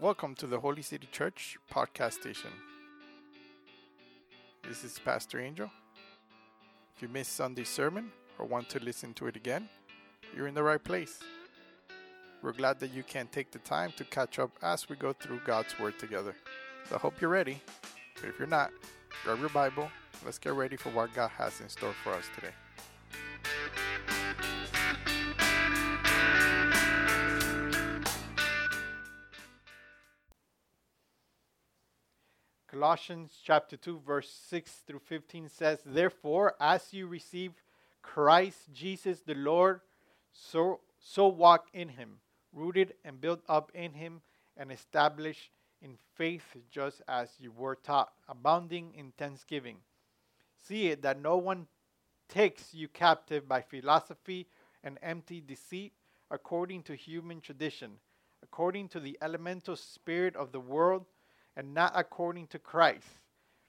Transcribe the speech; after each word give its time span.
Welcome 0.00 0.34
to 0.36 0.46
the 0.46 0.58
Holy 0.58 0.80
City 0.80 1.06
Church 1.12 1.58
podcast 1.70 2.14
station. 2.14 2.48
This 4.66 4.82
is 4.82 4.98
Pastor 4.98 5.38
Angel. 5.38 5.70
If 6.96 7.02
you 7.02 7.08
missed 7.08 7.36
Sunday's 7.36 7.68
sermon 7.68 8.10
or 8.38 8.46
want 8.46 8.70
to 8.70 8.82
listen 8.82 9.12
to 9.12 9.26
it 9.26 9.36
again, 9.36 9.68
you're 10.34 10.46
in 10.46 10.54
the 10.54 10.62
right 10.62 10.82
place. 10.82 11.20
We're 12.40 12.52
glad 12.54 12.80
that 12.80 12.94
you 12.94 13.02
can 13.02 13.26
take 13.26 13.50
the 13.50 13.58
time 13.58 13.92
to 13.98 14.04
catch 14.04 14.38
up 14.38 14.52
as 14.62 14.88
we 14.88 14.96
go 14.96 15.12
through 15.12 15.42
God's 15.44 15.78
Word 15.78 15.98
together. 15.98 16.34
So 16.88 16.94
I 16.94 16.98
hope 16.98 17.20
you're 17.20 17.28
ready. 17.28 17.60
But 18.14 18.30
if 18.30 18.38
you're 18.38 18.48
not, 18.48 18.70
grab 19.22 19.38
your 19.38 19.50
Bible. 19.50 19.90
Let's 20.24 20.38
get 20.38 20.54
ready 20.54 20.78
for 20.78 20.88
what 20.88 21.12
God 21.12 21.30
has 21.32 21.60
in 21.60 21.68
store 21.68 21.94
for 22.02 22.14
us 22.14 22.24
today. 22.34 22.54
Colossians 32.80 33.38
chapter 33.44 33.76
2 33.76 34.00
verse 34.06 34.30
6 34.48 34.72
through 34.86 35.00
15 35.00 35.50
says, 35.50 35.82
"Therefore, 35.84 36.56
as 36.58 36.94
you 36.94 37.06
receive 37.06 37.52
Christ 38.00 38.72
Jesus 38.72 39.20
the 39.20 39.34
Lord, 39.34 39.82
so 40.32 40.80
so 40.98 41.28
walk 41.28 41.68
in 41.74 41.90
him, 41.90 42.22
rooted 42.54 42.96
and 43.04 43.20
built 43.20 43.42
up 43.50 43.70
in 43.74 43.92
him 43.92 44.22
and 44.56 44.72
established 44.72 45.50
in 45.82 45.98
faith 46.14 46.56
just 46.70 47.02
as 47.06 47.38
you 47.38 47.52
were 47.52 47.76
taught, 47.76 48.14
abounding 48.26 48.94
in 48.94 49.12
thanksgiving. 49.12 49.82
See 50.62 50.88
it 50.88 51.02
that 51.02 51.20
no 51.20 51.36
one 51.36 51.68
takes 52.28 52.72
you 52.72 52.88
captive 52.88 53.46
by 53.46 53.60
philosophy 53.60 54.48
and 54.82 54.98
empty 55.02 55.42
deceit, 55.42 55.92
according 56.30 56.84
to 56.84 56.94
human 56.94 57.42
tradition, 57.42 58.00
according 58.42 58.88
to 58.88 59.00
the 59.00 59.18
elemental 59.20 59.76
spirit 59.76 60.34
of 60.34 60.50
the 60.50 60.60
world, 60.60 61.04
and 61.56 61.74
not 61.74 61.92
according 61.94 62.46
to 62.48 62.58
Christ. 62.58 63.08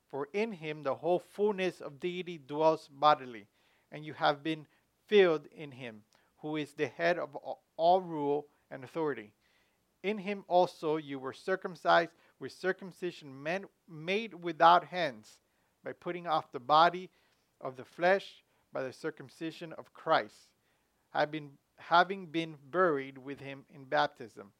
For 0.09 0.27
in 0.33 0.51
him 0.51 0.83
the 0.83 0.95
whole 0.95 1.19
fullness 1.19 1.79
of 1.81 1.99
deity 1.99 2.37
dwells 2.37 2.89
bodily, 2.91 3.47
and 3.91 4.05
you 4.05 4.13
have 4.13 4.43
been 4.43 4.67
filled 5.07 5.45
in 5.47 5.71
him, 5.71 6.03
who 6.39 6.57
is 6.57 6.73
the 6.73 6.87
head 6.87 7.17
of 7.17 7.35
all 7.77 8.01
rule 8.01 8.47
and 8.69 8.83
authority. 8.83 9.33
In 10.03 10.17
him 10.17 10.43
also 10.47 10.97
you 10.97 11.19
were 11.19 11.33
circumcised 11.33 12.11
with 12.39 12.51
circumcision 12.51 13.41
made 13.87 14.33
without 14.33 14.85
hands, 14.85 15.37
by 15.83 15.93
putting 15.93 16.27
off 16.27 16.51
the 16.51 16.59
body 16.59 17.09
of 17.59 17.75
the 17.75 17.85
flesh 17.85 18.43
by 18.73 18.83
the 18.83 18.93
circumcision 18.93 19.73
of 19.73 19.93
Christ, 19.93 20.49
having, 21.11 21.51
having 21.77 22.25
been 22.25 22.55
buried 22.69 23.17
with 23.17 23.39
him 23.39 23.65
in 23.73 23.85
baptism, 23.85 24.51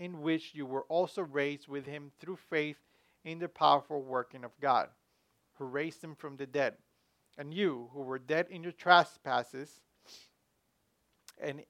in 0.00 0.22
which 0.22 0.54
you 0.54 0.64
were 0.64 0.84
also 0.88 1.22
raised 1.22 1.68
with 1.68 1.86
him 1.86 2.10
through 2.18 2.38
faith 2.48 2.78
in 3.22 3.38
the 3.38 3.48
powerful 3.48 4.02
working 4.02 4.44
of 4.44 4.58
God, 4.58 4.88
who 5.58 5.66
raised 5.66 6.02
him 6.02 6.14
from 6.14 6.38
the 6.38 6.46
dead. 6.46 6.74
And 7.36 7.52
you, 7.52 7.90
who 7.92 8.00
were 8.00 8.18
dead 8.18 8.46
in 8.50 8.62
your 8.62 8.72
trespasses 8.72 9.82
and, 11.40 11.62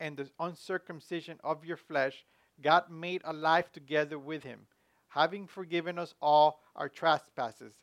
and 0.00 0.16
the 0.16 0.28
uncircumcision 0.40 1.38
of 1.44 1.64
your 1.64 1.76
flesh, 1.76 2.26
God 2.60 2.90
made 2.90 3.22
alive 3.24 3.70
together 3.72 4.18
with 4.18 4.42
him, 4.42 4.66
having 5.08 5.46
forgiven 5.46 6.00
us 6.00 6.14
all 6.20 6.60
our 6.74 6.88
trespasses 6.88 7.74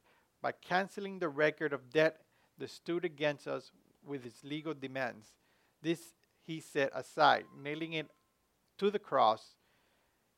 by 0.42 0.52
canceling 0.52 1.20
the 1.20 1.30
record 1.30 1.72
of 1.72 1.90
debt 1.90 2.20
that 2.58 2.70
stood 2.70 3.06
against 3.06 3.48
us 3.48 3.72
with 4.06 4.26
its 4.26 4.44
legal 4.44 4.74
demands. 4.74 5.34
This 5.82 6.14
he 6.42 6.60
set 6.60 6.92
aside, 6.94 7.46
nailing 7.58 7.94
it 7.94 8.08
to 8.78 8.92
the 8.92 9.00
cross. 9.00 9.56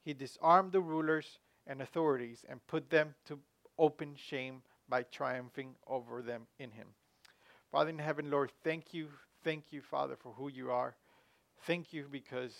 He 0.07 0.13
disarmed 0.13 0.71
the 0.71 0.79
rulers 0.79 1.37
and 1.67 1.81
authorities 1.81 2.45
and 2.47 2.65
put 2.67 2.89
them 2.89 3.13
to 3.25 3.37
open 3.77 4.15
shame 4.15 4.61
by 4.87 5.03
triumphing 5.03 5.75
over 5.85 6.21
them 6.21 6.47
in 6.59 6.71
him. 6.71 6.87
Father 7.73 7.89
in 7.89 7.99
heaven, 7.99 8.31
Lord, 8.31 8.53
thank 8.63 8.93
you, 8.93 9.09
thank 9.43 9.65
you, 9.73 9.81
Father, 9.81 10.15
for 10.15 10.31
who 10.31 10.47
you 10.47 10.71
are. 10.71 10.95
Thank 11.63 11.91
you 11.91 12.05
because 12.09 12.55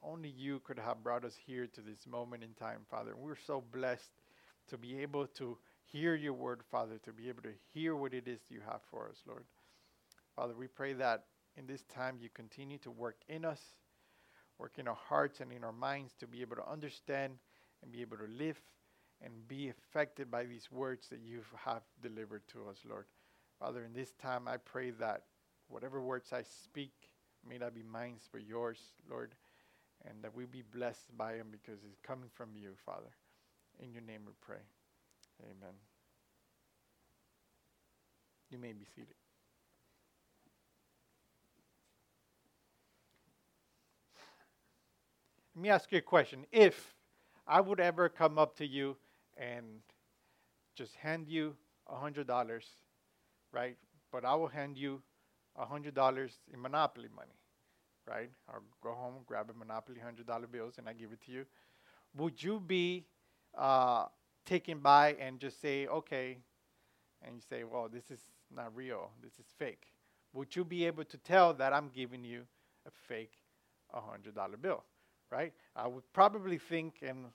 only 0.00 0.28
you 0.28 0.60
could 0.60 0.78
have 0.78 1.02
brought 1.02 1.24
us 1.24 1.34
here 1.44 1.66
to 1.66 1.80
this 1.80 2.06
moment 2.06 2.44
in 2.44 2.54
time, 2.54 2.82
Father. 2.88 3.14
And 3.14 3.20
We're 3.20 3.34
so 3.34 3.64
blessed 3.72 4.12
to 4.68 4.78
be 4.78 5.02
able 5.02 5.26
to 5.38 5.58
hear 5.86 6.14
your 6.14 6.34
word, 6.34 6.60
Father, 6.70 6.98
to 6.98 7.12
be 7.12 7.28
able 7.28 7.42
to 7.42 7.54
hear 7.74 7.96
what 7.96 8.14
it 8.14 8.28
is 8.28 8.38
you 8.48 8.60
have 8.64 8.82
for 8.92 9.08
us, 9.08 9.16
Lord. 9.26 9.42
Father, 10.36 10.54
we 10.56 10.68
pray 10.68 10.92
that 10.92 11.24
in 11.56 11.66
this 11.66 11.82
time 11.92 12.18
you 12.20 12.28
continue 12.32 12.78
to 12.78 12.92
work 12.92 13.16
in 13.28 13.44
us, 13.44 13.58
work 14.58 14.78
in 14.78 14.88
our 14.88 14.98
hearts 15.08 15.40
and 15.40 15.52
in 15.52 15.64
our 15.64 15.72
minds 15.72 16.14
to 16.20 16.26
be 16.26 16.40
able 16.40 16.56
to 16.56 16.68
understand 16.68 17.34
and 17.82 17.92
be 17.92 18.00
able 18.00 18.16
to 18.16 18.28
live 18.38 18.60
and 19.22 19.32
be 19.48 19.68
affected 19.68 20.30
by 20.30 20.44
these 20.44 20.70
words 20.70 21.08
that 21.08 21.20
you 21.20 21.40
have 21.64 21.82
delivered 22.02 22.42
to 22.48 22.68
us, 22.68 22.78
Lord. 22.88 23.06
Father, 23.58 23.84
in 23.84 23.92
this 23.92 24.12
time 24.12 24.48
I 24.48 24.56
pray 24.58 24.90
that 24.90 25.22
whatever 25.68 26.00
words 26.02 26.32
I 26.32 26.42
speak 26.42 26.92
may 27.48 27.58
not 27.58 27.74
be 27.74 27.82
mine 27.82 28.16
but 28.32 28.46
yours, 28.46 28.78
Lord, 29.10 29.34
and 30.04 30.22
that 30.22 30.34
we 30.34 30.44
be 30.44 30.62
blessed 30.62 31.16
by 31.16 31.36
them 31.36 31.48
because 31.50 31.80
it's 31.84 32.00
coming 32.02 32.28
from 32.34 32.50
you, 32.54 32.72
Father. 32.84 33.14
In 33.80 33.92
your 33.92 34.02
name 34.02 34.22
we 34.26 34.32
pray. 34.40 34.62
Amen. 35.42 35.74
You 38.50 38.58
may 38.58 38.72
be 38.72 38.86
seated. 38.94 39.14
Let 45.56 45.62
me 45.62 45.70
ask 45.70 45.90
you 45.90 45.96
a 45.98 46.02
question. 46.02 46.44
If 46.52 46.94
I 47.46 47.62
would 47.62 47.80
ever 47.80 48.10
come 48.10 48.38
up 48.38 48.56
to 48.58 48.66
you 48.66 48.94
and 49.38 49.64
just 50.74 50.94
hand 50.96 51.28
you 51.28 51.56
a 51.88 51.96
hundred 51.96 52.26
dollars, 52.26 52.66
right? 53.52 53.78
But 54.12 54.26
I 54.26 54.34
will 54.34 54.48
hand 54.48 54.76
you 54.76 55.00
a 55.56 55.64
hundred 55.64 55.94
dollars 55.94 56.32
in 56.52 56.60
Monopoly 56.60 57.08
money, 57.16 57.38
right? 58.06 58.28
I'll 58.50 58.60
go 58.82 58.92
home, 58.92 59.14
grab 59.24 59.48
a 59.48 59.54
Monopoly 59.54 59.98
hundred 59.98 60.26
dollar 60.26 60.46
bills, 60.46 60.74
and 60.76 60.90
I 60.90 60.92
give 60.92 61.10
it 61.10 61.22
to 61.24 61.32
you. 61.32 61.46
Would 62.18 62.42
you 62.42 62.60
be 62.60 63.06
uh, 63.56 64.08
taken 64.44 64.80
by 64.80 65.16
and 65.18 65.40
just 65.40 65.58
say, 65.62 65.86
okay, 65.86 66.36
and 67.22 67.36
you 67.36 67.40
say, 67.48 67.64
well, 67.64 67.88
this 67.90 68.10
is 68.10 68.20
not 68.54 68.76
real, 68.76 69.08
this 69.22 69.32
is 69.38 69.46
fake, 69.58 69.86
would 70.34 70.54
you 70.54 70.66
be 70.66 70.84
able 70.84 71.04
to 71.04 71.16
tell 71.16 71.54
that 71.54 71.72
I'm 71.72 71.88
giving 71.94 72.24
you 72.24 72.42
a 72.86 72.90
fake 73.08 73.32
$100 73.94 74.60
bill, 74.60 74.84
right? 75.30 75.52
I 75.74 75.86
would 75.86 76.04
probably 76.12 76.58
think, 76.58 76.96
and 77.02 77.26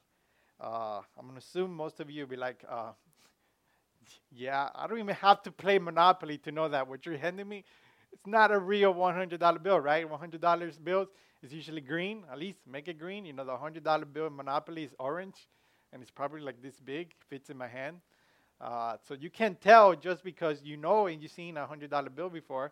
uh, 0.60 1.02
I'm 1.18 1.24
going 1.28 1.34
to 1.34 1.40
assume 1.40 1.74
most 1.76 2.00
of 2.00 2.10
you 2.10 2.24
will 2.24 2.30
be 2.30 2.36
like, 2.38 2.64
uh, 2.70 2.92
yeah, 4.32 4.70
I 4.76 4.88
don't 4.88 5.00
even 5.00 5.16
have 5.16 5.42
to 5.44 5.52
play 5.52 5.80
Monopoly 5.80 6.38
to 6.40 6.52
know 6.52 6.68
that 6.70 6.88
what 6.88 7.06
you're 7.06 7.18
handing 7.18 7.48
me, 7.48 7.64
it's 8.12 8.28
not 8.28 8.52
a 8.52 8.60
real 8.60 8.94
$100 8.94 9.64
bill, 9.64 9.80
right? 9.80 10.06
$100 10.10 10.84
bills 10.84 11.08
is 11.44 11.54
usually 11.54 11.82
green. 11.82 12.24
At 12.32 12.40
least 12.40 12.60
make 12.68 12.88
it 12.88 13.00
green. 13.00 13.26
You 13.26 13.34
know, 13.34 13.46
the 13.46 13.54
$100 13.54 14.06
bill 14.14 14.28
in 14.28 14.36
Monopoly 14.36 14.84
is 14.84 14.94
orange 15.00 15.48
and 15.94 16.02
it's 16.02 16.12
probably 16.12 16.42
like 16.42 16.62
this 16.62 16.80
big, 16.80 17.14
fits 17.30 17.50
in 17.50 17.58
my 17.58 17.68
hand. 17.68 17.98
Uh, 18.60 18.98
so 19.08 19.16
you 19.16 19.30
can't 19.30 19.60
tell 19.62 19.96
just 19.96 20.24
because 20.24 20.62
you 20.64 20.78
know 20.78 21.08
and 21.08 21.22
you've 21.22 21.32
seen 21.32 21.58
a 21.58 21.66
hundred 21.66 21.90
dollar 21.90 22.10
bill 22.10 22.30
before 22.30 22.72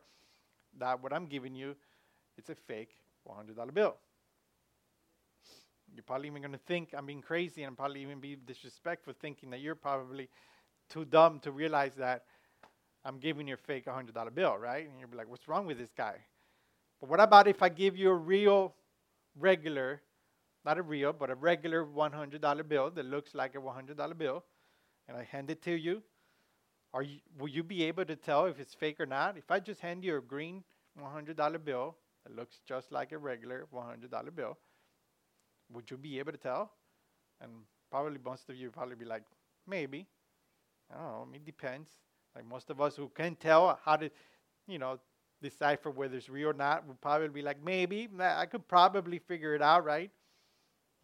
that 0.77 1.01
what 1.01 1.13
I'm 1.13 1.25
giving 1.25 1.55
you, 1.55 1.75
it's 2.37 2.49
a 2.49 2.55
fake 2.55 2.91
one 3.23 3.37
hundred 3.37 3.57
dollar 3.57 3.71
bill. 3.71 3.95
You're 5.93 6.03
probably 6.03 6.27
even 6.27 6.41
going 6.41 6.53
to 6.53 6.59
think 6.59 6.93
I'm 6.97 7.05
being 7.05 7.21
crazy 7.21 7.63
and 7.63 7.75
probably 7.75 8.01
even 8.01 8.19
be 8.19 8.35
disrespectful, 8.35 9.13
thinking 9.19 9.49
that 9.51 9.59
you're 9.59 9.75
probably 9.75 10.29
too 10.89 11.05
dumb 11.05 11.39
to 11.41 11.51
realize 11.51 11.93
that 11.97 12.25
I'm 13.05 13.19
giving 13.19 13.47
you 13.47 13.55
a 13.55 13.57
fake 13.57 13.87
hundred 13.87 14.15
dollar 14.15 14.31
bill, 14.31 14.57
right? 14.57 14.87
And 14.87 14.99
you'll 14.99 15.09
be 15.09 15.17
like, 15.17 15.29
"What's 15.29 15.47
wrong 15.47 15.65
with 15.65 15.77
this 15.77 15.91
guy?" 15.95 16.17
But 16.99 17.09
what 17.09 17.19
about 17.19 17.47
if 17.47 17.61
I 17.61 17.69
give 17.69 17.95
you 17.97 18.09
a 18.09 18.15
real, 18.15 18.75
regular 19.37 20.01
not 20.65 20.77
a 20.77 20.81
real, 20.81 21.13
but 21.13 21.29
a 21.29 21.35
regular 21.35 21.85
$100 21.85 22.67
bill 22.67 22.91
that 22.91 23.05
looks 23.05 23.33
like 23.33 23.55
a 23.55 23.59
$100 23.59 24.17
bill, 24.17 24.43
and 25.07 25.17
I 25.17 25.23
hand 25.23 25.49
it 25.49 25.61
to 25.63 25.71
you, 25.71 26.03
are 26.93 27.03
you, 27.03 27.19
will 27.37 27.47
you 27.47 27.63
be 27.63 27.83
able 27.83 28.05
to 28.05 28.15
tell 28.15 28.45
if 28.45 28.59
it's 28.59 28.73
fake 28.73 28.99
or 28.99 29.05
not? 29.05 29.37
If 29.37 29.51
I 29.51 29.59
just 29.59 29.79
hand 29.79 30.03
you 30.03 30.17
a 30.17 30.21
green 30.21 30.63
$100 31.01 31.63
bill 31.63 31.95
that 32.23 32.35
looks 32.35 32.59
just 32.67 32.91
like 32.91 33.11
a 33.11 33.17
regular 33.17 33.67
$100 33.73 34.35
bill, 34.35 34.57
would 35.71 35.89
you 35.89 35.97
be 35.97 36.19
able 36.19 36.31
to 36.31 36.37
tell? 36.37 36.71
And 37.41 37.51
probably 37.89 38.19
most 38.23 38.49
of 38.49 38.55
you 38.55 38.69
probably 38.69 38.95
be 38.95 39.05
like, 39.05 39.23
maybe. 39.67 40.07
I 40.91 40.97
don't 40.97 41.05
know. 41.05 41.27
It 41.33 41.45
depends. 41.45 41.89
Like 42.35 42.45
most 42.45 42.69
of 42.69 42.81
us 42.81 42.95
who 42.95 43.09
can 43.09 43.35
tell 43.35 43.79
how 43.83 43.95
to, 43.95 44.09
you 44.67 44.79
know, 44.79 44.99
decipher 45.41 45.89
whether 45.89 46.17
it's 46.17 46.29
real 46.29 46.49
or 46.49 46.53
not 46.53 46.87
would 46.87 46.99
probably 47.01 47.29
be 47.29 47.41
like, 47.41 47.63
maybe. 47.63 48.09
I 48.19 48.45
could 48.45 48.67
probably 48.67 49.19
figure 49.19 49.55
it 49.55 49.61
out, 49.61 49.85
right? 49.85 50.11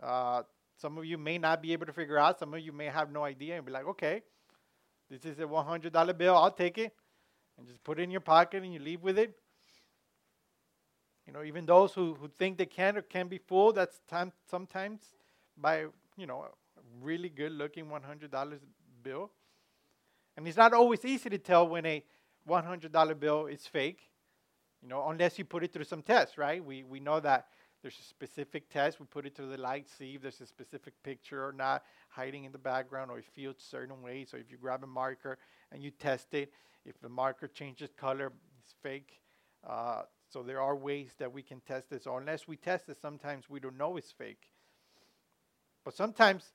Uh, 0.01 0.43
some 0.77 0.97
of 0.97 1.05
you 1.05 1.17
may 1.17 1.37
not 1.37 1.61
be 1.61 1.73
able 1.73 1.85
to 1.85 1.93
figure 1.93 2.17
out. 2.17 2.39
Some 2.39 2.53
of 2.53 2.59
you 2.59 2.73
may 2.73 2.85
have 2.85 3.11
no 3.11 3.23
idea 3.23 3.55
and 3.55 3.65
be 3.65 3.71
like, 3.71 3.87
okay, 3.87 4.23
this 5.09 5.23
is 5.25 5.39
a 5.39 5.43
$100 5.43 6.17
bill. 6.17 6.35
I'll 6.35 6.51
take 6.51 6.77
it. 6.77 6.93
And 7.57 7.67
just 7.67 7.83
put 7.83 7.99
it 7.99 8.03
in 8.03 8.11
your 8.11 8.21
pocket 8.21 8.63
and 8.63 8.73
you 8.73 8.79
leave 8.79 9.01
with 9.01 9.17
it. 9.17 9.33
You 11.27 11.33
know, 11.33 11.43
even 11.43 11.65
those 11.65 11.93
who, 11.93 12.13
who 12.15 12.27
think 12.27 12.57
they 12.57 12.65
can 12.65 12.97
or 12.97 13.01
can 13.01 13.27
be 13.27 13.39
fooled, 13.39 13.75
that's 13.75 13.99
time, 14.07 14.31
sometimes 14.49 15.01
by 15.57 15.85
you 16.17 16.27
know, 16.27 16.43
a 16.43 16.81
really 17.01 17.29
good 17.29 17.51
looking 17.51 17.85
$100 17.85 18.59
bill. 19.03 19.31
And 20.37 20.47
it's 20.47 20.57
not 20.57 20.73
always 20.73 21.03
easy 21.05 21.29
to 21.29 21.37
tell 21.37 21.67
when 21.67 21.85
a 21.85 22.03
$100 22.47 23.19
bill 23.19 23.47
is 23.47 23.65
fake, 23.65 24.09
you 24.81 24.89
know, 24.89 25.09
unless 25.09 25.39
you 25.39 25.45
put 25.45 25.63
it 25.63 25.73
through 25.73 25.85
some 25.85 26.01
tests, 26.01 26.37
right? 26.37 26.63
We, 26.63 26.83
we 26.83 26.99
know 26.99 27.19
that 27.19 27.47
there's 27.81 27.97
a 27.99 28.03
specific 28.03 28.69
test. 28.69 28.99
We 28.99 29.05
put 29.05 29.25
it 29.25 29.35
through 29.35 29.49
the 29.49 29.57
light, 29.57 29.87
see 29.89 30.15
if 30.15 30.21
there's 30.21 30.41
a 30.41 30.45
specific 30.45 30.93
picture 31.03 31.45
or 31.45 31.53
not 31.53 31.83
hiding 32.09 32.43
in 32.43 32.51
the 32.51 32.57
background 32.57 33.11
or 33.11 33.19
it 33.19 33.25
feels 33.33 33.57
certain 33.59 34.01
ways. 34.01 34.29
So 34.31 34.37
if 34.37 34.51
you 34.51 34.57
grab 34.57 34.83
a 34.83 34.87
marker 34.87 35.37
and 35.71 35.83
you 35.83 35.91
test 35.91 36.33
it, 36.33 36.51
if 36.85 36.99
the 36.99 37.09
marker 37.09 37.47
changes 37.47 37.91
color, 37.95 38.31
it's 38.61 38.75
fake. 38.81 39.21
Uh, 39.67 40.03
so 40.35 40.43
there 40.43 40.59
are 40.59 40.75
ways 40.75 41.11
that 41.17 41.31
we 41.31 41.41
can 41.41 41.61
test 41.61 41.89
this. 41.89 42.05
Or 42.05 42.19
unless 42.19 42.45
we 42.45 42.57
test 42.57 42.89
it, 42.89 42.97
sometimes 43.01 43.49
we 43.49 43.61
don't 43.61 43.77
know 43.77 43.95
it's 43.95 44.11
fake. 44.11 44.49
But 45.85 45.93
sometimes 45.93 46.51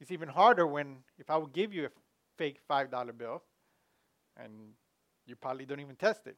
it's 0.00 0.10
even 0.10 0.28
harder 0.28 0.66
when 0.66 0.96
if 1.16 1.30
I 1.30 1.36
would 1.36 1.52
give 1.52 1.72
you 1.72 1.86
a 1.86 1.88
fake 2.36 2.58
five 2.66 2.90
dollar 2.90 3.12
bill 3.12 3.44
and 4.36 4.50
you 5.24 5.36
probably 5.36 5.66
don't 5.66 5.78
even 5.78 5.94
test 5.94 6.26
it. 6.26 6.36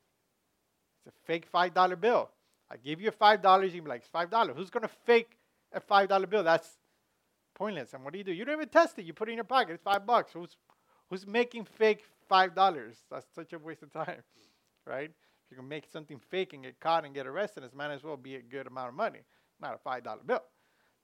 It's 1.07 1.17
a 1.17 1.27
fake 1.27 1.47
five 1.51 1.73
dollar 1.73 1.97
bill. 1.97 2.29
I 2.71 2.77
give 2.77 3.01
you 3.01 3.13
five 3.13 3.41
dollars, 3.41 3.73
you'd 3.75 3.85
be 3.85 3.89
like, 3.89 4.05
five 4.05 4.29
dollars. 4.29 4.55
Who's 4.55 4.69
gonna 4.69 4.91
fake 5.07 5.39
a 5.73 5.81
five 5.81 6.11
dollar 6.11 6.27
bill? 6.27 6.45
That's 6.45 6.69
pointless. 7.55 7.95
And 7.95 8.05
what 8.05 8.13
do 8.13 8.19
you 8.19 8.25
do? 8.25 8.33
You 8.33 8.45
don't 8.45 8.57
even 8.57 8.69
test 8.69 8.99
it. 8.99 9.07
You 9.07 9.15
put 9.15 9.31
it 9.31 9.33
in 9.33 9.39
your 9.39 9.45
pocket. 9.45 9.73
It's 9.73 9.83
five 9.83 10.05
bucks. 10.05 10.33
Who's 10.35 10.59
who's 11.09 11.27
making 11.27 11.65
fake 11.65 12.05
five 12.29 12.55
dollars? 12.55 12.99
That's 13.11 13.27
such 13.35 13.55
a 13.55 13.59
waste 13.59 13.85
of 13.85 13.91
time, 13.91 14.21
right? 14.87 15.13
If 15.49 15.57
you 15.57 15.63
can 15.63 15.69
make 15.69 15.87
something 15.91 16.21
fake 16.29 16.53
and 16.53 16.63
get 16.63 16.79
caught 16.79 17.07
and 17.07 17.15
get 17.15 17.27
arrested, 17.27 17.65
it 17.65 17.75
might 17.75 17.91
as 17.91 18.03
well 18.03 18.19
be 18.19 18.35
a 18.35 18.43
good 18.43 18.67
amount 18.67 18.89
of 18.89 18.95
money, 18.95 19.21
not 19.61 19.75
a 19.75 19.79
five 19.79 20.05
dollar 20.05 20.21
bill. 20.25 20.43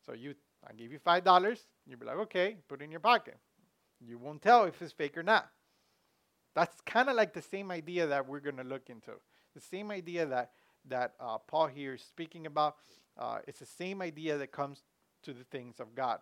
So 0.04 0.12
you, 0.12 0.34
I 0.68 0.74
give 0.74 0.92
you 0.92 0.98
five 0.98 1.24
dollars. 1.24 1.66
You'd 1.86 2.00
be 2.00 2.04
like, 2.04 2.18
okay, 2.18 2.56
put 2.68 2.82
it 2.82 2.84
in 2.84 2.90
your 2.90 3.00
pocket. 3.00 3.38
You 4.06 4.18
won't 4.18 4.42
tell 4.42 4.64
if 4.64 4.82
it's 4.82 4.92
fake 4.92 5.16
or 5.16 5.22
not. 5.22 5.48
That's 6.54 6.78
kind 6.82 7.08
of 7.08 7.16
like 7.16 7.32
the 7.32 7.40
same 7.40 7.70
idea 7.70 8.06
that 8.06 8.28
we're 8.28 8.40
going 8.40 8.58
to 8.58 8.64
look 8.64 8.90
into. 8.90 9.12
The 9.54 9.60
same 9.60 9.90
idea 9.90 10.26
that 10.26 10.50
that 10.86 11.14
uh, 11.18 11.38
Paul 11.38 11.68
here 11.68 11.94
is 11.94 12.02
speaking 12.02 12.46
about. 12.46 12.76
Uh, 13.16 13.38
it's 13.48 13.60
the 13.60 13.66
same 13.66 14.02
idea 14.02 14.36
that 14.36 14.52
comes 14.52 14.82
to 15.22 15.32
the 15.32 15.44
things 15.44 15.80
of 15.80 15.94
God. 15.94 16.18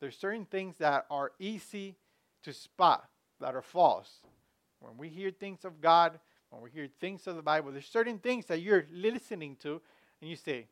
There's 0.00 0.16
certain 0.16 0.44
things 0.44 0.76
that 0.78 1.06
are 1.10 1.32
easy 1.40 1.96
to 2.44 2.52
spot 2.52 3.08
that 3.40 3.56
are 3.56 3.62
false. 3.62 4.20
When 4.78 4.96
we 4.96 5.08
hear 5.08 5.30
things 5.30 5.64
of 5.64 5.80
God, 5.80 6.20
when 6.54 6.62
we 6.62 6.70
hear 6.70 6.88
things 7.00 7.26
of 7.26 7.36
the 7.36 7.42
Bible, 7.42 7.72
there's 7.72 7.86
certain 7.86 8.18
things 8.18 8.46
that 8.46 8.60
you're 8.60 8.86
listening 8.92 9.56
to 9.62 9.80
and 10.20 10.30
you 10.30 10.36
say, 10.36 10.66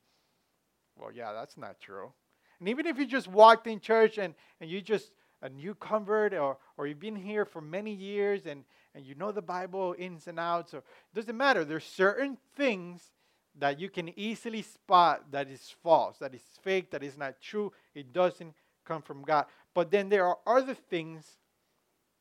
well, 0.96 1.10
yeah, 1.12 1.32
that's 1.32 1.56
not 1.56 1.80
true. 1.80 2.12
And 2.60 2.68
even 2.68 2.86
if 2.86 2.98
you 2.98 3.06
just 3.06 3.26
walked 3.26 3.66
in 3.66 3.80
church 3.80 4.18
and, 4.18 4.34
and 4.60 4.70
you 4.70 4.80
just 4.80 5.10
a 5.42 5.48
new 5.48 5.74
convert 5.74 6.32
or, 6.34 6.56
or 6.76 6.86
you've 6.86 7.00
been 7.00 7.16
here 7.16 7.44
for 7.44 7.60
many 7.60 7.92
years 7.92 8.46
and, 8.46 8.64
and 8.94 9.04
you 9.04 9.16
know 9.16 9.32
the 9.32 9.42
Bible 9.42 9.96
ins 9.98 10.28
and 10.28 10.38
outs, 10.38 10.72
or 10.72 10.78
it 10.78 11.14
doesn't 11.14 11.36
matter. 11.36 11.64
There's 11.64 11.84
certain 11.84 12.38
things 12.56 13.02
that 13.58 13.80
you 13.80 13.90
can 13.90 14.16
easily 14.18 14.62
spot 14.62 15.24
that 15.32 15.50
is 15.50 15.74
false, 15.82 16.18
that 16.18 16.34
is 16.34 16.42
fake, 16.62 16.90
that 16.92 17.02
is 17.02 17.18
not 17.18 17.40
true. 17.40 17.72
It 17.94 18.12
doesn't 18.12 18.54
come 18.84 19.02
from 19.02 19.22
God. 19.22 19.46
But 19.74 19.90
then 19.90 20.08
there 20.08 20.26
are 20.26 20.38
other 20.46 20.74
things 20.74 21.26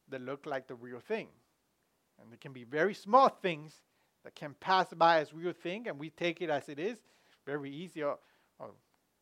that 0.10 0.22
look 0.22 0.46
like 0.46 0.68
the 0.68 0.76
real 0.76 1.00
thing. 1.00 1.28
And 2.22 2.32
they 2.32 2.38
can 2.38 2.54
be 2.54 2.64
very 2.64 2.94
small 2.94 3.30
things 3.30 3.74
that 4.24 4.36
can 4.36 4.54
pass 4.60 4.88
by 4.94 5.20
as 5.20 5.34
real 5.34 5.54
thing, 5.54 5.88
and 5.88 5.98
we 5.98 6.10
take 6.10 6.42
it 6.42 6.50
as 6.50 6.70
it 6.70 6.80
is. 6.80 7.00
Very 7.46 7.72
easy. 7.72 8.04
Or, 8.04 8.20
oh, 8.60 8.72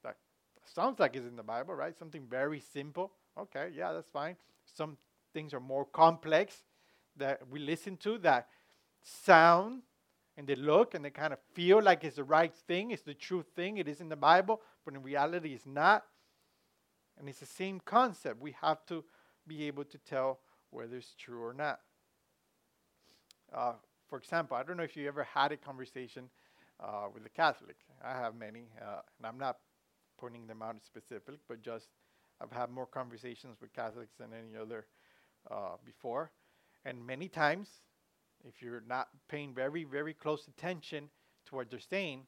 that 0.04 0.18
sounds 0.66 1.00
like 1.00 1.16
it's 1.16 1.26
in 1.26 1.36
the 1.36 1.44
Bible, 1.44 1.74
right? 1.74 1.98
Something 1.98 2.26
very 2.30 2.60
simple. 2.60 3.12
Okay, 3.38 3.70
yeah, 3.76 3.94
that's 3.94 4.10
fine. 4.10 4.36
Some 4.66 4.98
things 5.34 5.54
are 5.54 5.60
more 5.60 5.86
complex 5.86 6.64
that 7.18 7.42
we 7.50 7.60
listen 7.60 7.98
to 7.98 8.18
that 8.20 8.48
sound 9.04 9.82
and 10.38 10.48
they 10.48 10.56
look 10.56 10.94
and 10.94 11.04
they 11.04 11.10
kind 11.10 11.34
of 11.34 11.40
feel 11.54 11.82
like 11.82 12.04
it's 12.04 12.16
the 12.16 12.24
right 12.24 12.54
thing, 12.56 12.92
it's 12.92 13.02
the 13.02 13.14
true 13.14 13.44
thing, 13.56 13.78
it 13.78 13.88
is 13.88 14.00
in 14.00 14.10
the 14.10 14.16
Bible, 14.16 14.62
but 14.86 14.94
in 14.94 15.04
reality 15.04 15.54
it's 15.54 15.66
not. 15.66 16.06
And 17.18 17.28
it's 17.28 17.42
the 17.42 17.46
same 17.46 17.82
concept. 17.84 18.42
We 18.42 18.56
have 18.62 18.86
to 18.86 19.04
be 19.46 19.68
able 19.68 19.84
to 19.84 19.98
tell 19.98 20.40
whether 20.70 20.96
it's 20.96 21.14
true 21.18 21.44
or 21.44 21.54
not. 21.54 21.82
Uh, 23.54 23.74
for 24.08 24.18
example, 24.18 24.58
I 24.58 24.64
don't 24.64 24.78
know 24.78 24.84
if 24.84 24.96
you 24.96 25.08
ever 25.08 25.24
had 25.24 25.52
a 25.52 25.58
conversation 25.58 26.30
uh, 26.80 27.08
with 27.14 27.26
a 27.26 27.30
Catholic. 27.30 27.76
I 28.04 28.14
have 28.14 28.36
many, 28.36 28.70
uh, 28.82 29.02
and 29.18 29.28
I'm 29.28 29.38
not 29.38 29.58
pointing 30.20 30.48
them 30.48 30.62
out 30.62 30.78
specifically, 30.86 31.38
but 31.48 31.62
just 31.62 31.88
I've 32.42 32.52
had 32.52 32.70
more 32.70 32.86
conversations 32.86 33.58
with 33.62 33.74
Catholics 33.74 34.14
than 34.20 34.30
any 34.34 34.58
other 34.60 34.86
uh, 35.50 35.76
before. 35.86 36.32
And 36.86 37.06
many 37.06 37.28
times 37.28 37.70
if 38.48 38.62
you're 38.62 38.84
not 38.88 39.10
paying 39.28 39.54
very, 39.54 39.84
very 39.84 40.14
close 40.14 40.48
attention 40.48 41.10
to 41.48 41.56
what 41.56 41.70
they're 41.70 41.80
saying 41.80 42.24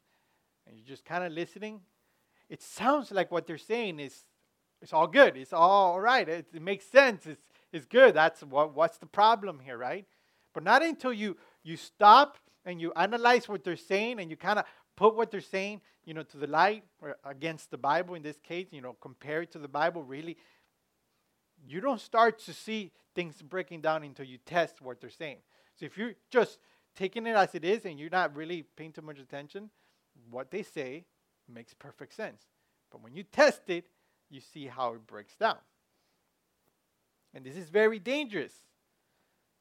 and 0.68 0.78
you're 0.78 0.88
just 0.88 1.06
kind 1.06 1.24
of 1.24 1.32
listening, 1.32 1.82
it 2.50 2.62
sounds 2.62 3.12
like 3.12 3.32
what 3.32 3.48
they're 3.48 3.58
saying 3.58 4.00
is 4.00 4.26
it's 4.82 4.94
all 4.94 5.08
good. 5.08 5.38
It's 5.38 5.54
all 5.54 6.00
right. 6.00 6.28
It, 6.28 6.48
it, 6.54 6.62
makes 6.62 6.86
sense. 6.86 7.26
It's, 7.28 7.42
it's 7.72 7.86
good. 7.86 8.16
That's 8.16 8.42
what, 8.42 8.76
what's 8.76 8.98
the 8.98 9.06
problem 9.06 9.60
here, 9.64 9.78
right? 9.78 10.06
But 10.54 10.64
not 10.64 10.84
until 10.84 11.14
you, 11.14 11.38
you 11.64 11.78
stop 11.78 12.38
and 12.66 12.82
you 12.82 12.92
analyze 12.96 13.48
what 13.48 13.64
they're 13.64 13.76
saying 13.76 14.20
and 14.20 14.30
you 14.30 14.38
kind 14.38 14.60
of 14.60 14.66
put 14.96 15.16
what 15.16 15.32
they're 15.32 15.42
saying, 15.42 15.82
you 16.06 16.14
know, 16.14 16.24
to 16.24 16.38
the 16.38 16.48
light 16.48 16.84
or 17.02 17.18
against 17.24 17.72
the 17.72 17.78
Bible 17.78 18.16
in 18.16 18.22
this 18.22 18.40
case, 18.40 18.68
you 18.72 18.82
know, 18.82 18.94
compare 19.02 19.44
it 19.44 19.52
to 19.52 19.60
the 19.60 19.68
Bible, 19.68 20.04
really, 20.04 20.38
you 21.68 21.80
don't 21.80 22.02
start 22.02 22.40
to 22.40 22.54
see 22.54 22.92
things 23.16 23.42
breaking 23.42 23.82
down 23.82 24.04
until 24.04 24.26
you 24.26 24.38
test 24.38 24.82
what 24.82 25.00
they're 25.00 25.10
saying. 25.10 25.38
So 25.80 25.86
if 25.86 25.98
you're 25.98 26.14
just 26.30 26.60
taking 26.96 27.26
it 27.28 27.36
as 27.36 27.56
it 27.56 27.64
is 27.64 27.86
and 27.86 28.00
you're 28.00 28.10
not 28.10 28.36
really 28.36 28.64
paying 28.76 28.92
too 28.92 29.02
much 29.02 29.20
attention, 29.20 29.70
what 30.30 30.52
they 30.52 30.64
say 30.64 31.06
makes 31.48 31.74
perfect 31.74 32.14
sense. 32.14 32.44
But 32.92 33.02
when 33.02 33.16
you 33.16 33.24
test 33.24 33.62
it, 33.70 33.86
you 34.30 34.42
see 34.42 34.68
how 34.68 34.94
it 34.94 35.08
breaks 35.08 35.36
down. 35.36 35.58
And 37.34 37.46
this 37.46 37.56
is 37.56 37.70
very 37.70 38.00
dangerous. 38.00 38.54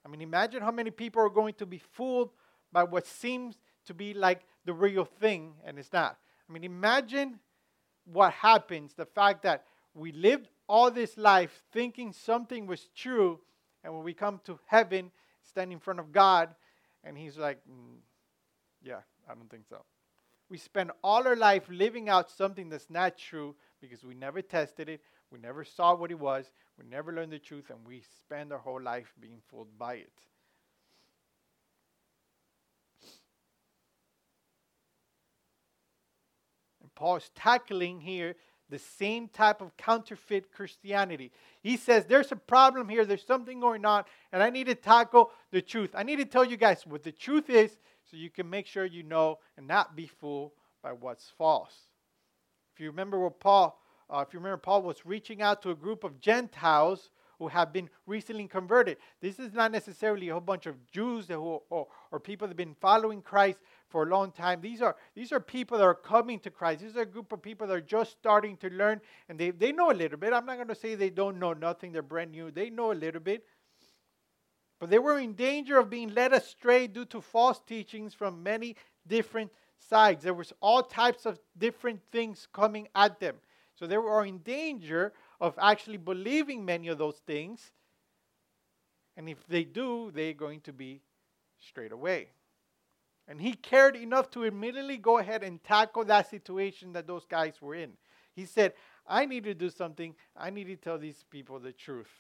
I 0.04 0.08
mean, 0.08 0.20
imagine 0.20 0.62
how 0.62 0.70
many 0.70 0.90
people 0.90 1.22
are 1.22 1.30
going 1.30 1.54
to 1.54 1.66
be 1.66 1.78
fooled 1.78 2.30
by 2.72 2.84
what 2.84 3.06
seems 3.06 3.58
to 3.86 3.94
be 3.94 4.14
like 4.14 4.42
the 4.64 4.72
real 4.72 5.04
thing 5.04 5.54
and 5.64 5.78
it's 5.78 5.92
not. 5.92 6.18
I 6.48 6.52
mean, 6.52 6.64
imagine 6.64 7.38
what 8.04 8.32
happens 8.32 8.94
the 8.94 9.06
fact 9.06 9.42
that 9.42 9.64
we 9.94 10.12
lived 10.12 10.48
all 10.68 10.90
this 10.90 11.16
life 11.18 11.62
thinking 11.72 12.12
something 12.12 12.66
was 12.66 12.88
true, 12.94 13.40
and 13.82 13.92
when 13.92 14.04
we 14.04 14.14
come 14.14 14.40
to 14.44 14.58
heaven, 14.66 15.10
stand 15.42 15.72
in 15.72 15.80
front 15.80 15.98
of 15.98 16.12
God, 16.12 16.54
and 17.02 17.18
He's 17.18 17.36
like, 17.36 17.58
mm, 17.68 17.98
yeah, 18.82 19.00
I 19.28 19.34
don't 19.34 19.50
think 19.50 19.64
so. 19.68 19.84
We 20.48 20.58
spend 20.58 20.92
all 21.02 21.26
our 21.26 21.36
life 21.36 21.64
living 21.68 22.08
out 22.08 22.30
something 22.30 22.68
that's 22.68 22.90
not 22.90 23.18
true 23.18 23.56
because 23.80 24.04
we 24.04 24.14
never 24.14 24.42
tested 24.42 24.88
it, 24.88 25.00
we 25.32 25.38
never 25.38 25.64
saw 25.64 25.94
what 25.94 26.10
it 26.10 26.18
was, 26.18 26.50
we 26.78 26.84
never 26.88 27.12
learned 27.12 27.32
the 27.32 27.38
truth, 27.38 27.70
and 27.70 27.78
we 27.86 28.02
spend 28.20 28.52
our 28.52 28.58
whole 28.58 28.80
life 28.80 29.12
being 29.20 29.40
fooled 29.48 29.78
by 29.78 29.94
it. 29.94 30.12
And 36.82 36.94
Paul 36.94 37.16
is 37.16 37.30
tackling 37.34 38.00
here 38.00 38.34
the 38.70 38.78
same 38.78 39.28
type 39.28 39.60
of 39.60 39.76
counterfeit 39.76 40.52
Christianity. 40.52 41.32
He 41.62 41.76
says, 41.76 42.06
There's 42.06 42.32
a 42.32 42.36
problem 42.36 42.88
here, 42.88 43.04
there's 43.04 43.26
something 43.26 43.60
going 43.60 43.84
on, 43.84 44.04
and 44.32 44.42
I 44.42 44.50
need 44.50 44.66
to 44.66 44.74
tackle 44.74 45.30
the 45.50 45.60
truth. 45.60 45.90
I 45.94 46.02
need 46.02 46.16
to 46.16 46.24
tell 46.24 46.44
you 46.44 46.56
guys 46.56 46.86
what 46.86 47.02
the 47.02 47.12
truth 47.12 47.50
is 47.50 47.76
so 48.10 48.16
you 48.16 48.30
can 48.30 48.48
make 48.48 48.66
sure 48.66 48.84
you 48.84 49.02
know 49.02 49.38
and 49.56 49.66
not 49.66 49.96
be 49.96 50.06
fooled 50.06 50.52
by 50.82 50.92
what's 50.92 51.30
false. 51.36 51.74
If 52.74 52.80
you 52.80 52.90
remember 52.90 53.18
what 53.18 53.40
Paul, 53.40 53.79
uh, 54.10 54.24
if 54.26 54.32
you 54.32 54.40
remember, 54.40 54.58
Paul 54.58 54.82
was 54.82 55.06
reaching 55.06 55.42
out 55.42 55.62
to 55.62 55.70
a 55.70 55.74
group 55.74 56.04
of 56.04 56.20
Gentiles 56.20 57.10
who 57.38 57.48
have 57.48 57.72
been 57.72 57.88
recently 58.06 58.46
converted. 58.46 58.98
This 59.22 59.38
is 59.38 59.54
not 59.54 59.72
necessarily 59.72 60.28
a 60.28 60.32
whole 60.32 60.42
bunch 60.42 60.66
of 60.66 60.76
Jews 60.92 61.26
who, 61.28 61.60
or, 61.70 61.86
or 62.10 62.20
people 62.20 62.46
that 62.46 62.50
have 62.50 62.56
been 62.56 62.76
following 62.80 63.22
Christ 63.22 63.58
for 63.88 64.02
a 64.02 64.06
long 64.06 64.30
time. 64.30 64.60
These 64.60 64.82
are, 64.82 64.94
these 65.14 65.32
are 65.32 65.40
people 65.40 65.78
that 65.78 65.84
are 65.84 65.94
coming 65.94 66.38
to 66.40 66.50
Christ. 66.50 66.82
These 66.82 66.96
are 66.96 67.02
a 67.02 67.06
group 67.06 67.32
of 67.32 67.40
people 67.40 67.66
that 67.66 67.72
are 67.72 67.80
just 67.80 68.10
starting 68.10 68.58
to 68.58 68.68
learn, 68.68 69.00
and 69.30 69.38
they, 69.38 69.52
they 69.52 69.72
know 69.72 69.90
a 69.90 69.94
little 69.94 70.18
bit. 70.18 70.34
I'm 70.34 70.44
not 70.44 70.56
going 70.56 70.68
to 70.68 70.74
say 70.74 70.94
they 70.94 71.08
don't 71.08 71.38
know 71.38 71.54
nothing, 71.54 71.92
they're 71.92 72.02
brand 72.02 72.32
new. 72.32 72.50
They 72.50 72.68
know 72.68 72.92
a 72.92 72.94
little 72.94 73.22
bit. 73.22 73.44
But 74.78 74.90
they 74.90 74.98
were 74.98 75.18
in 75.18 75.32
danger 75.32 75.78
of 75.78 75.88
being 75.88 76.14
led 76.14 76.32
astray 76.34 76.88
due 76.88 77.06
to 77.06 77.20
false 77.22 77.60
teachings 77.66 78.12
from 78.12 78.42
many 78.42 78.76
different 79.06 79.50
sides. 79.78 80.24
There 80.24 80.34
was 80.34 80.52
all 80.60 80.82
types 80.82 81.24
of 81.24 81.38
different 81.56 82.00
things 82.12 82.46
coming 82.52 82.88
at 82.94 83.18
them. 83.18 83.36
So 83.80 83.86
they 83.86 83.96
were 83.96 84.26
in 84.26 84.38
danger 84.40 85.14
of 85.40 85.58
actually 85.58 85.96
believing 85.96 86.66
many 86.66 86.88
of 86.88 86.98
those 86.98 87.16
things. 87.26 87.72
And 89.16 89.26
if 89.26 89.46
they 89.46 89.64
do, 89.64 90.10
they're 90.14 90.34
going 90.34 90.60
to 90.62 90.72
be 90.74 91.00
straight 91.58 91.90
away. 91.90 92.28
And 93.26 93.40
he 93.40 93.54
cared 93.54 93.96
enough 93.96 94.30
to 94.32 94.42
immediately 94.42 94.98
go 94.98 95.16
ahead 95.16 95.42
and 95.42 95.64
tackle 95.64 96.04
that 96.04 96.28
situation 96.28 96.92
that 96.92 97.06
those 97.06 97.24
guys 97.24 97.54
were 97.62 97.74
in. 97.74 97.92
He 98.34 98.44
said, 98.44 98.74
I 99.06 99.24
need 99.24 99.44
to 99.44 99.54
do 99.54 99.70
something. 99.70 100.14
I 100.36 100.50
need 100.50 100.64
to 100.64 100.76
tell 100.76 100.98
these 100.98 101.24
people 101.30 101.58
the 101.58 101.72
truth. 101.72 102.10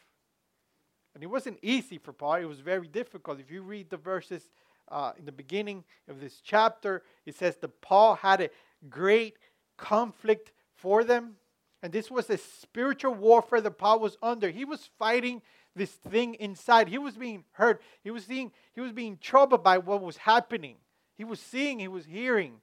And 1.14 1.22
it 1.22 1.26
wasn't 1.26 1.58
easy 1.60 1.98
for 1.98 2.14
Paul, 2.14 2.36
it 2.36 2.44
was 2.46 2.60
very 2.60 2.88
difficult. 2.88 3.38
If 3.38 3.50
you 3.50 3.60
read 3.60 3.90
the 3.90 3.98
verses 3.98 4.48
uh, 4.88 5.12
in 5.18 5.26
the 5.26 5.32
beginning 5.32 5.84
of 6.08 6.20
this 6.20 6.40
chapter, 6.42 7.02
it 7.26 7.36
says 7.36 7.56
that 7.56 7.82
Paul 7.82 8.14
had 8.14 8.40
a 8.40 8.50
great 8.88 9.36
conflict 9.76 10.52
for 10.74 11.04
them. 11.04 11.36
And 11.82 11.92
this 11.92 12.10
was 12.10 12.28
a 12.28 12.36
spiritual 12.36 13.14
warfare 13.14 13.60
that 13.60 13.78
Paul 13.78 14.00
was 14.00 14.18
under. 14.22 14.50
He 14.50 14.64
was 14.64 14.90
fighting 14.98 15.40
this 15.74 15.90
thing 15.90 16.34
inside. 16.34 16.88
He 16.88 16.98
was 16.98 17.16
being 17.16 17.44
hurt. 17.52 17.80
He 18.02 18.10
was 18.10 18.24
seeing, 18.24 18.52
he 18.74 18.80
was 18.80 18.92
being 18.92 19.18
troubled 19.18 19.64
by 19.64 19.78
what 19.78 20.02
was 20.02 20.18
happening. 20.18 20.76
He 21.16 21.24
was 21.24 21.40
seeing, 21.40 21.78
he 21.78 21.88
was 21.88 22.04
hearing 22.04 22.60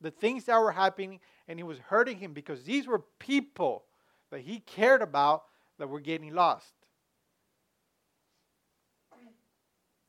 the 0.00 0.10
things 0.10 0.44
that 0.44 0.60
were 0.60 0.72
happening, 0.72 1.20
and 1.46 1.58
he 1.58 1.62
was 1.62 1.78
hurting 1.78 2.18
him 2.18 2.32
because 2.32 2.64
these 2.64 2.86
were 2.86 3.02
people 3.18 3.84
that 4.30 4.40
he 4.40 4.60
cared 4.60 5.02
about 5.02 5.44
that 5.78 5.88
were 5.88 6.00
getting 6.00 6.34
lost. 6.34 6.74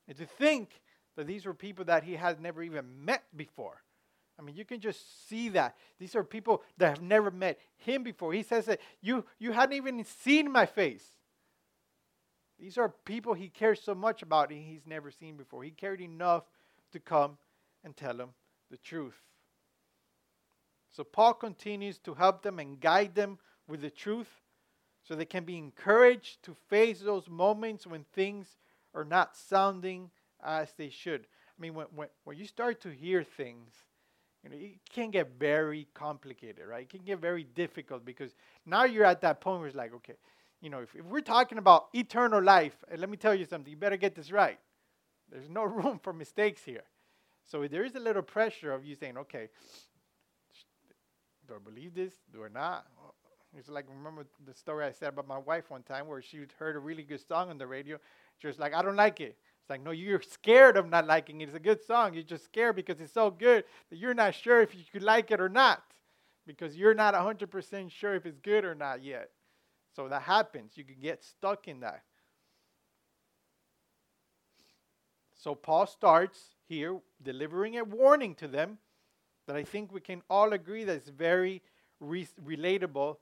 And 0.06 0.16
to 0.18 0.26
think 0.26 0.80
that 1.16 1.26
these 1.26 1.46
were 1.46 1.54
people 1.54 1.84
that 1.86 2.02
he 2.02 2.14
had 2.14 2.40
never 2.40 2.62
even 2.62 3.04
met 3.04 3.22
before. 3.36 3.82
I 4.40 4.42
mean, 4.42 4.56
you 4.56 4.64
can 4.64 4.80
just 4.80 5.28
see 5.28 5.50
that. 5.50 5.76
These 5.98 6.16
are 6.16 6.24
people 6.24 6.62
that 6.78 6.88
have 6.88 7.02
never 7.02 7.30
met 7.30 7.58
him 7.76 8.02
before. 8.02 8.32
He 8.32 8.42
says 8.42 8.64
that 8.66 8.80
you, 9.02 9.24
you 9.38 9.52
hadn't 9.52 9.76
even 9.76 10.02
seen 10.04 10.50
my 10.50 10.64
face. 10.64 11.04
These 12.58 12.78
are 12.78 12.88
people 12.88 13.34
he 13.34 13.48
cares 13.48 13.82
so 13.82 13.94
much 13.94 14.22
about 14.22 14.50
and 14.50 14.62
he's 14.62 14.86
never 14.86 15.10
seen 15.10 15.36
before. 15.36 15.62
He 15.62 15.70
cared 15.70 16.00
enough 16.00 16.44
to 16.92 17.00
come 17.00 17.36
and 17.84 17.94
tell 17.94 18.14
them 18.14 18.30
the 18.70 18.78
truth. 18.78 19.18
So 20.88 21.04
Paul 21.04 21.34
continues 21.34 21.98
to 21.98 22.14
help 22.14 22.42
them 22.42 22.58
and 22.58 22.80
guide 22.80 23.14
them 23.14 23.38
with 23.68 23.82
the 23.82 23.90
truth 23.90 24.40
so 25.02 25.14
they 25.14 25.26
can 25.26 25.44
be 25.44 25.58
encouraged 25.58 26.42
to 26.44 26.56
face 26.68 27.00
those 27.00 27.28
moments 27.28 27.86
when 27.86 28.04
things 28.12 28.56
are 28.94 29.04
not 29.04 29.36
sounding 29.36 30.10
as 30.42 30.72
they 30.78 30.88
should. 30.88 31.22
I 31.22 31.60
mean, 31.60 31.74
when, 31.74 31.86
when, 31.94 32.08
when 32.24 32.38
you 32.38 32.46
start 32.46 32.80
to 32.82 32.88
hear 32.88 33.22
things, 33.22 33.72
you 34.42 34.50
know, 34.50 34.56
it 34.56 34.78
can 34.92 35.10
get 35.10 35.32
very 35.38 35.86
complicated, 35.94 36.64
right? 36.66 36.82
It 36.82 36.88
can 36.88 37.02
get 37.02 37.20
very 37.20 37.44
difficult 37.44 38.04
because 38.04 38.34
now 38.64 38.84
you're 38.84 39.04
at 39.04 39.20
that 39.20 39.40
point 39.40 39.58
where 39.58 39.68
it's 39.68 39.76
like, 39.76 39.94
okay, 39.96 40.14
you 40.60 40.70
know, 40.70 40.80
if, 40.80 40.94
if 40.94 41.04
we're 41.04 41.20
talking 41.20 41.58
about 41.58 41.88
eternal 41.94 42.42
life, 42.42 42.76
and 42.90 43.00
let 43.00 43.10
me 43.10 43.16
tell 43.16 43.34
you 43.34 43.44
something, 43.44 43.70
you 43.70 43.76
better 43.76 43.96
get 43.96 44.14
this 44.14 44.30
right. 44.30 44.58
There's 45.30 45.48
no 45.48 45.64
room 45.78 46.00
for 46.02 46.12
mistakes 46.12 46.62
here. 46.64 46.84
So 47.44 47.66
there 47.66 47.84
is 47.84 47.94
a 47.94 48.00
little 48.00 48.22
pressure 48.22 48.72
of 48.72 48.84
you 48.84 48.94
saying, 48.94 49.18
okay, 49.18 49.48
do 51.48 51.54
I 51.54 51.58
believe 51.58 51.94
this? 51.94 52.14
Do 52.32 52.44
I 52.44 52.48
not? 52.48 52.86
It's 53.58 53.68
like 53.68 53.86
remember 53.88 54.24
the 54.46 54.54
story 54.54 54.84
I 54.84 54.92
said 54.92 55.08
about 55.08 55.26
my 55.26 55.38
wife 55.38 55.70
one 55.70 55.82
time 55.82 56.06
where 56.06 56.22
she 56.22 56.42
heard 56.58 56.76
a 56.76 56.78
really 56.78 57.02
good 57.02 57.26
song 57.26 57.50
on 57.50 57.58
the 57.58 57.66
radio. 57.66 57.98
She 58.38 58.46
was 58.46 58.58
like, 58.58 58.74
I 58.74 58.82
don't 58.82 58.94
like 58.96 59.20
it. 59.20 59.36
Like, 59.70 59.84
no, 59.84 59.92
you're 59.92 60.20
scared 60.20 60.76
of 60.76 60.88
not 60.88 61.06
liking 61.06 61.40
it. 61.40 61.44
It's 61.44 61.54
a 61.54 61.60
good 61.60 61.82
song. 61.84 62.12
You're 62.12 62.24
just 62.24 62.44
scared 62.44 62.74
because 62.74 63.00
it's 63.00 63.12
so 63.12 63.30
good 63.30 63.64
that 63.88 63.96
you're 63.96 64.14
not 64.14 64.34
sure 64.34 64.60
if 64.60 64.74
you 64.74 64.82
could 64.92 65.04
like 65.04 65.30
it 65.30 65.40
or 65.40 65.48
not 65.48 65.82
because 66.44 66.76
you're 66.76 66.94
not 66.94 67.14
100% 67.14 67.90
sure 67.92 68.14
if 68.16 68.26
it's 68.26 68.38
good 68.38 68.64
or 68.64 68.74
not 68.74 69.02
yet. 69.02 69.30
So 69.94 70.08
that 70.08 70.22
happens. 70.22 70.72
You 70.74 70.82
can 70.82 70.96
get 71.00 71.22
stuck 71.22 71.68
in 71.68 71.80
that. 71.80 72.02
So 75.36 75.54
Paul 75.54 75.86
starts 75.86 76.38
here 76.68 76.98
delivering 77.22 77.78
a 77.78 77.84
warning 77.84 78.34
to 78.36 78.48
them 78.48 78.78
that 79.46 79.56
I 79.56 79.62
think 79.62 79.92
we 79.92 80.00
can 80.00 80.22
all 80.28 80.52
agree 80.52 80.84
that 80.84 80.96
is 80.96 81.08
very 81.08 81.62
re- 82.00 82.28
relatable 82.44 83.16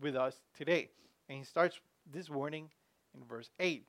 with 0.00 0.16
us 0.16 0.40
today. 0.56 0.88
And 1.28 1.38
he 1.38 1.44
starts 1.44 1.78
this 2.10 2.30
warning 2.30 2.70
in 3.14 3.24
verse 3.24 3.50
8. 3.60 3.84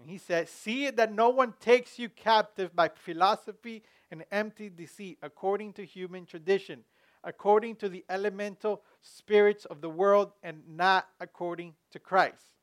And 0.00 0.10
he 0.10 0.18
says, 0.18 0.50
See 0.50 0.90
that 0.90 1.12
no 1.12 1.30
one 1.30 1.54
takes 1.60 1.98
you 1.98 2.08
captive 2.08 2.74
by 2.74 2.90
philosophy 2.94 3.82
and 4.10 4.24
empty 4.30 4.68
deceit, 4.68 5.18
according 5.22 5.72
to 5.74 5.84
human 5.84 6.26
tradition, 6.26 6.84
according 7.24 7.76
to 7.76 7.88
the 7.88 8.04
elemental 8.08 8.82
spirits 9.00 9.64
of 9.64 9.80
the 9.80 9.90
world, 9.90 10.32
and 10.42 10.62
not 10.68 11.08
according 11.20 11.74
to 11.90 11.98
Christ. 11.98 12.54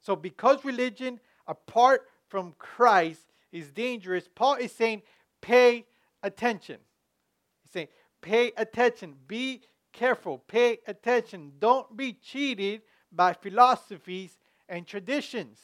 So, 0.00 0.16
because 0.16 0.64
religion 0.64 1.20
apart 1.46 2.06
from 2.28 2.54
Christ 2.58 3.32
is 3.52 3.70
dangerous, 3.70 4.28
Paul 4.34 4.54
is 4.54 4.72
saying, 4.72 5.02
pay 5.40 5.86
attention. 6.22 6.78
He's 7.62 7.72
saying, 7.72 7.88
pay 8.20 8.52
attention, 8.56 9.14
be 9.26 9.62
careful, 9.92 10.38
pay 10.38 10.78
attention. 10.86 11.52
Don't 11.58 11.96
be 11.96 12.12
cheated 12.12 12.82
by 13.10 13.32
philosophies 13.32 14.38
and 14.68 14.86
traditions. 14.86 15.58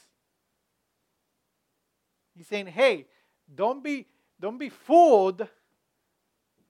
He's 2.37 2.47
saying, 2.47 2.67
hey, 2.67 3.07
don't 3.55 3.83
be, 3.83 4.07
don't 4.41 4.59
be 4.59 4.69
fooled 4.69 5.47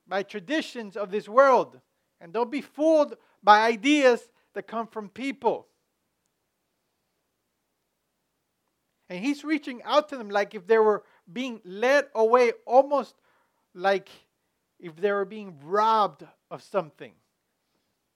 by 0.07 0.23
traditions 0.23 0.97
of 0.97 1.11
this 1.11 1.29
world. 1.29 1.81
And 2.21 2.33
don't 2.33 2.51
be 2.51 2.61
fooled 2.61 3.17
by 3.43 3.67
ideas 3.67 4.29
that 4.55 4.67
come 4.67 4.87
from 4.87 5.09
people. 5.09 5.67
And 9.09 9.23
he's 9.23 9.45
reaching 9.45 9.83
out 9.85 10.09
to 10.09 10.17
them 10.17 10.31
like 10.31 10.55
if 10.55 10.67
they 10.67 10.79
were 10.79 11.05
being 11.31 11.61
led 11.65 12.07
away, 12.15 12.53
almost 12.67 13.15
like 13.75 14.09
if 14.81 14.97
they 14.97 15.13
were 15.13 15.25
being 15.25 15.59
robbed 15.63 16.27
of 16.51 16.63
something. 16.63 17.13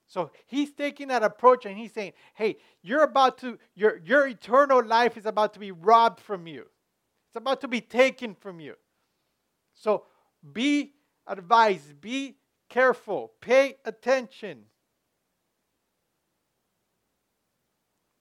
So 0.06 0.30
he's 0.46 0.72
taking 0.72 1.08
that 1.08 1.22
approach 1.22 1.66
and 1.66 1.76
he's 1.76 1.92
saying, 1.92 2.12
hey, 2.34 2.56
you're 2.82 3.02
about 3.02 3.38
to, 3.38 3.58
your, 3.74 4.00
your 4.04 4.26
eternal 4.26 4.82
life 4.82 5.18
is 5.18 5.26
about 5.26 5.52
to 5.54 5.60
be 5.60 5.70
robbed 5.70 6.20
from 6.20 6.46
you. 6.46 6.66
About 7.38 7.60
to 7.60 7.68
be 7.68 7.80
taken 7.80 8.34
from 8.34 8.58
you. 8.58 8.74
So 9.72 10.06
be 10.52 10.94
advised, 11.24 12.00
be 12.00 12.34
careful, 12.68 13.30
pay 13.40 13.76
attention. 13.84 14.64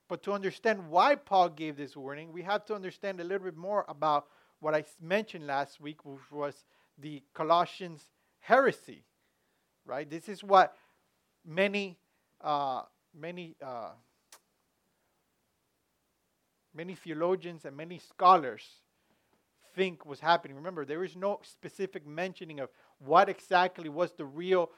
But 0.08 0.22
to 0.22 0.34
understand 0.34 0.88
why 0.88 1.16
Paul 1.16 1.50
gave 1.50 1.78
this 1.78 1.98
warning, 1.98 2.32
we 2.32 2.44
have 2.44 2.64
to 2.66 2.76
understand 2.76 3.20
a 3.20 3.24
little 3.24 3.46
bit 3.46 3.58
more 3.58 3.86
about 3.90 4.28
what 4.60 4.76
I 4.76 4.86
mentioned 5.02 5.48
last 5.48 5.82
week, 5.82 6.06
which 6.06 6.32
was 6.32 6.54
the 7.00 7.24
Colossians 7.34 8.04
heresy, 8.40 9.04
right? 9.84 10.08
This 10.08 10.30
is 10.30 10.44
what 10.44 10.76
many, 11.44 11.98
uh, 12.40 12.84
many, 13.20 13.56
uh, 13.66 13.94
many 16.72 16.94
theologians 16.94 17.66
and 17.66 17.76
many 17.76 17.98
scholars 17.98 18.64
think 19.78 20.06
was 20.06 20.20
happening. 20.20 20.58
Remember, 20.58 20.84
there 20.84 21.04
is 21.04 21.16
no 21.16 21.40
specific 21.44 22.06
mentioning 22.06 22.60
of 22.60 22.70
what 22.98 23.30
exactly 23.30 23.90
was 23.90 24.12
the 24.12 24.26
real 24.26 24.72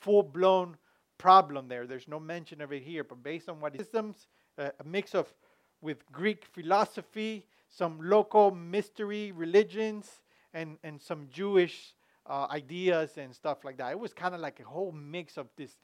full 0.00 0.22
blown 0.22 0.76
problem 1.16 1.66
there. 1.66 1.86
There's 1.86 2.06
no 2.06 2.20
mention 2.20 2.60
of 2.60 2.72
it 2.72 2.82
here, 2.82 3.02
but 3.02 3.22
based 3.22 3.48
on 3.48 3.58
what 3.58 3.76
systems, 3.76 4.28
uh, 4.58 4.68
a 4.78 4.84
mix 4.84 5.14
of 5.14 5.32
with 5.80 6.04
Greek 6.12 6.44
philosophy, 6.44 7.46
some 7.70 7.98
local 8.00 8.50
mystery 8.50 9.32
religions, 9.32 10.22
and, 10.52 10.76
and 10.84 11.00
some 11.00 11.28
Jewish 11.30 11.94
uh, 12.26 12.46
ideas 12.50 13.16
and 13.16 13.34
stuff 13.34 13.64
like 13.64 13.78
that. 13.78 13.92
It 13.92 13.98
was 13.98 14.12
kind 14.12 14.34
of 14.34 14.40
like 14.40 14.60
a 14.60 14.64
whole 14.64 14.92
mix 14.92 15.38
of 15.38 15.48
these 15.56 15.76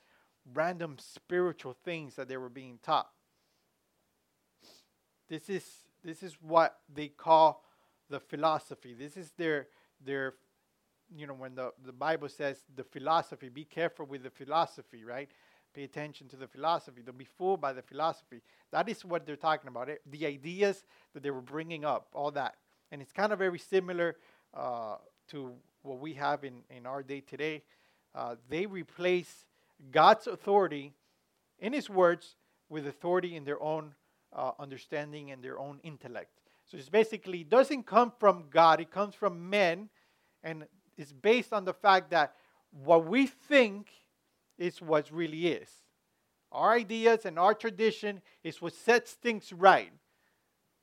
random 0.53 0.97
spiritual 0.99 1.75
things 1.85 2.17
that 2.17 2.29
they 2.29 2.37
were 2.37 2.51
being 2.51 2.79
taught. 2.83 3.09
This 5.29 5.49
is 5.49 5.65
this 6.05 6.23
is 6.23 6.37
what 6.43 6.81
they 6.95 7.09
call 7.09 7.65
the 8.11 8.21
philosophy. 8.21 8.95
This 8.95 9.17
is 9.17 9.33
their 9.37 9.69
their 10.05 10.35
you 11.15 11.27
know 11.27 11.35
when 11.35 11.55
the, 11.55 11.73
the 11.85 11.93
Bible 11.93 12.29
says 12.29 12.65
the 12.75 12.85
philosophy, 12.85 13.49
be 13.49 13.65
careful 13.65 14.07
with 14.07 14.23
the 14.23 14.31
philosophy, 14.31 15.05
right? 15.05 15.31
Pay 15.75 15.85
attention 15.85 16.29
to 16.29 16.37
the 16.37 16.47
philosophy. 16.47 17.03
Don't 17.05 17.19
be 17.19 17.25
fooled 17.25 17.61
by 17.61 17.73
the 17.73 17.83
philosophy. 17.83 18.43
That 18.71 18.89
is 18.89 19.05
what 19.05 19.27
they're 19.27 19.37
talking 19.37 19.69
about. 19.69 19.89
It, 19.89 20.03
the 20.09 20.25
ideas 20.27 20.85
that 21.13 21.23
they 21.23 21.31
were 21.31 21.41
bringing 21.41 21.85
up, 21.85 22.09
all 22.15 22.31
that. 22.33 22.55
And 22.93 23.03
it's 23.03 23.13
kind 23.13 23.33
of 23.33 23.41
very 23.41 23.59
similar 23.59 24.17
uh, 24.55 24.97
to 25.31 25.53
what 25.83 25.99
we 25.99 26.15
have 26.15 26.45
in, 26.45 26.63
in 26.71 26.87
our 26.87 27.03
day 27.03 27.21
today, 27.21 27.63
uh, 28.15 28.37
they 28.49 28.67
replace 28.67 29.47
God's 29.91 30.27
authority 30.27 30.93
in 31.59 31.73
His 31.73 31.91
words 31.91 32.37
with 32.69 32.87
authority 32.87 33.37
in 33.37 33.45
their 33.45 33.61
own 33.63 33.95
uh, 34.33 34.53
understanding 34.59 35.31
and 35.31 35.43
their 35.43 35.59
own 35.59 35.81
intellect. 35.83 36.41
So 36.67 36.77
it's 36.77 36.89
basically 36.89 37.41
it 37.41 37.51
doesn't 37.51 37.85
come 37.87 38.13
from 38.19 38.45
God; 38.51 38.81
it 38.81 38.91
comes 38.91 39.15
from 39.15 39.51
men, 39.51 39.89
and 40.43 40.67
it's 40.97 41.13
based 41.13 41.53
on 41.53 41.65
the 41.65 41.75
fact 41.75 42.11
that 42.11 42.35
what 42.71 43.07
we 43.07 43.27
think 43.27 43.89
is 44.59 44.81
what 44.81 45.11
really 45.11 45.49
is. 45.49 45.69
Our 46.53 46.73
ideas 46.73 47.25
and 47.25 47.39
our 47.39 47.55
tradition 47.55 48.23
is 48.43 48.63
what 48.63 48.75
sets 48.75 49.13
things 49.13 49.53
right. 49.53 49.93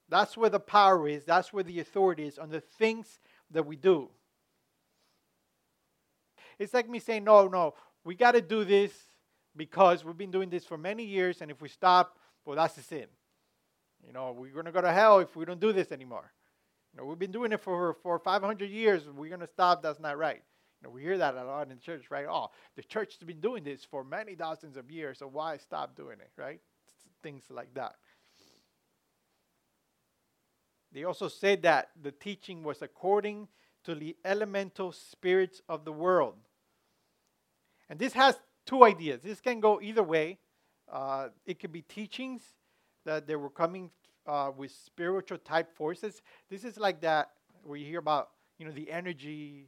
That's 0.10 0.36
where 0.36 0.50
the 0.50 0.60
power 0.60 1.08
is. 1.08 1.24
That's 1.24 1.54
where 1.54 1.64
the 1.64 1.80
authority 1.80 2.28
is 2.28 2.38
on 2.38 2.50
the 2.50 2.60
things 2.60 3.20
that 3.52 3.66
we 3.66 3.78
do. 3.78 4.10
it's 6.60 6.74
like 6.74 6.90
me 6.90 7.00
saying, 7.00 7.24
no, 7.24 7.48
no, 7.48 7.74
we 8.04 8.16
got 8.16 8.34
to 8.34 8.42
do 8.42 8.64
this 8.64 8.92
because 9.56 10.06
we've 10.06 10.18
been 10.18 10.32
doing 10.32 10.50
this 10.50 10.66
for 10.66 10.78
many 10.78 11.04
years, 11.04 11.42
and 11.42 11.50
if 11.50 11.62
we 11.62 11.70
stop, 11.70 12.18
well, 12.46 12.56
that's 12.56 12.78
a 12.78 12.82
sin. 12.82 13.08
You 14.06 14.14
know, 14.14 14.32
we're 14.32 14.52
going 14.52 14.66
to 14.66 14.72
go 14.72 14.82
to 14.82 14.92
hell 14.92 15.20
if 15.20 15.36
we 15.36 15.46
don't 15.46 15.60
do 15.60 15.72
this 15.72 15.92
anymore. 15.92 16.32
You 16.94 17.00
know, 17.00 17.06
we've 17.06 17.20
been 17.20 17.32
doing 17.32 17.52
it 17.52 17.62
for 17.62 17.94
for 18.02 18.20
500 18.20 18.70
years. 18.70 19.04
We're 19.08 19.30
going 19.30 19.42
to 19.42 19.48
stop. 19.48 19.82
That's 19.82 20.00
not 20.00 20.18
right. 20.18 20.42
You 20.82 20.88
know, 20.88 20.94
we 20.94 21.02
hear 21.02 21.18
that 21.18 21.36
a 21.36 21.44
lot 21.44 21.70
in 21.70 21.80
church, 21.80 22.10
right? 22.10 22.26
Oh, 22.28 22.50
the 22.76 22.82
church 22.82 23.18
has 23.20 23.26
been 23.26 23.40
doing 23.40 23.64
this 23.64 23.86
for 23.86 24.04
many 24.04 24.34
thousands 24.36 24.78
of 24.78 24.90
years, 24.90 25.20
so 25.20 25.28
why 25.28 25.58
stop 25.58 25.96
doing 25.96 26.18
it, 26.20 26.32
right? 26.38 26.60
Things 27.22 27.44
like 27.50 27.74
that. 27.76 27.96
They 30.92 31.04
also 31.04 31.28
said 31.28 31.62
that 31.62 31.90
the 32.02 32.12
teaching 32.12 32.64
was 32.64 32.82
according 32.82 33.48
to 33.84 33.96
the 33.96 34.16
elemental 34.26 34.92
spirits 34.92 35.62
of 35.70 35.86
the 35.86 35.92
world. 35.92 36.36
And 37.90 38.00
this 38.00 38.14
has 38.14 38.38
two 38.66 38.84
ideas. 38.84 39.22
This 39.22 39.40
can 39.40 39.60
go 39.60 39.80
either 39.82 40.04
way. 40.04 40.40
Uh, 40.92 41.30
it 41.46 41.60
could 41.60 41.72
be 41.72 41.82
teachings 41.84 42.42
that 43.06 43.28
they 43.28 43.36
were 43.36 43.50
coming 43.50 43.90
uh, 44.28 44.52
with 44.56 44.72
spiritual 44.72 45.38
type 45.38 45.76
forces. 45.76 46.22
This 46.50 46.64
is 46.64 46.78
like 46.78 47.02
that 47.02 47.32
where 47.64 47.78
you 47.78 47.86
hear 47.86 48.00
about, 48.00 48.30
you 48.58 48.66
know, 48.66 48.72
the 48.72 48.92
energy, 48.92 49.68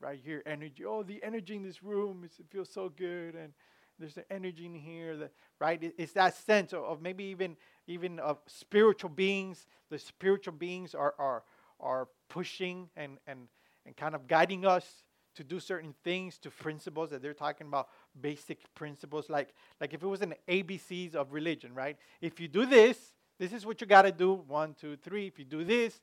right 0.00 0.20
here, 0.22 0.42
energy. 0.46 0.84
Oh, 0.84 1.02
the 1.02 1.22
energy 1.22 1.56
in 1.56 1.62
this 1.62 1.82
room, 1.82 2.24
it 2.24 2.32
feels 2.50 2.70
so 2.70 2.88
good, 2.88 3.34
and 3.34 3.52
there's 3.98 4.16
an 4.16 4.24
energy 4.30 4.66
in 4.66 4.74
here, 4.74 5.16
that, 5.16 5.32
right? 5.58 5.82
It, 5.82 5.94
it's 5.96 6.12
that 6.12 6.34
sense 6.34 6.72
of, 6.72 6.84
of 6.84 7.02
maybe 7.02 7.24
even 7.24 7.56
even 7.86 8.18
of 8.18 8.38
spiritual 8.46 9.10
beings. 9.10 9.66
The 9.90 9.98
spiritual 9.98 10.54
beings 10.54 10.94
are 10.94 11.14
are 11.18 11.42
are 11.80 12.08
pushing 12.28 12.88
and 12.96 13.18
and 13.26 13.48
and 13.86 13.96
kind 13.96 14.14
of 14.14 14.26
guiding 14.26 14.66
us 14.66 15.02
to 15.36 15.44
do 15.44 15.60
certain 15.60 15.94
things 16.02 16.38
to 16.38 16.50
principles 16.50 17.10
that 17.10 17.22
they're 17.22 17.34
talking 17.34 17.66
about 17.66 17.88
basic 18.20 18.58
principles 18.74 19.28
like 19.28 19.54
like 19.80 19.92
if 19.94 20.02
it 20.02 20.06
was 20.06 20.22
an 20.22 20.34
abcs 20.48 21.14
of 21.14 21.32
religion 21.32 21.74
right? 21.74 21.96
If 22.20 22.40
you 22.40 22.48
do 22.48 22.66
this 22.66 22.98
this 23.38 23.52
is 23.52 23.66
what 23.66 23.80
you 23.80 23.86
got 23.86 24.02
to 24.02 24.12
do 24.12 24.32
one 24.46 24.74
two 24.74 24.96
three. 24.96 25.26
If 25.26 25.38
you 25.38 25.44
do 25.44 25.64
this 25.64 26.00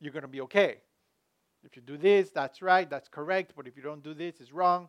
you're 0.00 0.12
going 0.12 0.22
to 0.22 0.28
be 0.28 0.40
okay. 0.42 0.78
If 1.64 1.76
you 1.76 1.82
do 1.82 1.96
this 1.96 2.30
that's 2.30 2.62
right 2.62 2.88
that's 2.88 3.08
correct 3.08 3.52
but 3.56 3.66
if 3.66 3.76
you 3.76 3.82
don't 3.82 4.02
do 4.02 4.14
this 4.14 4.40
it's 4.40 4.52
wrong. 4.52 4.88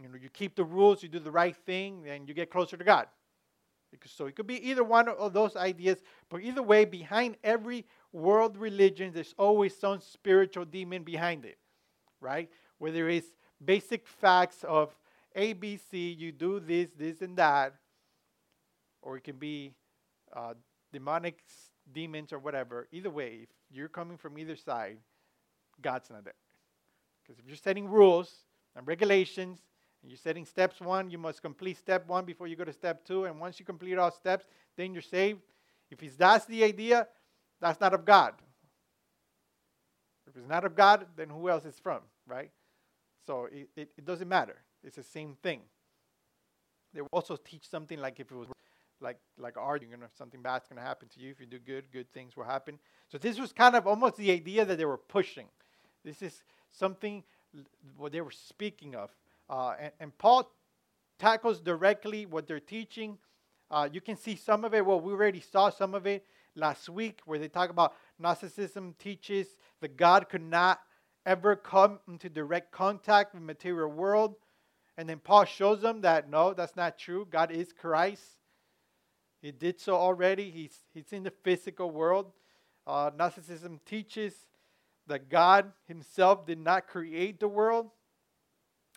You 0.00 0.08
know 0.08 0.16
you 0.20 0.28
keep 0.28 0.54
the 0.54 0.64
rules 0.64 1.02
you 1.02 1.08
do 1.08 1.18
the 1.18 1.30
right 1.30 1.56
thing 1.56 2.06
and 2.08 2.28
you 2.28 2.34
get 2.34 2.50
closer 2.50 2.76
to 2.76 2.84
god. 2.84 3.06
So 4.04 4.26
it 4.26 4.36
could 4.36 4.46
be 4.46 4.68
either 4.68 4.84
one 4.84 5.08
of 5.08 5.32
those 5.32 5.56
ideas 5.56 5.98
but 6.28 6.42
either 6.42 6.62
way 6.62 6.84
behind 6.84 7.36
every 7.42 7.86
world 8.12 8.56
religion 8.56 9.12
there's 9.12 9.34
always 9.38 9.76
some 9.76 10.00
spiritual 10.00 10.64
demon 10.64 11.02
behind 11.02 11.44
it 11.44 11.58
right? 12.20 12.50
Whether 12.78 13.08
is 13.08 13.24
basic 13.64 14.06
facts 14.06 14.64
of 14.64 14.94
ABC, 15.36 16.16
you 16.16 16.32
do 16.32 16.60
this, 16.60 16.88
this, 16.98 17.20
and 17.20 17.36
that, 17.36 17.74
or 19.02 19.16
it 19.16 19.24
can 19.24 19.36
be 19.36 19.72
uh, 20.34 20.54
demonic 20.92 21.38
demons 21.92 22.32
or 22.32 22.38
whatever. 22.38 22.88
Either 22.92 23.10
way, 23.10 23.40
if 23.42 23.48
you're 23.70 23.88
coming 23.88 24.16
from 24.16 24.38
either 24.38 24.56
side, 24.56 24.98
God's 25.80 26.10
not 26.10 26.24
there. 26.24 26.34
Because 27.22 27.38
if 27.38 27.46
you're 27.46 27.56
setting 27.56 27.88
rules 27.88 28.32
and 28.74 28.86
regulations, 28.86 29.60
and 30.02 30.10
you're 30.10 30.18
setting 30.18 30.44
steps 30.44 30.80
one, 30.80 31.10
you 31.10 31.18
must 31.18 31.42
complete 31.42 31.76
step 31.76 32.06
one 32.06 32.24
before 32.24 32.46
you 32.46 32.56
go 32.56 32.64
to 32.64 32.72
step 32.72 33.04
two. 33.04 33.24
And 33.24 33.40
once 33.40 33.58
you 33.58 33.66
complete 33.66 33.98
all 33.98 34.12
steps, 34.12 34.46
then 34.76 34.92
you're 34.92 35.02
saved. 35.02 35.40
If 35.90 36.02
it's, 36.02 36.16
that's 36.16 36.44
the 36.46 36.62
idea, 36.62 37.08
that's 37.60 37.80
not 37.80 37.94
of 37.94 38.04
God. 38.04 38.34
If 40.28 40.36
it's 40.36 40.48
not 40.48 40.64
of 40.64 40.76
God, 40.76 41.06
then 41.16 41.30
who 41.30 41.48
else 41.48 41.64
is 41.64 41.78
from, 41.78 42.00
right? 42.26 42.50
So 43.28 43.46
it, 43.52 43.68
it, 43.76 43.90
it 43.98 44.06
doesn't 44.06 44.26
matter. 44.26 44.56
It's 44.82 44.96
the 44.96 45.02
same 45.02 45.36
thing. 45.42 45.60
They 46.94 47.02
will 47.02 47.10
also 47.12 47.36
teach 47.36 47.68
something 47.68 48.00
like 48.00 48.18
if 48.20 48.32
it 48.32 48.34
was 48.34 48.48
like 49.02 49.18
like 49.36 49.58
art, 49.58 49.82
you're 49.82 49.90
gonna 49.90 50.08
something 50.16 50.40
bad's 50.40 50.66
gonna 50.66 50.80
happen 50.80 51.08
to 51.08 51.20
you. 51.20 51.30
If 51.30 51.38
you 51.38 51.44
do 51.44 51.58
good, 51.58 51.92
good 51.92 52.10
things 52.10 52.38
will 52.38 52.44
happen. 52.44 52.78
So 53.12 53.18
this 53.18 53.38
was 53.38 53.52
kind 53.52 53.76
of 53.76 53.86
almost 53.86 54.16
the 54.16 54.30
idea 54.30 54.64
that 54.64 54.78
they 54.78 54.86
were 54.86 54.96
pushing. 54.96 55.44
This 56.06 56.22
is 56.22 56.42
something 56.72 57.22
what 57.98 58.12
they 58.12 58.22
were 58.22 58.30
speaking 58.30 58.94
of. 58.94 59.10
Uh, 59.50 59.74
and, 59.78 59.92
and, 60.00 60.18
Paul 60.18 60.50
tackles 61.18 61.60
directly 61.60 62.24
what 62.24 62.46
they're 62.46 62.60
teaching. 62.60 63.18
Uh, 63.70 63.90
you 63.92 64.00
can 64.00 64.16
see 64.16 64.36
some 64.36 64.64
of 64.64 64.72
it. 64.72 64.86
Well, 64.86 65.00
we 65.00 65.12
already 65.12 65.40
saw 65.40 65.68
some 65.68 65.94
of 65.94 66.06
it 66.06 66.24
last 66.54 66.88
week, 66.88 67.20
where 67.26 67.38
they 67.38 67.48
talk 67.48 67.68
about 67.68 67.94
Gnosticism 68.18 68.94
teaches 68.98 69.48
that 69.80 69.98
God 69.98 70.30
could 70.30 70.42
not 70.42 70.80
ever 71.28 71.54
come 71.54 72.00
into 72.08 72.30
direct 72.30 72.72
contact 72.72 73.34
with 73.34 73.42
material 73.42 73.90
world. 73.90 74.34
And 74.96 75.06
then 75.06 75.18
Paul 75.18 75.44
shows 75.44 75.82
them 75.82 76.00
that 76.00 76.30
no, 76.30 76.54
that's 76.54 76.74
not 76.74 76.98
true. 76.98 77.28
God 77.30 77.52
is 77.52 77.72
Christ. 77.72 78.22
He 79.42 79.52
did 79.52 79.78
so 79.78 79.94
already. 79.94 80.50
He's, 80.50 80.76
he's 80.92 81.12
in 81.12 81.22
the 81.22 81.32
physical 81.44 81.90
world. 81.90 82.32
Uh, 82.86 83.10
Gnosticism 83.16 83.78
teaches 83.84 84.34
that 85.06 85.28
God 85.28 85.70
himself 85.86 86.46
did 86.46 86.58
not 86.58 86.88
create 86.88 87.38
the 87.38 87.46
world, 87.46 87.90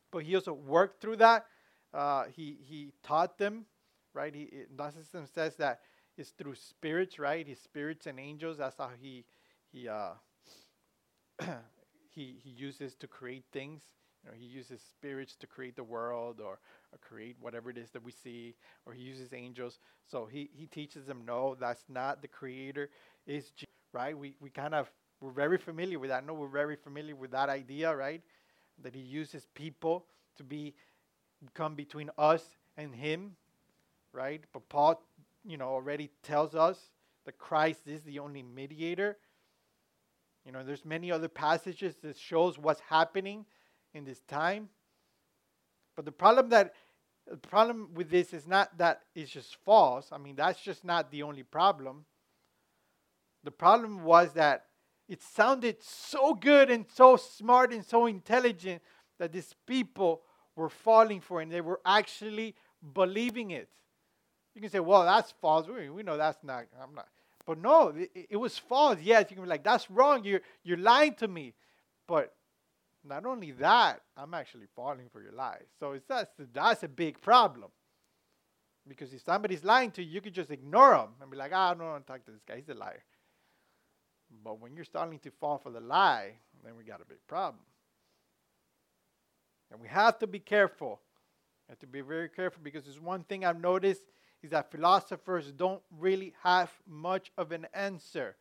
but 0.10 0.24
he 0.24 0.34
also 0.34 0.54
worked 0.54 1.02
through 1.02 1.18
that. 1.18 1.46
Uh, 1.94 2.24
he, 2.34 2.58
he 2.62 2.94
taught 3.04 3.38
them, 3.38 3.66
right? 4.14 4.34
He, 4.34 4.50
Gnosticism 4.76 5.26
says 5.36 5.58
that 5.58 5.82
it's 6.18 6.30
through 6.30 6.56
spirits, 6.56 7.20
right? 7.20 7.46
His 7.46 7.60
spirits 7.60 8.08
and 8.08 8.20
angels. 8.20 8.58
That's 8.58 8.78
how 8.78 8.90
he, 9.02 9.26
he 9.72 9.90
uh, 9.90 10.12
he, 12.14 12.36
he 12.44 12.50
uses 12.50 12.96
to 12.96 13.08
create 13.08 13.46
things. 13.52 13.82
You 14.24 14.30
know, 14.30 14.38
he 14.38 14.46
uses 14.46 14.82
spirits 14.82 15.36
to 15.38 15.48
create 15.48 15.76
the 15.76 15.84
world 15.84 16.40
or, 16.40 16.60
or 16.92 17.00
create 17.02 17.36
whatever 17.40 17.72
it 17.72 17.78
is 17.78 17.90
that 17.92 18.04
we 18.04 18.12
see, 18.12 18.54
or 18.86 18.94
he 18.94 19.02
uses 19.02 19.34
angels. 19.34 19.80
So 20.10 20.26
he, 20.26 20.50
he 20.54 20.68
teaches 20.68 21.06
them, 21.06 21.24
no, 21.26 21.56
that's 21.60 21.84
not 21.90 22.22
the 22.22 22.28
creator, 22.28 22.90
is 23.26 23.50
Jesus, 23.52 23.74
right? 23.94 24.16
We, 24.16 24.36
we 24.40 24.50
kind 24.52 24.76
of, 24.76 24.92
we're 25.22 25.32
very 25.32 25.58
familiar 25.58 25.98
with 25.98 26.10
that. 26.12 26.26
No, 26.26 26.34
we're 26.34 26.48
very 26.48 26.76
familiar 26.76 27.16
with 27.16 27.32
that 27.32 27.50
idea, 27.50 27.96
right? 27.96 28.22
That 28.84 28.94
he 28.94 29.02
uses 29.02 29.48
people 29.56 30.06
to 30.38 30.44
be 30.44 30.76
come 31.54 31.74
between 31.74 32.12
us 32.18 32.44
and 32.78 32.94
him, 32.94 33.36
right? 34.14 34.42
But 34.54 34.68
Paul, 34.70 35.02
you 35.46 35.58
know, 35.58 35.70
already 35.70 36.12
tells 36.22 36.54
us 36.54 36.78
that 37.26 37.38
Christ 37.40 37.88
is 37.88 38.04
the 38.04 38.20
only 38.20 38.44
mediator 38.44 39.18
you 40.46 40.52
know, 40.52 40.64
there's 40.64 40.86
many 40.86 41.12
other 41.12 41.28
passages 41.28 41.96
that 42.02 42.18
shows 42.18 42.58
what's 42.58 42.82
happening 42.82 43.46
in 43.94 44.04
this 44.06 44.22
time. 44.22 44.70
But 45.96 46.06
the 46.06 46.12
problem 46.12 46.50
that 46.50 46.74
the 47.28 47.38
problem 47.38 47.90
with 47.94 48.10
this 48.10 48.34
is 48.34 48.48
not 48.48 48.78
that 48.80 49.04
it's 49.16 49.32
just 49.32 49.56
false. 49.64 50.10
I 50.12 50.18
mean, 50.18 50.36
that's 50.36 50.60
just 50.62 50.84
not 50.84 51.12
the 51.12 51.24
only 51.24 51.44
problem. 51.44 52.06
The 53.44 53.52
problem 53.52 54.04
was 54.04 54.34
that 54.34 54.66
it 55.08 55.22
sounded 55.22 55.84
so 55.84 56.34
good 56.34 56.72
and 56.72 56.86
so 56.92 57.18
smart 57.18 57.74
and 57.74 57.86
so 57.86 58.06
intelligent 58.06 58.82
that 59.20 59.32
these 59.32 59.54
people 59.68 60.22
were 60.56 60.70
falling 60.70 61.22
for 61.22 61.40
it 61.40 61.44
and 61.44 61.52
they 61.52 61.62
were 61.62 61.80
actually 61.86 62.56
believing 62.94 63.52
it. 63.52 63.70
You 64.56 64.62
can 64.62 64.70
say, 64.70 64.80
well, 64.80 65.04
that's 65.04 65.32
false. 65.42 65.68
We, 65.68 65.90
we 65.90 66.04
know 66.04 66.18
that's 66.18 66.44
not, 66.44 66.66
I'm 66.82 66.96
not. 66.96 67.08
But 67.52 67.62
no, 67.62 67.90
it, 67.90 68.28
it 68.30 68.38
was 68.38 68.58
false. 68.58 69.00
Yes, 69.02 69.26
you 69.30 69.36
can 69.36 69.44
be 69.44 69.50
like, 69.50 69.66
that's 69.66 69.92
wrong. 69.92 70.24
You're, 70.24 70.40
you're 70.64 70.78
lying 70.78 71.16
to 71.16 71.28
me. 71.28 71.54
But 72.08 72.34
not 73.04 73.26
only 73.26 73.52
that, 73.52 74.00
I'm 74.16 74.34
actually 74.34 74.68
falling 74.74 75.10
for 75.12 75.22
your 75.22 75.34
lies. 75.34 75.66
So 75.78 75.92
it's 75.92 76.06
that's, 76.08 76.32
that's 76.54 76.84
a 76.84 76.88
big 76.88 77.20
problem. 77.20 77.70
Because 78.88 79.14
if 79.14 79.26
somebody's 79.26 79.66
lying 79.66 79.92
to 79.92 80.02
you, 80.02 80.12
you 80.12 80.22
could 80.22 80.34
just 80.34 80.50
ignore 80.50 80.92
them 80.92 81.10
and 81.22 81.30
be 81.30 81.36
like, 81.36 81.52
ah, 81.54 81.72
I 81.72 81.74
don't 81.74 81.86
want 81.86 82.08
to 82.08 82.14
talk 82.14 82.24
to 82.24 82.32
this 82.32 82.40
guy. 82.48 82.56
He's 82.56 82.70
a 82.70 82.74
liar. 82.74 83.04
But 84.46 84.62
when 84.62 84.74
you're 84.74 84.86
starting 84.86 85.20
to 85.20 85.32
fall 85.32 85.58
for 85.58 85.72
the 85.74 85.82
lie, 85.82 86.36
then 86.64 86.78
we 86.78 86.86
got 86.86 87.02
a 87.02 87.06
big 87.06 87.20
problem. 87.28 87.66
And 89.74 89.82
we 89.82 89.90
have 89.90 90.20
to 90.20 90.28
be 90.28 90.40
careful. 90.40 91.02
We 91.68 91.74
have 91.74 91.80
to 91.80 91.88
be 91.88 92.00
very 92.00 92.30
careful 92.30 92.62
because 92.64 92.86
there's 92.86 93.02
one 93.02 93.26
thing 93.26 93.44
I've 93.44 93.60
noticed 93.60 94.04
is 94.44 94.52
that 94.52 94.72
philosophers 94.72 95.52
don't 95.52 95.82
really 96.00 96.34
have 96.44 96.72
much 96.88 97.32
of 97.38 97.52
an 97.52 97.68
answer. 97.74 98.36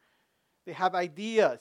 They 0.67 0.73
have 0.73 0.95
ideas, 0.95 1.61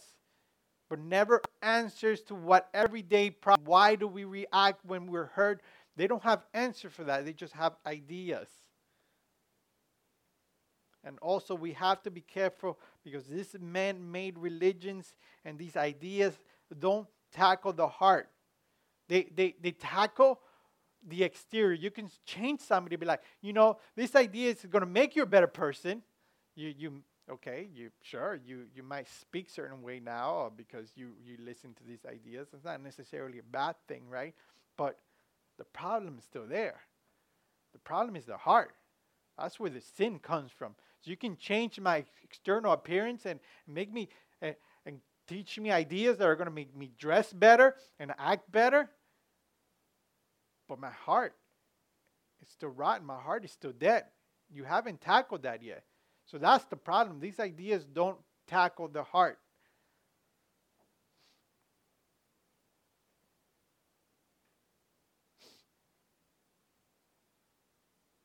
but 0.90 1.00
never 1.00 1.42
answers 1.62 2.22
to 2.24 2.36
what 2.36 2.70
everyday 2.74 3.30
problem. 3.32 3.66
Why 3.68 3.96
do 3.96 4.08
we 4.08 4.24
react 4.24 4.86
when 4.86 5.08
we're 5.08 5.26
hurt? 5.26 5.62
They 5.96 6.08
don't 6.08 6.24
have 6.24 6.46
answer 6.54 6.90
for 6.90 7.04
that. 7.06 7.26
They 7.26 7.34
just 7.34 7.54
have 7.54 7.76
ideas. 7.86 8.48
And 11.04 11.18
also, 11.20 11.56
we 11.56 11.74
have 11.74 12.02
to 12.04 12.12
be 12.12 12.22
careful 12.22 12.78
because 13.04 13.26
these 13.26 13.56
man 13.60 14.12
made 14.12 14.38
religions 14.38 15.16
and 15.46 15.58
these 15.58 15.78
ideas 15.78 16.38
don't 16.78 17.08
tackle 17.34 17.74
the 17.74 17.88
heart. 17.88 18.30
They, 19.08 19.30
they, 19.34 19.56
they 19.62 19.72
tackle 19.72 20.40
the 21.08 21.24
exterior. 21.24 21.74
You 21.74 21.92
can 21.92 22.10
change 22.26 22.62
somebody, 22.62 22.96
be 22.96 23.06
like, 23.06 23.22
you 23.42 23.54
know, 23.54 23.78
this 23.96 24.16
idea 24.16 24.52
is 24.52 24.66
going 24.70 24.82
to 24.82 24.90
make 24.90 25.16
you 25.16 25.24
a 25.24 25.28
better 25.28 25.48
person. 25.48 26.02
You, 26.56 26.74
you, 26.78 27.04
Okay, 27.32 27.70
you 27.76 27.92
sure 28.02 28.40
you 28.44 28.64
you 28.74 28.82
might 28.82 29.08
speak 29.08 29.52
certain 29.52 29.84
way 29.84 30.00
now 30.00 30.48
uh, 30.48 30.50
because 30.50 30.90
you 30.96 31.12
you 31.24 31.38
listen 31.40 31.76
to 31.76 31.84
these 31.84 32.04
ideas. 32.04 32.48
It's 32.54 32.66
not 32.66 32.82
necessarily 32.82 33.38
a 33.38 33.44
bad 33.44 33.76
thing, 33.88 34.10
right? 34.10 34.34
But 34.78 34.98
the 35.60 35.66
problem 35.66 36.18
is 36.18 36.24
still 36.24 36.48
there. 36.48 36.80
The 37.74 37.80
problem 37.80 38.16
is 38.16 38.26
the 38.26 38.38
heart. 38.38 38.74
That's 39.38 39.60
where 39.60 39.70
the 39.70 39.82
sin 39.82 40.18
comes 40.18 40.52
from. 40.52 40.74
So 41.02 41.12
you 41.12 41.18
can 41.18 41.38
change 41.38 41.80
my 41.80 42.04
external 42.24 42.74
appearance 42.74 43.28
and 43.28 43.40
make 43.68 43.94
me 43.94 44.10
uh, 44.42 44.54
and 44.86 45.00
teach 45.28 45.60
me 45.60 45.70
ideas 45.70 46.18
that 46.18 46.28
are 46.28 46.36
going 46.36 46.50
to 46.50 46.54
make 46.54 46.76
me 46.76 46.92
dress 46.98 47.32
better 47.32 47.76
and 48.00 48.12
act 48.18 48.52
better. 48.52 48.90
But 50.70 50.80
my 50.80 50.92
heart 50.92 51.34
is 52.42 52.48
still 52.48 52.70
rotten. 52.70 53.06
My 53.06 53.20
heart 53.20 53.44
is 53.44 53.52
still 53.52 53.74
dead. 53.74 54.06
You 54.52 54.64
haven't 54.64 55.02
tackled 55.02 55.44
that 55.44 55.64
yet. 55.64 55.84
So 56.26 56.38
that's 56.38 56.64
the 56.66 56.76
problem. 56.76 57.20
These 57.20 57.40
ideas 57.40 57.84
don't 57.84 58.20
tackle 58.48 58.88
the 58.88 59.04
heart. 59.04 59.40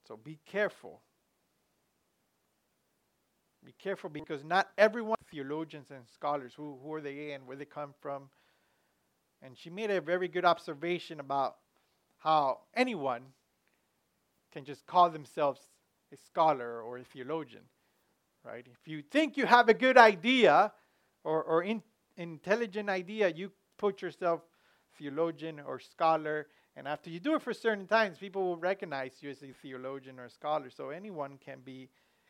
So 0.06 0.18
be 0.18 0.38
careful. 0.44 1.00
Be 3.64 3.72
careful 3.78 4.10
because 4.10 4.44
not 4.44 4.68
everyone, 4.76 5.16
theologians 5.30 5.86
and 5.90 6.04
scholars, 6.12 6.52
who, 6.54 6.76
who 6.82 6.92
are 6.92 7.00
they 7.00 7.32
and 7.32 7.46
where 7.46 7.56
they 7.56 7.64
come 7.64 7.94
from. 8.02 8.28
And 9.40 9.56
she 9.56 9.70
made 9.70 9.90
a 9.90 10.02
very 10.02 10.28
good 10.28 10.44
observation 10.44 11.20
about 11.20 11.56
how 12.24 12.58
anyone 12.74 13.22
can 14.52 14.64
just 14.64 14.84
call 14.86 15.10
themselves 15.10 15.60
a 16.12 16.16
scholar 16.16 16.82
or 16.82 16.98
a 16.98 17.04
theologian 17.04 17.62
right? 18.44 18.66
If 18.70 18.86
you 18.86 19.02
think 19.02 19.36
you 19.36 19.46
have 19.46 19.68
a 19.68 19.74
good 19.74 19.96
idea 19.96 20.72
or, 21.24 21.42
or 21.42 21.62
in, 21.62 21.82
intelligent 22.16 22.88
idea, 22.88 23.28
you 23.30 23.50
put 23.78 24.02
yourself 24.02 24.42
theologian 24.98 25.60
or 25.66 25.80
scholar, 25.80 26.46
and 26.76 26.86
after 26.86 27.10
you 27.10 27.20
do 27.20 27.34
it 27.34 27.42
for 27.42 27.52
certain 27.52 27.86
times, 27.86 28.18
people 28.18 28.42
will 28.44 28.56
recognize 28.56 29.12
you 29.20 29.30
as 29.30 29.42
a 29.42 29.52
theologian 29.62 30.20
or 30.20 30.28
scholar. 30.28 30.70
So 30.70 30.90
anyone 30.90 31.38
can 31.44 31.60
be 31.64 31.88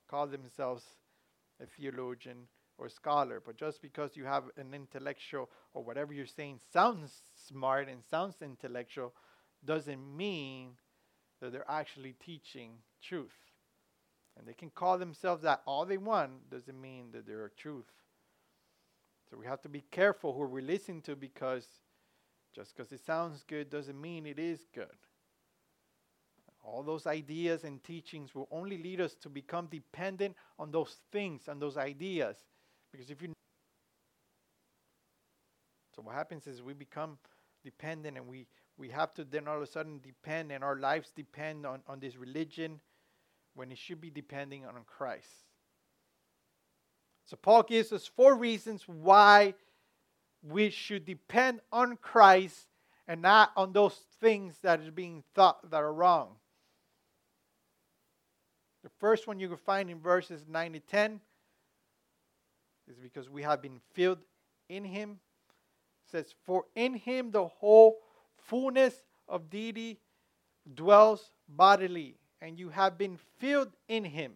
call 0.09 0.26
themselves 0.26 0.85
a 1.61 1.66
theologian 1.66 2.46
or 2.76 2.88
scholar, 2.88 3.42
but 3.44 3.57
just 3.57 3.80
because 3.80 4.16
you 4.16 4.24
have 4.24 4.44
an 4.57 4.74
intellectual 4.74 5.48
or 5.72 5.83
whatever 5.83 6.12
you're 6.12 6.26
saying 6.26 6.59
sounds 6.72 7.22
smart 7.48 7.88
and 7.88 8.02
sounds 8.11 8.37
intellectual, 8.42 9.14
doesn't 9.64 10.16
mean 10.16 10.70
that 11.40 11.53
they're 11.53 11.70
actually 11.70 12.14
teaching 12.24 12.72
truth. 13.03 13.35
And 14.37 14.46
they 14.46 14.53
can 14.55 14.70
call 14.70 14.98
themselves 14.98 15.42
that 15.42 15.62
all 15.66 15.85
they 15.85 15.98
want, 15.98 16.50
doesn't 16.50 16.81
mean 16.81 17.11
that 17.12 17.27
they're 17.27 17.50
truth. 17.57 17.90
So 19.31 19.37
we 19.37 19.46
have 19.46 19.62
to 19.62 19.68
be 19.68 19.85
careful 19.90 20.33
who 20.33 20.44
we 20.44 20.61
listen 20.61 21.00
to 21.03 21.16
because 21.16 21.66
just 22.55 22.77
because 22.77 22.92
it 22.92 23.05
sounds 23.05 23.44
good 23.48 23.70
doesn't 23.70 24.00
mean 24.00 24.27
it 24.27 24.38
is 24.38 24.61
good. 24.74 24.87
All 26.62 26.83
those 26.83 27.07
ideas 27.07 27.64
and 27.64 27.83
teachings 27.83 28.35
will 28.35 28.48
only 28.50 28.79
lead 28.79 29.00
us 29.00 29.14
to 29.16 29.29
become 29.29 29.66
dependent 29.66 30.35
on 30.59 30.70
those 30.70 30.96
things, 31.12 31.48
on 31.48 31.59
those 31.59 31.77
ideas. 31.77 32.37
Because 32.90 33.11
if 33.11 33.20
you 33.20 33.35
so 35.94 36.03
what 36.03 36.14
happens 36.14 36.46
is 36.46 36.62
we 36.62 36.72
become 36.72 37.18
dependent 37.62 38.16
and 38.16 38.27
we, 38.27 38.46
we 38.76 38.88
have 38.88 39.14
to 39.14 39.24
then 39.24 39.46
all 39.46 39.56
of 39.56 39.62
a 39.62 39.66
sudden 39.66 40.00
depend 40.02 40.50
and 40.50 40.64
our 40.64 40.76
lives 40.76 41.12
depend 41.14 41.64
on, 41.64 41.80
on 41.87 42.00
this 42.00 42.16
religion 42.16 42.80
when 43.54 43.70
it 43.70 43.78
should 43.78 44.00
be 44.00 44.10
depending 44.10 44.64
on 44.66 44.74
Christ. 44.87 45.28
So 47.26 47.37
Paul 47.37 47.62
gives 47.62 47.92
us 47.92 48.06
four 48.06 48.34
reasons 48.34 48.82
why 48.87 49.54
we 50.42 50.70
should 50.70 51.04
depend 51.04 51.60
on 51.72 51.96
Christ 51.96 52.68
and 53.06 53.22
not 53.22 53.52
on 53.56 53.72
those 53.72 53.98
things 54.20 54.56
that 54.62 54.80
are 54.80 54.90
being 54.90 55.22
thought 55.34 55.70
that 55.70 55.82
are 55.82 55.92
wrong. 55.92 56.37
The 58.82 58.90
first 58.98 59.26
one 59.26 59.38
you 59.38 59.48
can 59.48 59.56
find 59.56 59.88
in 59.88 60.00
verses 60.00 60.44
9 60.48 60.74
to 60.74 60.80
10 60.80 61.20
is 62.90 62.98
because 62.98 63.30
we 63.30 63.42
have 63.42 63.62
been 63.62 63.80
filled 63.94 64.18
in 64.68 64.84
him. 64.84 65.18
It 66.06 66.10
says, 66.10 66.34
For 66.44 66.64
in 66.74 66.94
him 66.94 67.30
the 67.30 67.46
whole 67.46 67.98
fullness 68.44 68.94
of 69.28 69.50
deity 69.50 69.98
dwells 70.74 71.30
bodily 71.48 72.16
and 72.40 72.59
you 72.59 72.68
have 72.68 72.98
been 72.98 73.18
filled 73.38 73.72
in 73.88 74.04
him, 74.04 74.33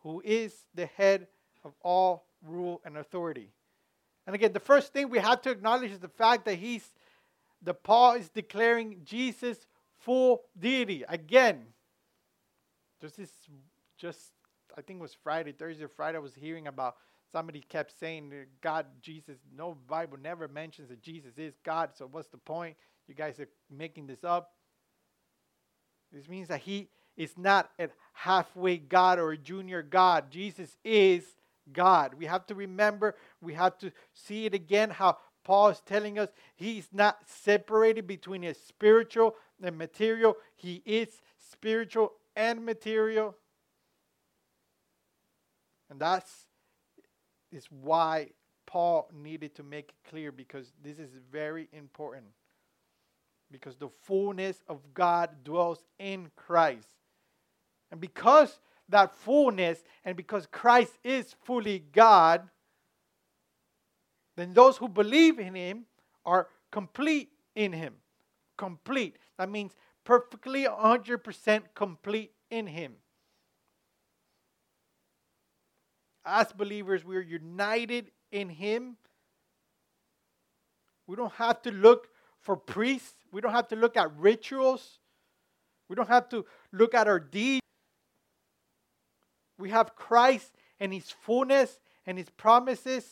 who 0.00 0.20
is 0.24 0.52
the 0.74 0.86
head 0.86 1.26
of 1.64 1.72
all 1.82 2.26
rule 2.42 2.80
and 2.84 2.96
authority. 2.96 3.50
And 4.26 4.34
again, 4.34 4.52
the 4.52 4.60
first 4.60 4.92
thing 4.92 5.08
we 5.08 5.18
have 5.18 5.40
to 5.42 5.50
acknowledge 5.50 5.90
is 5.90 6.00
the 6.00 6.08
fact 6.08 6.44
that 6.44 6.56
he's 6.56 6.86
the 7.62 7.74
Paul 7.74 8.14
is 8.14 8.28
declaring 8.28 9.00
Jesus 9.04 9.66
full 10.00 10.42
deity. 10.58 11.04
Again, 11.08 11.66
just 13.00 13.16
this 13.16 13.30
just 13.96 14.18
I 14.76 14.80
think 14.80 15.00
it 15.00 15.02
was 15.02 15.16
Friday, 15.24 15.52
Thursday 15.52 15.86
Friday, 15.86 16.18
I 16.18 16.20
was 16.20 16.34
hearing 16.34 16.66
about 16.68 16.96
somebody 17.32 17.60
kept 17.60 17.98
saying 17.98 18.32
God, 18.60 18.86
Jesus, 19.00 19.36
no 19.56 19.76
Bible 19.86 20.18
never 20.22 20.48
mentions 20.48 20.88
that 20.88 21.02
Jesus 21.02 21.38
is 21.38 21.54
God, 21.64 21.90
so 21.94 22.08
what's 22.10 22.28
the 22.28 22.38
point? 22.38 22.76
You 23.06 23.14
guys 23.14 23.40
are 23.40 23.48
making 23.70 24.06
this 24.06 24.24
up. 24.24 24.52
This 26.12 26.28
means 26.28 26.48
that 26.48 26.60
he 26.60 26.88
is 27.16 27.36
not 27.36 27.70
a 27.78 27.88
halfway 28.12 28.76
God 28.78 29.18
or 29.18 29.32
a 29.32 29.36
junior 29.38 29.82
God. 29.82 30.30
Jesus 30.30 30.76
is 30.84 31.24
God. 31.72 32.14
We 32.14 32.26
have 32.26 32.46
to 32.46 32.54
remember, 32.54 33.16
we 33.40 33.54
have 33.54 33.76
to 33.78 33.92
see 34.14 34.46
it 34.46 34.54
again 34.54 34.90
how 34.90 35.18
Paul 35.44 35.68
is 35.68 35.80
telling 35.84 36.18
us 36.18 36.28
he's 36.56 36.88
not 36.92 37.18
separated 37.26 38.06
between 38.06 38.42
his 38.42 38.58
spiritual 38.58 39.34
and 39.62 39.76
material. 39.76 40.36
He 40.56 40.82
is 40.84 41.08
spiritual 41.50 42.12
and 42.36 42.64
material. 42.64 43.34
And 45.90 45.98
that's 45.98 46.47
is 47.52 47.66
why 47.70 48.28
Paul 48.66 49.10
needed 49.14 49.54
to 49.56 49.62
make 49.62 49.90
it 49.90 50.08
clear 50.10 50.30
because 50.32 50.72
this 50.82 50.98
is 50.98 51.10
very 51.30 51.68
important 51.72 52.26
because 53.50 53.76
the 53.76 53.88
fullness 54.04 54.62
of 54.68 54.80
God 54.94 55.30
dwells 55.44 55.84
in 55.98 56.30
Christ. 56.36 56.88
And 57.90 58.00
because 58.00 58.60
that 58.88 59.14
fullness 59.14 59.82
and 60.04 60.16
because 60.16 60.46
Christ 60.46 60.92
is 61.02 61.34
fully 61.44 61.78
God, 61.92 62.48
then 64.36 64.52
those 64.52 64.76
who 64.76 64.88
believe 64.88 65.38
in 65.38 65.54
him 65.54 65.86
are 66.24 66.48
complete 66.70 67.30
in 67.54 67.72
him. 67.72 67.94
Complete. 68.56 69.16
That 69.38 69.50
means 69.50 69.72
perfectly 70.04 70.64
100% 70.64 71.62
complete 71.74 72.32
in 72.50 72.66
him. 72.66 72.94
As 76.30 76.52
believers, 76.52 77.04
we're 77.04 77.22
united 77.22 78.10
in 78.30 78.50
him. 78.50 78.96
We 81.06 81.16
don't 81.16 81.32
have 81.32 81.62
to 81.62 81.70
look 81.70 82.08
for 82.40 82.54
priests. 82.54 83.14
We 83.32 83.40
don't 83.40 83.52
have 83.52 83.68
to 83.68 83.76
look 83.76 83.96
at 83.96 84.14
rituals. 84.16 84.98
We 85.88 85.96
don't 85.96 86.08
have 86.08 86.28
to 86.28 86.44
look 86.70 86.94
at 86.94 87.08
our 87.08 87.18
deeds. 87.18 87.62
We 89.58 89.70
have 89.70 89.96
Christ 89.96 90.52
and 90.78 90.92
His 90.92 91.10
fullness 91.10 91.80
and 92.06 92.18
His 92.18 92.28
promises. 92.28 93.04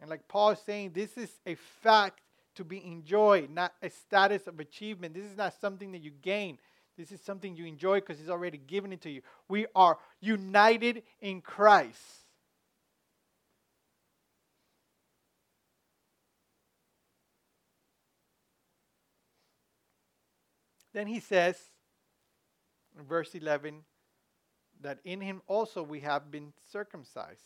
And 0.00 0.10
like 0.10 0.26
Paul 0.26 0.50
is 0.50 0.58
saying, 0.66 0.90
this 0.92 1.16
is 1.16 1.30
a 1.46 1.54
fact 1.54 2.20
to 2.56 2.64
be 2.64 2.84
enjoyed, 2.84 3.48
not 3.48 3.72
a 3.80 3.88
status 3.88 4.48
of 4.48 4.58
achievement. 4.58 5.14
This 5.14 5.24
is 5.24 5.36
not 5.36 5.54
something 5.60 5.92
that 5.92 6.02
you 6.02 6.10
gain. 6.10 6.58
This 6.96 7.10
is 7.10 7.20
something 7.20 7.56
you 7.56 7.64
enjoy 7.64 8.00
because 8.00 8.18
He's 8.18 8.28
already 8.28 8.58
given 8.58 8.92
it 8.92 9.00
to 9.02 9.10
you. 9.10 9.22
We 9.48 9.66
are 9.74 9.98
united 10.20 11.02
in 11.20 11.40
Christ. 11.40 12.22
Then 20.92 21.06
he 21.06 21.20
says 21.20 21.56
in 22.98 23.04
verse 23.04 23.34
11 23.34 23.82
that 24.82 24.98
in 25.04 25.20
him 25.20 25.40
also 25.46 25.82
we 25.82 26.00
have 26.00 26.30
been 26.30 26.52
circumcised. 26.70 27.40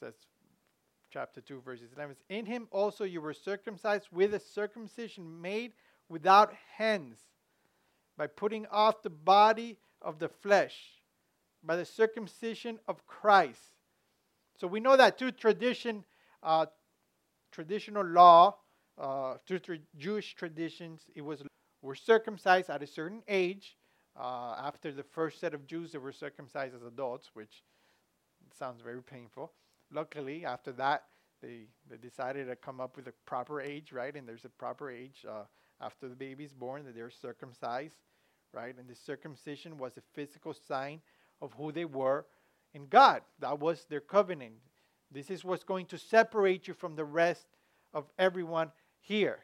Says 0.00 0.14
chapter 1.10 1.40
2, 1.40 1.60
verses 1.62 1.90
11. 1.94 2.16
In 2.28 2.46
him 2.46 2.68
also 2.70 3.04
you 3.04 3.20
were 3.20 3.34
circumcised 3.34 4.08
with 4.12 4.34
a 4.34 4.40
circumcision 4.40 5.40
made 5.40 5.72
without 6.08 6.52
hands, 6.76 7.18
by 8.20 8.26
putting 8.26 8.66
off 8.66 8.96
the 9.02 9.14
body 9.34 9.78
of 10.02 10.18
the 10.18 10.28
flesh, 10.28 10.76
by 11.62 11.76
the 11.76 11.86
circumcision 11.86 12.78
of 12.86 12.96
Christ. 13.06 13.64
So 14.58 14.66
we 14.66 14.80
know 14.80 14.96
that 15.02 15.16
through 15.16 15.32
tradition, 15.32 16.04
uh, 16.42 16.66
traditional 17.50 18.04
law, 18.04 18.56
uh, 18.98 19.36
through 19.46 19.60
Jewish 19.96 20.34
traditions, 20.34 21.00
it 21.14 21.22
was 21.22 21.42
were 21.80 21.94
circumcised 21.94 22.68
at 22.68 22.82
a 22.82 22.86
certain 22.86 23.22
age, 23.42 23.66
Uh, 24.16 24.54
after 24.68 24.92
the 24.92 25.06
first 25.16 25.38
set 25.40 25.54
of 25.54 25.66
Jews 25.72 25.92
that 25.92 26.02
were 26.02 26.12
circumcised 26.12 26.74
as 26.74 26.82
adults, 26.82 27.30
which 27.38 27.54
sounds 28.58 28.82
very 28.82 29.02
painful. 29.02 29.46
Luckily, 29.90 30.44
after 30.44 30.72
that, 30.72 31.00
they, 31.40 31.68
they 31.88 31.96
decided 31.96 32.48
to 32.48 32.56
come 32.56 32.82
up 32.84 32.96
with 32.96 33.06
a 33.08 33.14
proper 33.24 33.60
age, 33.60 33.92
right? 33.92 34.14
And 34.16 34.26
there's 34.28 34.44
a 34.44 34.56
proper 34.64 34.90
age 34.90 35.24
uh, 35.24 35.44
after 35.80 36.08
the 36.08 36.16
baby's 36.16 36.52
born 36.52 36.84
that 36.84 36.94
they're 36.94 37.10
circumcised, 37.28 37.96
right? 38.52 38.74
And 38.76 38.88
the 38.88 38.94
circumcision 38.94 39.78
was 39.78 39.96
a 39.96 40.02
physical 40.14 40.54
sign 40.54 41.00
of 41.40 41.52
who 41.54 41.72
they 41.72 41.84
were 41.84 42.26
in 42.74 42.86
God. 42.86 43.22
That 43.38 43.58
was 43.58 43.86
their 43.88 44.00
covenant. 44.00 44.54
This 45.10 45.30
is 45.30 45.44
what's 45.44 45.64
going 45.64 45.86
to 45.86 45.98
separate 45.98 46.68
you 46.68 46.74
from 46.74 46.96
the 46.96 47.04
rest 47.04 47.46
of 47.92 48.06
everyone 48.18 48.70
here. 49.00 49.40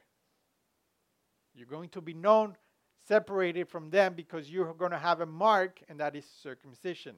You're 1.54 1.66
going 1.66 1.88
to 1.90 2.00
be 2.00 2.14
known, 2.14 2.56
separated 3.08 3.68
from 3.68 3.90
them, 3.90 4.14
because 4.14 4.50
you're 4.50 4.74
going 4.74 4.90
to 4.90 4.98
have 4.98 5.20
a 5.20 5.26
mark, 5.26 5.80
and 5.88 5.98
that 6.00 6.14
is 6.14 6.24
circumcision. 6.42 7.16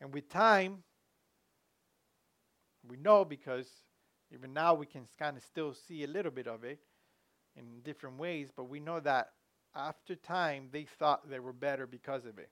And 0.00 0.12
with 0.12 0.28
time, 0.28 0.82
we 2.88 2.96
know 2.96 3.24
because 3.24 3.68
even 4.34 4.52
now 4.52 4.74
we 4.74 4.86
can 4.86 5.06
kind 5.18 5.36
of 5.36 5.42
still 5.44 5.74
see 5.74 6.02
a 6.02 6.08
little 6.08 6.32
bit 6.32 6.48
of 6.48 6.64
it 6.64 6.80
in 7.56 7.80
different 7.84 8.18
ways, 8.18 8.50
but 8.54 8.68
we 8.68 8.80
know 8.80 9.00
that 9.00 9.30
after 9.74 10.14
time 10.14 10.68
they 10.72 10.84
thought 10.98 11.28
they 11.28 11.40
were 11.40 11.52
better 11.52 11.86
because 11.86 12.24
of 12.24 12.38
it. 12.38 12.50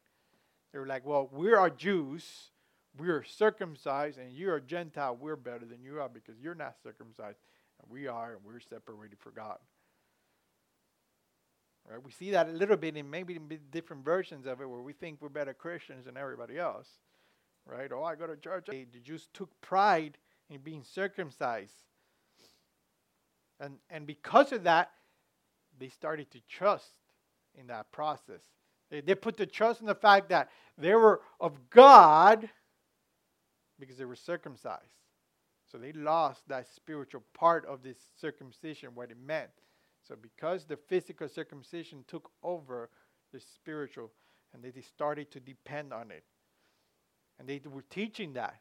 They 0.72 0.78
were 0.78 0.86
like, 0.86 1.04
well, 1.04 1.28
we 1.32 1.52
are 1.52 1.68
Jews, 1.70 2.50
we're 2.96 3.24
circumcised, 3.24 4.18
and 4.18 4.32
you're 4.32 4.60
Gentile, 4.60 5.16
we're 5.20 5.36
better 5.36 5.64
than 5.64 5.82
you 5.82 6.00
are 6.00 6.08
because 6.08 6.38
you're 6.40 6.54
not 6.54 6.76
circumcised, 6.82 7.38
and 7.80 7.90
we 7.90 8.06
are, 8.06 8.34
and 8.34 8.44
we're 8.44 8.60
separated 8.60 9.18
for 9.18 9.30
God. 9.30 9.58
Right? 11.88 12.02
We 12.02 12.12
see 12.12 12.30
that 12.30 12.48
a 12.48 12.52
little 12.52 12.76
bit 12.76 12.96
in 12.96 13.10
maybe 13.10 13.38
different 13.70 14.04
versions 14.04 14.46
of 14.46 14.60
it 14.60 14.68
where 14.68 14.82
we 14.82 14.92
think 14.92 15.20
we're 15.20 15.28
better 15.28 15.54
Christians 15.54 16.04
than 16.04 16.16
everybody 16.16 16.58
else. 16.58 16.88
Right? 17.66 17.90
Oh, 17.92 18.04
I 18.04 18.14
go 18.14 18.26
to 18.26 18.36
church. 18.36 18.66
The 18.66 18.86
Jews 19.02 19.28
took 19.32 19.48
pride 19.60 20.18
in 20.48 20.60
being 20.60 20.84
circumcised. 20.84 21.84
And, 23.60 23.74
and 23.90 24.06
because 24.06 24.52
of 24.52 24.64
that, 24.64 24.90
they 25.78 25.88
started 25.88 26.30
to 26.32 26.40
trust 26.48 26.92
in 27.54 27.66
that 27.68 27.92
process. 27.92 28.40
They, 28.90 29.00
they 29.00 29.14
put 29.14 29.36
the 29.36 29.46
trust 29.46 29.80
in 29.80 29.86
the 29.86 29.94
fact 29.94 30.30
that 30.30 30.48
they 30.78 30.94
were 30.94 31.20
of 31.40 31.70
God 31.70 32.48
because 33.78 33.96
they 33.96 34.04
were 34.04 34.16
circumcised. 34.16 34.80
So 35.70 35.78
they 35.78 35.92
lost 35.92 36.42
that 36.48 36.66
spiritual 36.74 37.22
part 37.32 37.64
of 37.66 37.82
this 37.82 37.98
circumcision, 38.20 38.90
what 38.94 39.10
it 39.10 39.16
meant. 39.24 39.50
So 40.06 40.16
because 40.20 40.64
the 40.64 40.76
physical 40.76 41.28
circumcision 41.28 42.04
took 42.08 42.30
over 42.42 42.90
the 43.32 43.40
spiritual, 43.40 44.10
and 44.52 44.62
they 44.62 44.80
started 44.80 45.30
to 45.30 45.40
depend 45.40 45.92
on 45.92 46.10
it. 46.10 46.24
And 47.38 47.48
they 47.48 47.60
were 47.70 47.84
teaching 47.88 48.32
that. 48.32 48.56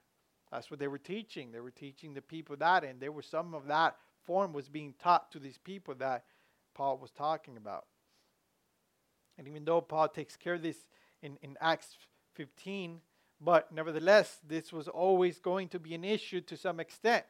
That's 0.51 0.69
what 0.69 0.79
they 0.79 0.87
were 0.87 0.99
teaching. 0.99 1.51
They 1.51 1.59
were 1.59 1.71
teaching 1.71 2.13
the 2.13 2.21
people 2.21 2.55
that, 2.57 2.83
and 2.83 2.99
there 2.99 3.11
was 3.11 3.25
some 3.25 3.53
of 3.53 3.67
that 3.67 3.95
form 4.29 4.53
was 4.53 4.69
being 4.69 4.93
taught 5.01 5.31
to 5.31 5.39
these 5.39 5.57
people 5.57 5.95
that 5.95 6.23
Paul 6.75 6.99
was 6.99 7.09
talking 7.09 7.57
about. 7.57 7.87
And 9.39 9.47
even 9.47 9.65
though 9.65 9.81
Paul 9.81 10.07
takes 10.07 10.35
care 10.35 10.53
of 10.53 10.61
this 10.61 10.77
in, 11.23 11.39
in 11.41 11.57
Acts 11.59 11.97
15, 12.35 13.01
but 13.41 13.71
nevertheless, 13.71 14.37
this 14.47 14.71
was 14.71 14.87
always 14.87 15.39
going 15.39 15.67
to 15.69 15.79
be 15.79 15.95
an 15.95 16.03
issue 16.03 16.41
to 16.41 16.55
some 16.55 16.79
extent. 16.79 17.25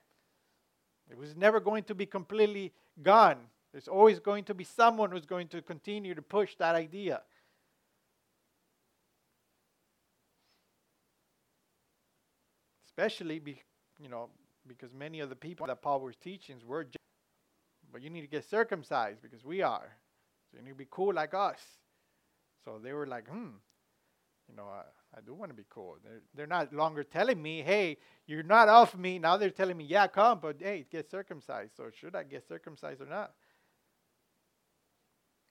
It 1.10 1.18
was 1.18 1.38
never 1.38 1.62
going 1.62 1.84
to 1.84 1.96
be 1.96 2.06
completely 2.06 2.74
gone. 3.02 3.38
There's 3.72 3.88
always 3.88 4.20
going 4.20 4.44
to 4.44 4.54
be 4.54 4.66
someone 4.66 5.10
who's 5.10 5.26
going 5.26 5.48
to 5.50 5.62
continue 5.62 6.14
to 6.16 6.22
push 6.22 6.56
that 6.56 6.76
idea. 6.76 7.22
Especially, 12.90 13.40
be, 13.40 13.62
you 14.02 14.10
know, 14.10 14.28
because 14.70 14.94
many 14.94 15.20
of 15.20 15.30
the 15.30 15.36
people 15.36 15.68
that 15.68 15.82
Paul 15.82 16.00
was 16.00 16.16
teaching 16.16 16.56
were, 16.66 16.88
but 17.92 18.02
you 18.02 18.10
need 18.10 18.22
to 18.22 18.28
get 18.28 18.50
circumcised 18.50 19.22
because 19.22 19.44
we 19.44 19.62
are. 19.62 19.98
So 20.50 20.58
you 20.58 20.64
need 20.64 20.70
to 20.70 20.76
be 20.76 20.88
cool 20.90 21.14
like 21.14 21.34
us. 21.34 21.60
So 22.64 22.80
they 22.82 22.94
were 22.94 23.08
like, 23.08 23.28
hmm, 23.28 23.50
you 24.48 24.56
know, 24.56 24.66
I, 24.66 24.84
I 25.18 25.22
do 25.26 25.34
want 25.34 25.52
to 25.52 25.56
be 25.56 25.66
cool. 25.70 25.98
They're, 26.04 26.22
they're 26.36 26.48
not 26.48 26.72
longer 26.72 27.04
telling 27.04 27.42
me, 27.42 27.62
hey, 27.62 27.98
you're 28.28 28.44
not 28.44 28.70
off 28.70 28.96
me. 28.96 29.20
Now 29.20 29.38
they're 29.38 29.50
telling 29.50 29.78
me, 29.78 29.86
yeah, 29.86 30.08
come, 30.08 30.40
but 30.42 30.58
hey, 30.60 30.86
get 30.90 31.10
circumcised. 31.10 31.72
So 31.76 31.90
should 31.94 32.16
I 32.16 32.24
get 32.24 32.48
circumcised 32.48 33.02
or 33.02 33.08
not? 33.08 33.34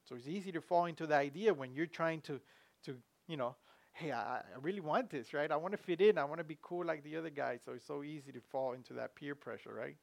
So 0.09 0.15
it's 0.15 0.29
easy 0.29 0.53
to 0.53 0.61
fall 0.61 0.87
into 0.87 1.07
the 1.07 1.17
idea 1.17 1.53
when 1.53 1.75
you're 1.75 1.87
trying 1.87 2.23
to, 2.23 2.41
to 2.85 2.97
you 3.27 3.37
know, 3.37 3.57
hey, 3.99 4.13
I, 4.13 4.39
I 4.39 4.43
really 4.63 4.81
want 4.81 5.11
this, 5.11 5.35
right? 5.35 5.51
I 5.51 5.57
want 5.57 5.73
to 5.73 5.79
fit 5.79 6.01
in. 6.01 6.19
I 6.19 6.25
want 6.25 6.39
to 6.39 6.45
be 6.45 6.57
cool 6.63 6.87
like 6.87 7.03
the 7.03 7.17
other 7.17 7.31
guy. 7.31 7.59
So 7.65 7.73
it's 7.73 7.87
so 7.87 8.05
easy 8.05 8.31
to 8.33 8.41
fall 8.53 8.73
into 8.73 8.95
that 8.95 9.17
peer 9.17 9.35
pressure, 9.35 9.75
right? 9.75 9.97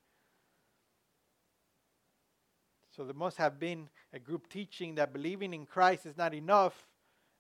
So 2.96 3.06
there 3.06 3.14
must 3.14 3.38
have 3.38 3.60
been 3.60 3.90
a 4.14 4.20
group 4.20 4.50
teaching 4.50 4.96
that 4.96 5.14
believing 5.14 5.54
in 5.54 5.66
Christ 5.66 6.06
is 6.06 6.18
not 6.18 6.34
enough 6.34 6.88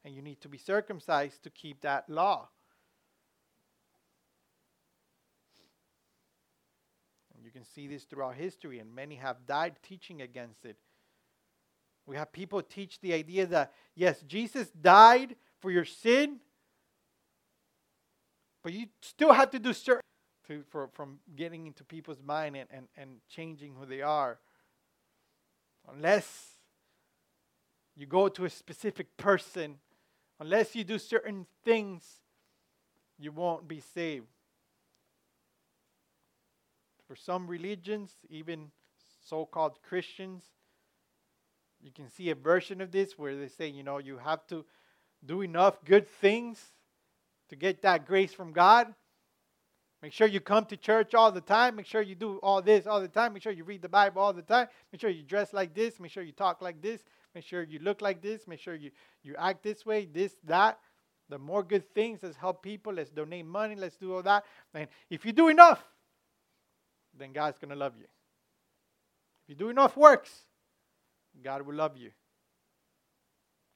and 0.03 0.15
you 0.15 0.21
need 0.21 0.39
to 0.41 0.49
be 0.49 0.57
circumcised 0.57 1.43
to 1.43 1.49
keep 1.49 1.81
that 1.81 2.09
law. 2.09 2.47
And 7.35 7.43
you 7.43 7.51
can 7.51 7.65
see 7.65 7.87
this 7.87 8.03
throughout 8.03 8.35
history, 8.35 8.79
and 8.79 8.93
many 8.93 9.15
have 9.15 9.47
died 9.47 9.75
teaching 9.81 10.21
against 10.21 10.63
it. 10.63 10.77
We 12.05 12.15
have 12.17 12.31
people 12.31 12.61
teach 12.61 13.01
the 13.01 13.13
idea 13.13 13.47
that, 13.47 13.73
yes, 13.95 14.21
Jesus 14.21 14.69
died 14.69 15.35
for 15.59 15.71
your 15.71 15.85
sin, 15.85 16.39
but 18.65 18.73
you 18.73 18.87
still 19.01 19.31
have 19.31 19.51
to 19.51 19.59
do 19.59 19.71
certain 19.71 20.01
to, 20.47 20.63
for, 20.69 20.89
from 20.89 21.19
getting 21.37 21.67
into 21.67 21.85
people's 21.85 22.21
mind 22.21 22.57
and, 22.57 22.67
and, 22.69 22.87
and 22.97 23.09
changing 23.29 23.75
who 23.79 23.85
they 23.85 24.01
are. 24.01 24.39
Unless 25.89 26.55
you 27.95 28.05
go 28.05 28.27
to 28.27 28.43
a 28.43 28.49
specific 28.49 29.15
person 29.15 29.77
Unless 30.39 30.75
you 30.75 30.83
do 30.83 30.99
certain 30.99 31.45
things, 31.63 32.03
you 33.17 33.31
won't 33.31 33.67
be 33.67 33.79
saved. 33.79 34.27
For 37.07 37.15
some 37.15 37.47
religions, 37.47 38.11
even 38.29 38.71
so 39.23 39.45
called 39.45 39.79
Christians, 39.81 40.43
you 41.81 41.91
can 41.91 42.09
see 42.09 42.29
a 42.31 42.35
version 42.35 42.81
of 42.81 42.91
this 42.91 43.17
where 43.17 43.35
they 43.35 43.47
say, 43.47 43.67
you 43.67 43.83
know, 43.83 43.99
you 43.99 44.17
have 44.17 44.45
to 44.47 44.65
do 45.25 45.41
enough 45.41 45.83
good 45.85 46.07
things 46.07 46.73
to 47.49 47.55
get 47.55 47.81
that 47.81 48.05
grace 48.05 48.33
from 48.33 48.51
God. 48.51 48.93
Make 50.01 50.13
sure 50.13 50.27
you 50.27 50.39
come 50.39 50.65
to 50.65 50.77
church 50.77 51.15
all 51.15 51.31
the 51.31 51.41
time. 51.41 51.77
Make 51.77 51.85
sure 51.85 52.01
you 52.01 52.15
do 52.15 52.37
all 52.43 52.61
this 52.61 52.85
all 52.85 53.01
the 53.01 53.07
time. 53.07 53.33
Make 53.33 53.41
sure 53.41 53.51
you 53.51 53.63
read 53.63 53.81
the 53.81 53.89
Bible 53.89 54.21
all 54.21 54.33
the 54.33 54.41
time. 54.41 54.67
Make 54.91 55.01
sure 55.01 55.09
you 55.09 55.23
dress 55.23 55.53
like 55.53 55.73
this. 55.73 55.99
Make 55.99 56.11
sure 56.11 56.23
you 56.23 56.31
talk 56.31 56.61
like 56.61 56.81
this. 56.81 57.01
Make 57.33 57.43
sure 57.43 57.63
you 57.63 57.79
look 57.79 58.01
like 58.01 58.21
this. 58.21 58.47
Make 58.47 58.59
sure 58.59 58.75
you, 58.75 58.91
you 59.23 59.35
act 59.37 59.63
this 59.63 59.85
way, 59.85 60.05
this, 60.05 60.35
that. 60.43 60.79
The 61.29 61.39
more 61.39 61.63
good 61.63 61.91
things, 61.95 62.19
let's 62.21 62.35
help 62.35 62.61
people. 62.61 62.93
Let's 62.93 63.09
donate 63.09 63.47
money. 63.47 63.75
Let's 63.75 63.97
do 63.97 64.13
all 64.13 64.21
that. 64.21 64.43
And 64.75 64.87
if 65.09 65.25
you 65.25 65.31
do 65.31 65.47
enough, 65.47 65.83
then 67.17 67.33
God's 67.33 67.57
going 67.57 67.71
to 67.71 67.75
love 67.75 67.93
you. 67.97 68.05
If 69.43 69.49
you 69.49 69.55
do 69.55 69.69
enough 69.69 69.97
works, 69.97 70.31
God 71.43 71.63
will 71.63 71.75
love 71.75 71.97
you. 71.97 72.11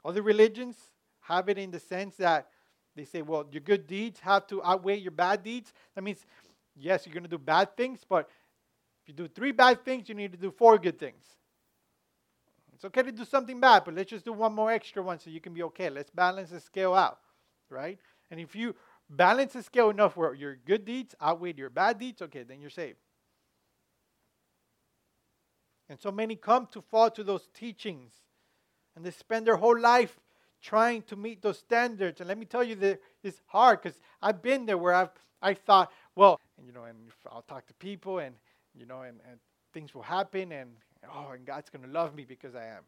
Other 0.05 0.21
religions 0.21 0.75
have 1.21 1.49
it 1.49 1.57
in 1.57 1.71
the 1.71 1.79
sense 1.79 2.15
that 2.17 2.47
they 2.99 3.05
say, 3.05 3.21
well, 3.21 3.45
your 3.51 3.61
good 3.61 3.87
deeds 3.87 4.19
have 4.19 4.45
to 4.47 4.63
outweigh 4.63 4.97
your 4.97 5.11
bad 5.11 5.43
deeds. 5.43 5.73
That 5.95 6.03
means, 6.03 6.25
yes, 6.75 7.05
you're 7.05 7.13
going 7.13 7.23
to 7.23 7.29
do 7.29 7.37
bad 7.37 7.75
things, 7.77 8.01
but 8.07 8.29
if 9.01 9.07
you 9.07 9.13
do 9.13 9.27
three 9.27 9.51
bad 9.51 9.83
things, 9.85 10.09
you 10.09 10.15
need 10.15 10.31
to 10.31 10.37
do 10.37 10.51
four 10.51 10.77
good 10.77 10.99
things. 10.99 11.23
It's 12.73 12.85
okay 12.85 13.03
to 13.03 13.11
do 13.11 13.25
something 13.25 13.59
bad, 13.59 13.83
but 13.83 13.93
let's 13.93 14.09
just 14.09 14.23
do 14.23 14.33
one 14.33 14.53
more 14.53 14.71
extra 14.71 15.03
one 15.03 15.19
so 15.19 15.29
you 15.29 15.41
can 15.41 15.53
be 15.53 15.63
okay. 15.63 15.89
Let's 15.89 16.09
balance 16.09 16.49
the 16.49 16.59
scale 16.59 16.93
out, 16.93 17.19
right? 17.69 17.99
And 18.31 18.39
if 18.39 18.55
you 18.55 18.75
balance 19.09 19.53
the 19.53 19.63
scale 19.63 19.89
enough 19.89 20.15
where 20.15 20.33
your 20.33 20.55
good 20.55 20.85
deeds 20.85 21.15
outweigh 21.19 21.53
your 21.53 21.69
bad 21.69 21.99
deeds, 21.99 22.21
okay, 22.21 22.43
then 22.43 22.61
you're 22.61 22.69
saved. 22.69 22.99
And 25.89 25.99
so 25.99 26.11
many 26.11 26.35
come 26.35 26.67
to 26.71 26.81
fall 26.81 27.09
to 27.11 27.23
those 27.23 27.49
teachings 27.53 28.13
and 28.95 29.03
they 29.03 29.11
spend 29.11 29.47
their 29.47 29.55
whole 29.55 29.79
life 29.79 30.19
trying 30.61 31.01
to 31.03 31.15
meet 31.15 31.41
those 31.41 31.59
standards. 31.59 32.19
And 32.21 32.27
let 32.27 32.37
me 32.37 32.45
tell 32.45 32.63
you 32.63 32.75
that 32.75 32.99
it's 33.23 33.41
hard 33.47 33.81
because 33.81 33.99
I've 34.21 34.41
been 34.41 34.65
there 34.65 34.77
where 34.77 34.93
I've 34.93 35.09
I 35.41 35.53
thought, 35.53 35.91
well, 36.15 36.39
you 36.65 36.73
know, 36.73 36.83
and 36.83 36.97
I'll 37.31 37.43
talk 37.43 37.65
to 37.67 37.73
people 37.75 38.19
and 38.19 38.35
you 38.75 38.85
know, 38.85 39.01
and, 39.01 39.19
and 39.29 39.39
things 39.73 39.93
will 39.93 40.01
happen 40.01 40.51
and 40.51 40.71
oh, 41.13 41.31
and 41.33 41.45
God's 41.45 41.69
to 41.69 41.79
love 41.87 42.15
me 42.15 42.25
because 42.25 42.55
I 42.55 42.65
am. 42.65 42.83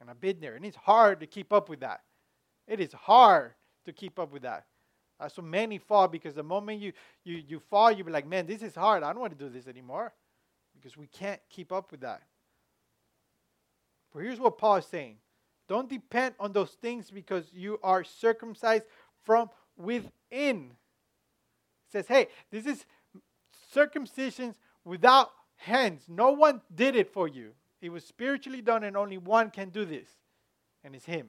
And 0.00 0.10
I've 0.10 0.20
been 0.20 0.40
there. 0.40 0.54
And 0.56 0.64
it's 0.64 0.76
hard 0.76 1.20
to 1.20 1.26
keep 1.26 1.52
up 1.52 1.68
with 1.68 1.80
that. 1.80 2.02
It 2.68 2.80
is 2.80 2.92
hard 2.92 3.52
to 3.86 3.92
keep 3.92 4.18
up 4.18 4.32
with 4.32 4.42
that. 4.42 4.66
Uh, 5.18 5.28
so 5.28 5.40
many 5.40 5.78
fall 5.78 6.08
because 6.08 6.34
the 6.34 6.42
moment 6.42 6.80
you, 6.80 6.92
you, 7.24 7.42
you 7.48 7.58
fall, 7.58 7.90
you 7.90 8.04
be 8.04 8.12
like, 8.12 8.26
man, 8.26 8.46
this 8.46 8.62
is 8.62 8.74
hard. 8.74 9.02
I 9.02 9.12
don't 9.12 9.20
want 9.20 9.36
to 9.36 9.44
do 9.44 9.50
this 9.50 9.66
anymore 9.66 10.12
because 10.74 10.96
we 10.96 11.06
can't 11.06 11.40
keep 11.48 11.72
up 11.72 11.90
with 11.90 12.00
that. 12.00 12.22
But 14.12 14.22
here's 14.22 14.38
what 14.38 14.58
Paul 14.58 14.76
is 14.76 14.86
saying 14.86 15.16
Don't 15.68 15.88
depend 15.88 16.34
on 16.38 16.52
those 16.52 16.70
things 16.70 17.10
because 17.10 17.44
you 17.52 17.78
are 17.82 18.04
circumcised 18.04 18.84
from 19.24 19.50
within. 19.76 20.70
It 20.70 21.92
says, 21.92 22.06
hey, 22.06 22.28
this 22.50 22.66
is 22.66 22.84
circumcision 23.72 24.54
without 24.84 25.30
hands. 25.56 26.02
No 26.08 26.30
one 26.30 26.60
did 26.74 26.94
it 26.96 27.12
for 27.12 27.26
you. 27.26 27.50
It 27.82 27.90
was 27.90 28.04
spiritually 28.04 28.62
done, 28.62 28.84
and 28.84 28.96
only 28.96 29.18
one 29.18 29.50
can 29.50 29.70
do 29.70 29.84
this, 29.84 30.08
and 30.82 30.94
it's 30.94 31.04
Him. 31.04 31.28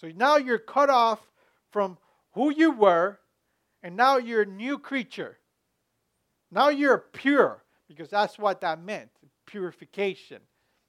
So 0.00 0.10
now 0.14 0.36
you're 0.36 0.58
cut 0.58 0.90
off 0.90 1.20
from 1.70 1.98
who 2.32 2.52
you 2.52 2.72
were, 2.72 3.18
and 3.82 3.96
now 3.96 4.18
you're 4.18 4.42
a 4.42 4.46
new 4.46 4.78
creature. 4.78 5.38
Now 6.50 6.68
you're 6.68 6.98
pure, 6.98 7.62
because 7.88 8.10
that's 8.10 8.38
what 8.38 8.60
that 8.60 8.82
meant 8.82 9.10
purification. 9.46 10.40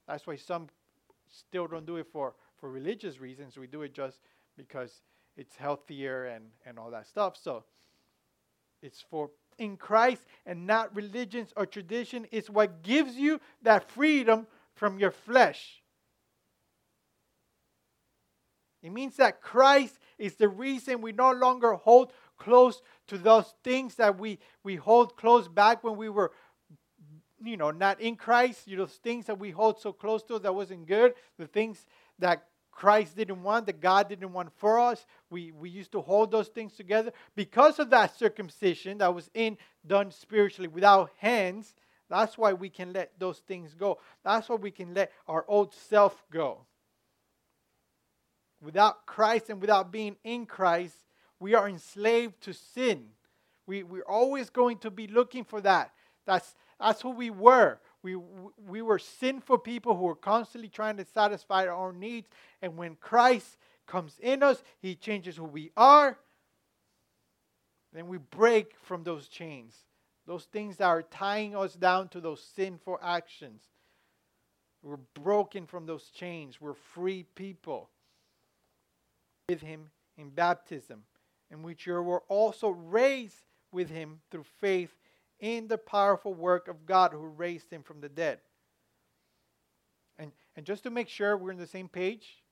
That's 0.07 0.27
why 0.27 0.35
some 0.35 0.67
still 1.29 1.67
don't 1.67 1.85
do 1.85 1.97
it 1.97 2.07
for, 2.11 2.33
for 2.57 2.69
religious 2.69 3.19
reasons. 3.19 3.57
We 3.57 3.67
do 3.67 3.81
it 3.83 3.93
just 3.93 4.19
because 4.57 5.01
it's 5.37 5.55
healthier 5.55 6.25
and, 6.25 6.45
and 6.65 6.77
all 6.77 6.91
that 6.91 7.07
stuff. 7.07 7.37
So 7.41 7.63
it's 8.81 9.03
for 9.09 9.29
in 9.57 9.77
Christ 9.77 10.25
and 10.45 10.65
not 10.65 10.95
religions 10.95 11.53
or 11.55 11.65
tradition 11.65 12.25
It's 12.31 12.49
what 12.49 12.81
gives 12.81 13.15
you 13.15 13.39
that 13.61 13.89
freedom 13.89 14.47
from 14.73 14.99
your 14.99 15.11
flesh. 15.11 15.81
It 18.81 18.93
means 18.93 19.17
that 19.17 19.41
Christ 19.41 19.99
is 20.17 20.35
the 20.35 20.47
reason 20.47 21.01
we 21.01 21.11
no 21.11 21.31
longer 21.31 21.73
hold 21.73 22.13
close 22.37 22.81
to 23.07 23.17
those 23.17 23.53
things 23.63 23.95
that 23.95 24.17
we, 24.17 24.39
we 24.63 24.77
hold 24.77 25.17
close 25.17 25.49
back 25.49 25.83
when 25.83 25.97
we 25.97 26.07
were, 26.07 26.31
you 27.43 27.57
know, 27.57 27.71
not 27.71 27.99
in 28.01 28.15
Christ. 28.15 28.67
You 28.67 28.77
know, 28.77 28.85
things 28.85 29.25
that 29.25 29.39
we 29.39 29.51
hold 29.51 29.79
so 29.79 29.91
close 29.91 30.23
to 30.23 30.39
that 30.39 30.53
wasn't 30.53 30.87
good, 30.87 31.13
the 31.37 31.47
things 31.47 31.85
that 32.19 32.45
Christ 32.71 33.17
didn't 33.17 33.43
want, 33.43 33.65
that 33.65 33.81
God 33.81 34.07
didn't 34.07 34.31
want 34.31 34.51
for 34.57 34.79
us. 34.79 35.05
We, 35.29 35.51
we 35.51 35.69
used 35.69 35.91
to 35.91 36.01
hold 36.01 36.31
those 36.31 36.47
things 36.47 36.73
together. 36.73 37.11
Because 37.35 37.77
of 37.77 37.89
that 37.89 38.17
circumcision 38.17 38.99
that 38.99 39.13
was 39.13 39.29
in 39.33 39.57
done 39.85 40.11
spiritually 40.11 40.69
without 40.69 41.11
hands, 41.17 41.75
that's 42.09 42.37
why 42.37 42.53
we 42.53 42.69
can 42.69 42.93
let 42.93 43.11
those 43.19 43.39
things 43.39 43.73
go. 43.73 43.99
That's 44.23 44.47
why 44.47 44.55
we 44.55 44.71
can 44.71 44.93
let 44.93 45.11
our 45.27 45.45
old 45.47 45.73
self 45.73 46.23
go. 46.31 46.65
Without 48.61 49.05
Christ 49.05 49.49
and 49.49 49.61
without 49.61 49.91
being 49.91 50.15
in 50.23 50.45
Christ, 50.45 50.95
we 51.39 51.55
are 51.55 51.69
enslaved 51.69 52.41
to 52.43 52.53
sin. 52.53 53.07
We, 53.67 53.83
we're 53.83 54.03
always 54.03 54.49
going 54.49 54.79
to 54.79 54.91
be 54.91 55.07
looking 55.07 55.43
for 55.43 55.61
that. 55.61 55.91
That's, 56.25 56.55
that's 56.79 57.01
who 57.01 57.09
we 57.09 57.29
were. 57.29 57.79
We, 58.01 58.15
we 58.67 58.81
were 58.81 58.99
sinful 58.99 59.59
people 59.59 59.95
who 59.95 60.03
were 60.03 60.15
constantly 60.15 60.69
trying 60.69 60.97
to 60.97 61.05
satisfy 61.05 61.67
our 61.67 61.73
own 61.73 61.99
needs. 61.99 62.29
And 62.61 62.77
when 62.77 62.95
Christ 62.95 63.57
comes 63.85 64.17
in 64.21 64.41
us, 64.41 64.63
He 64.81 64.95
changes 64.95 65.35
who 65.35 65.43
we 65.43 65.71
are. 65.75 66.17
Then 67.93 68.07
we 68.07 68.17
break 68.17 68.75
from 68.81 69.03
those 69.03 69.27
chains, 69.27 69.75
those 70.25 70.45
things 70.45 70.77
that 70.77 70.85
are 70.85 71.01
tying 71.01 71.55
us 71.55 71.73
down 71.73 72.07
to 72.09 72.21
those 72.21 72.43
sinful 72.55 72.99
actions. 73.01 73.63
We're 74.81 74.97
broken 75.21 75.65
from 75.65 75.85
those 75.85 76.05
chains. 76.11 76.61
We're 76.61 76.75
free 76.75 77.23
people 77.35 77.89
with 79.49 79.61
him 79.61 79.89
in 80.17 80.29
baptism, 80.29 81.03
in 81.51 81.63
which 81.63 81.85
you 81.85 81.93
were 81.95 82.23
also 82.29 82.69
raised 82.69 83.43
with 83.71 83.89
him 83.89 84.21
through 84.31 84.45
faith 84.61 84.95
in 85.39 85.67
the 85.67 85.77
powerful 85.77 86.33
work 86.33 86.67
of 86.67 86.85
God 86.85 87.11
who 87.11 87.27
raised 87.27 87.71
him 87.71 87.83
from 87.83 88.01
the 88.01 88.09
dead. 88.09 88.39
And, 90.17 90.31
and 90.55 90.65
just 90.65 90.83
to 90.83 90.89
make 90.89 91.07
sure 91.07 91.37
we're 91.37 91.51
on 91.51 91.57
the 91.57 91.67
same 91.67 91.87
page, 91.87 92.43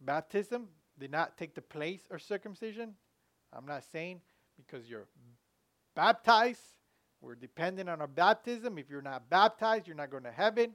baptism 0.00 0.68
did 0.98 1.10
not 1.12 1.36
take 1.36 1.54
the 1.54 1.62
place 1.62 2.00
of 2.10 2.22
circumcision. 2.22 2.94
I'm 3.52 3.66
not 3.66 3.84
saying 3.92 4.20
because 4.56 4.88
you're 4.88 5.06
baptized, 5.94 6.60
we're 7.20 7.36
dependent 7.36 7.88
on 7.88 8.00
our 8.00 8.08
baptism. 8.08 8.78
If 8.78 8.90
you're 8.90 9.02
not 9.02 9.30
baptized, 9.30 9.86
you're 9.86 9.96
not 9.96 10.10
going 10.10 10.24
to 10.24 10.32
heaven. 10.32 10.72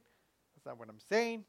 That's 0.55 0.65
not 0.65 0.79
what 0.79 0.89
I'm 0.89 0.99
saying. 1.09 1.43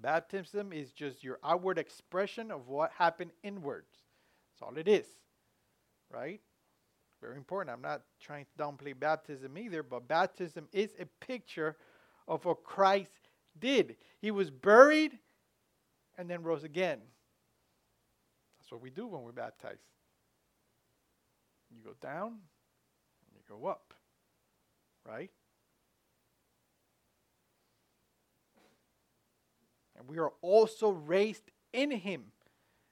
Baptism 0.00 0.72
is 0.72 0.92
just 0.92 1.24
your 1.24 1.38
outward 1.44 1.78
expression 1.78 2.50
of 2.50 2.68
what 2.68 2.92
happened 2.96 3.32
inwards. 3.42 3.96
That's 4.58 4.70
all 4.70 4.76
it 4.76 4.88
is. 4.88 5.06
Right? 6.10 6.40
Very 7.20 7.36
important. 7.36 7.74
I'm 7.74 7.82
not 7.82 8.02
trying 8.20 8.46
to 8.46 8.62
downplay 8.62 8.98
baptism 8.98 9.58
either, 9.58 9.82
but 9.82 10.08
baptism 10.08 10.68
is 10.72 10.90
a 10.98 11.06
picture 11.24 11.76
of 12.26 12.44
what 12.44 12.64
Christ 12.64 13.10
did. 13.58 13.96
He 14.20 14.30
was 14.30 14.50
buried 14.50 15.18
and 16.16 16.28
then 16.28 16.42
rose 16.42 16.64
again. 16.64 16.98
That's 18.58 18.72
what 18.72 18.80
we 18.80 18.90
do 18.90 19.06
when 19.06 19.22
we're 19.22 19.32
baptized. 19.32 19.80
You 21.70 21.82
go 21.84 21.94
down 22.00 22.26
and 22.28 23.34
you 23.34 23.40
go 23.48 23.66
up. 23.66 23.94
Right? 25.06 25.30
And 29.98 30.08
we 30.08 30.18
are 30.18 30.32
also 30.40 30.90
raised 30.90 31.50
in 31.72 31.90
him 31.90 32.24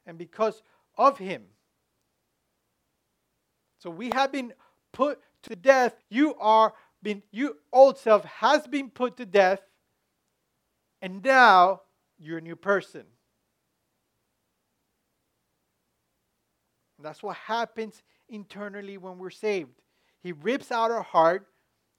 and 0.06 0.18
because 0.18 0.62
of 0.98 1.18
him. 1.18 1.42
So 3.78 3.90
we 3.90 4.10
have 4.10 4.32
been 4.32 4.52
put 4.92 5.20
to 5.42 5.56
death. 5.56 5.94
You 6.08 6.34
are 6.36 6.72
been 7.02 7.22
you 7.30 7.56
old 7.72 7.98
self 7.98 8.24
has 8.24 8.66
been 8.66 8.90
put 8.90 9.16
to 9.18 9.26
death 9.26 9.60
and 11.02 11.22
now 11.22 11.82
you're 12.18 12.38
a 12.38 12.40
new 12.42 12.56
person. 12.56 13.04
And 16.98 17.04
that's 17.04 17.22
what 17.22 17.36
happens 17.36 18.02
internally 18.28 18.96
when 18.96 19.18
we're 19.18 19.30
saved. 19.30 19.82
He 20.22 20.32
rips 20.32 20.72
out 20.72 20.90
our 20.90 21.02
heart, 21.02 21.46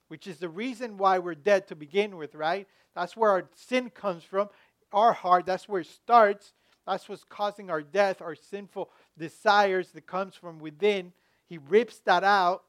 which 0.08 0.26
is 0.26 0.38
the 0.38 0.48
reason 0.48 0.98
why 0.98 1.20
we're 1.20 1.34
dead 1.34 1.68
to 1.68 1.76
begin 1.76 2.16
with, 2.16 2.34
right? 2.34 2.66
That's 2.94 3.16
where 3.16 3.30
our 3.30 3.48
sin 3.54 3.90
comes 3.90 4.24
from 4.24 4.48
our 4.92 5.12
heart, 5.12 5.46
that's 5.46 5.68
where 5.68 5.82
it 5.82 5.86
starts. 5.86 6.54
That's 6.86 7.06
what's 7.06 7.22
causing 7.22 7.68
our 7.68 7.82
death, 7.82 8.22
our 8.22 8.34
sinful 8.34 8.90
desires 9.18 9.90
that 9.90 10.06
comes 10.06 10.34
from 10.34 10.58
within. 10.58 11.12
He 11.48 11.58
rips 11.58 11.98
that 12.00 12.24
out. 12.24 12.64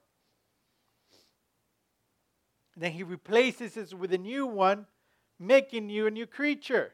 Then 2.78 2.94
he 2.94 3.04
replaces 3.04 3.76
it 3.76 3.94
with 3.94 4.14
a 4.14 4.18
new 4.18 4.48
one, 4.48 4.86
making 5.38 5.90
you 5.90 6.08
a 6.08 6.12
new 6.12 6.26
creature. 6.26 6.94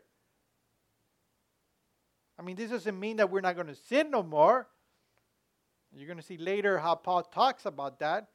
I 2.39 2.41
mean, 2.41 2.55
this 2.55 2.71
doesn't 2.71 2.99
mean 2.99 3.17
that 3.17 3.29
we're 3.29 3.41
not 3.41 3.55
going 3.55 3.67
to 3.67 3.75
sin 3.75 4.09
no 4.09 4.23
more. 4.23 4.67
You're 5.95 6.07
going 6.07 6.17
to 6.19 6.25
see 6.25 6.37
later 6.37 6.79
how 6.79 6.95
Paul 6.95 7.23
talks 7.23 7.65
about 7.65 7.99
that. 7.99 8.27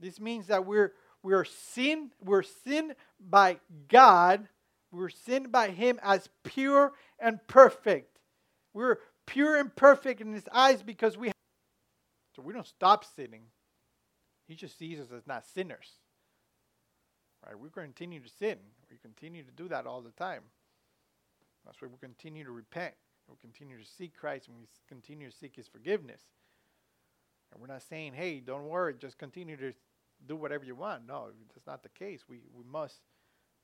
This 0.00 0.18
means 0.18 0.48
that 0.48 0.66
we're 0.66 0.92
we're 1.22 1.44
sin, 1.44 2.12
we're 2.24 2.42
sinned 2.42 2.94
by 3.18 3.58
God. 3.88 4.48
We're 4.92 5.08
sinned 5.08 5.50
by 5.50 5.70
Him 5.70 5.98
as 6.02 6.28
pure 6.44 6.92
and 7.18 7.44
perfect. 7.48 8.15
We're 8.76 8.98
pure 9.24 9.56
and 9.56 9.74
perfect 9.74 10.20
in 10.20 10.34
His 10.34 10.46
eyes 10.52 10.82
because 10.82 11.16
we. 11.16 11.32
So 12.34 12.42
we 12.42 12.52
don't 12.52 12.66
stop 12.66 13.06
sinning. 13.16 13.44
He 14.46 14.54
just 14.54 14.78
sees 14.78 15.00
us 15.00 15.06
as 15.16 15.26
not 15.26 15.46
sinners. 15.46 15.92
Right? 17.44 17.58
We 17.58 17.70
continue 17.70 18.20
to 18.20 18.28
sin. 18.28 18.58
We 18.90 18.98
continue 18.98 19.42
to 19.44 19.50
do 19.50 19.66
that 19.68 19.86
all 19.86 20.02
the 20.02 20.10
time. 20.10 20.42
That's 21.64 21.80
why 21.80 21.88
we 21.88 21.96
continue 21.98 22.44
to 22.44 22.50
repent. 22.50 22.92
We 23.30 23.36
continue 23.40 23.78
to 23.78 23.88
seek 23.98 24.14
Christ 24.14 24.48
and 24.48 24.58
we 24.58 24.66
continue 24.88 25.30
to 25.30 25.36
seek 25.36 25.56
His 25.56 25.66
forgiveness. 25.66 26.20
And 27.50 27.60
we're 27.62 27.72
not 27.72 27.82
saying, 27.82 28.12
hey, 28.12 28.40
don't 28.40 28.68
worry, 28.68 28.94
just 29.00 29.16
continue 29.16 29.56
to 29.56 29.72
do 30.28 30.36
whatever 30.36 30.66
you 30.66 30.74
want. 30.74 31.06
No, 31.06 31.28
that's 31.54 31.66
not 31.66 31.82
the 31.82 31.88
case. 31.88 32.24
We, 32.28 32.40
we 32.54 32.64
must 32.70 33.00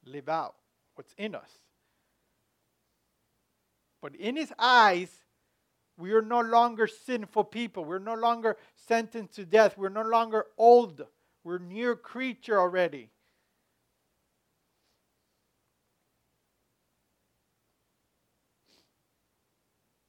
live 0.07 0.31
out 0.31 0.55
what's 0.95 1.13
in 1.19 1.35
us. 1.35 1.51
But 4.03 4.17
in 4.17 4.37
his 4.37 4.53
eyes, 4.59 5.09
we 5.97 6.13
are 6.13 6.23
no 6.23 6.41
longer 6.41 6.89
sinful 6.89 7.45
people. 7.45 7.85
We're 7.85 8.01
no 8.01 8.15
longer 8.15 8.57
sentenced 8.75 9.37
to 9.37 9.47
death. 9.47 9.79
We're 9.79 9.89
no 9.89 10.03
longer 10.03 10.47
old. 10.59 11.07
We're 11.45 11.59
new 11.59 11.95
creature 11.95 12.59
already. 12.59 13.11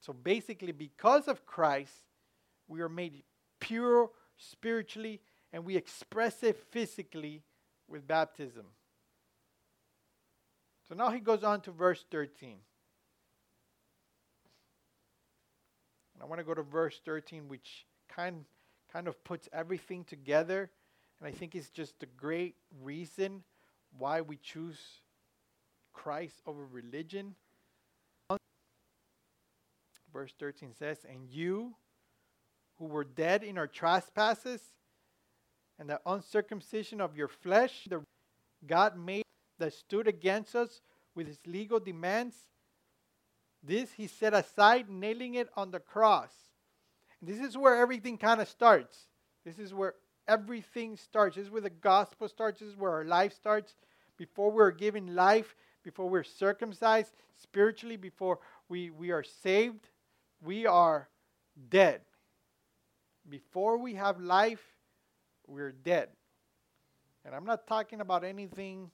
So 0.02 0.12
basically, 0.12 0.74
because 0.74 1.28
of 1.28 1.46
Christ, 1.46 1.94
we 2.68 2.82
are 2.82 2.90
made 2.90 3.24
pure 3.60 4.10
spiritually 4.38 5.22
and 5.54 5.64
we 5.64 5.78
express 5.78 6.42
it 6.44 6.58
physically 6.72 7.44
with 7.88 8.08
baptism. 8.08 8.66
So 10.90 10.96
now 10.96 11.12
he 11.12 11.20
goes 11.20 11.44
on 11.44 11.62
to 11.62 11.72
verse 11.72 12.04
13. 12.12 12.58
I 16.24 16.26
want 16.26 16.40
to 16.40 16.46
go 16.46 16.54
to 16.54 16.64
verse 16.64 17.02
13, 17.04 17.50
which 17.50 17.86
kind, 18.08 18.46
kind 18.94 19.10
of 19.10 19.22
puts 19.26 19.50
everything 19.52 20.06
together. 20.06 20.72
And 21.20 21.28
I 21.28 21.32
think 21.32 21.54
it's 21.54 21.70
just 21.70 22.02
a 22.02 22.06
great 22.06 22.56
reason 22.82 23.44
why 23.98 24.22
we 24.22 24.38
choose 24.38 24.80
Christ 25.92 26.42
over 26.46 26.66
religion. 26.66 27.36
Verse 30.14 30.32
13 30.40 30.74
says, 30.74 31.00
And 31.12 31.28
you 31.30 31.76
who 32.78 32.86
were 32.86 33.04
dead 33.04 33.44
in 33.44 33.58
our 33.58 33.68
trespasses 33.68 34.62
and 35.78 35.90
the 35.90 36.00
uncircumcision 36.06 37.02
of 37.02 37.18
your 37.18 37.28
flesh, 37.28 37.86
the 37.90 38.02
God 38.66 38.98
made 38.98 39.24
that 39.60 39.74
stood 39.74 40.08
against 40.08 40.56
us 40.56 40.80
with 41.16 41.28
his 41.28 41.40
legal 41.46 41.82
demands, 41.82 42.36
this 43.64 43.94
he 43.94 44.08
set 44.08 44.34
aside, 44.34 44.90
nailing 44.90 45.36
it 45.36 45.50
on 45.56 45.72
the 45.72 45.80
cross. 45.80 46.32
And 47.20 47.30
this 47.30 47.40
is 47.40 47.58
where 47.58 47.78
everything 47.78 48.18
kind 48.18 48.42
of 48.42 48.50
starts. 48.50 49.08
This 49.46 49.58
is 49.58 49.74
where 49.74 49.96
everything 50.28 50.98
starts. 50.98 51.36
This 51.36 51.46
is 51.46 51.52
where 51.52 51.62
the 51.62 51.70
gospel 51.70 52.28
starts. 52.28 52.60
This 52.60 52.70
is 52.70 52.78
where 52.78 52.92
our 52.92 53.06
life 53.06 53.34
starts. 53.34 53.76
Before 54.18 54.52
we're 54.52 54.72
given 54.72 55.16
life, 55.16 55.56
before 55.84 56.10
we're 56.10 56.24
circumcised 56.24 57.14
spiritually, 57.42 57.98
before 57.98 58.40
we, 58.70 58.90
we 58.90 59.12
are 59.12 59.24
saved, 59.24 59.90
we 60.42 60.66
are 60.66 61.10
dead. 61.70 62.02
Before 63.30 63.78
we 63.78 63.94
have 63.96 64.20
life, 64.20 64.64
we're 65.48 65.72
dead. 65.72 66.10
And 67.26 67.34
I'm 67.34 67.46
not 67.46 67.68
talking 67.68 68.02
about 68.02 68.24
anything 68.24 68.92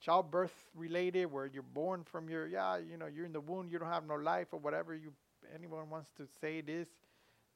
childbirth 0.00 0.52
related 0.74 1.26
where 1.26 1.46
you're 1.46 1.62
born 1.62 2.04
from 2.04 2.28
your 2.28 2.46
yeah 2.46 2.78
you 2.78 2.96
know 2.96 3.06
you're 3.06 3.26
in 3.26 3.32
the 3.32 3.40
womb 3.40 3.68
you 3.70 3.78
don't 3.78 3.88
have 3.88 4.06
no 4.06 4.14
life 4.14 4.48
or 4.52 4.58
whatever 4.58 4.94
you 4.94 5.12
anyone 5.54 5.88
wants 5.88 6.10
to 6.16 6.26
say 6.40 6.60
this. 6.60 6.88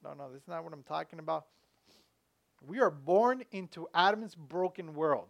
No 0.02 0.14
no 0.14 0.30
this 0.32 0.42
is 0.42 0.48
not 0.48 0.64
what 0.64 0.72
i'm 0.72 0.82
talking 0.82 1.18
about. 1.18 1.46
We 2.66 2.80
are 2.80 2.90
born 2.90 3.44
into 3.50 3.88
adam's 3.94 4.34
broken 4.34 4.94
world. 4.94 5.28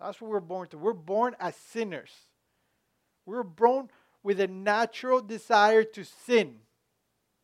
That's 0.00 0.20
what 0.20 0.30
we're 0.30 0.40
born 0.40 0.68
to. 0.68 0.78
We're 0.78 0.92
born 0.92 1.34
as 1.40 1.56
sinners. 1.56 2.12
We're 3.26 3.42
born 3.42 3.90
with 4.22 4.40
a 4.40 4.46
natural 4.46 5.20
desire 5.20 5.84
to 5.84 6.04
sin. 6.04 6.56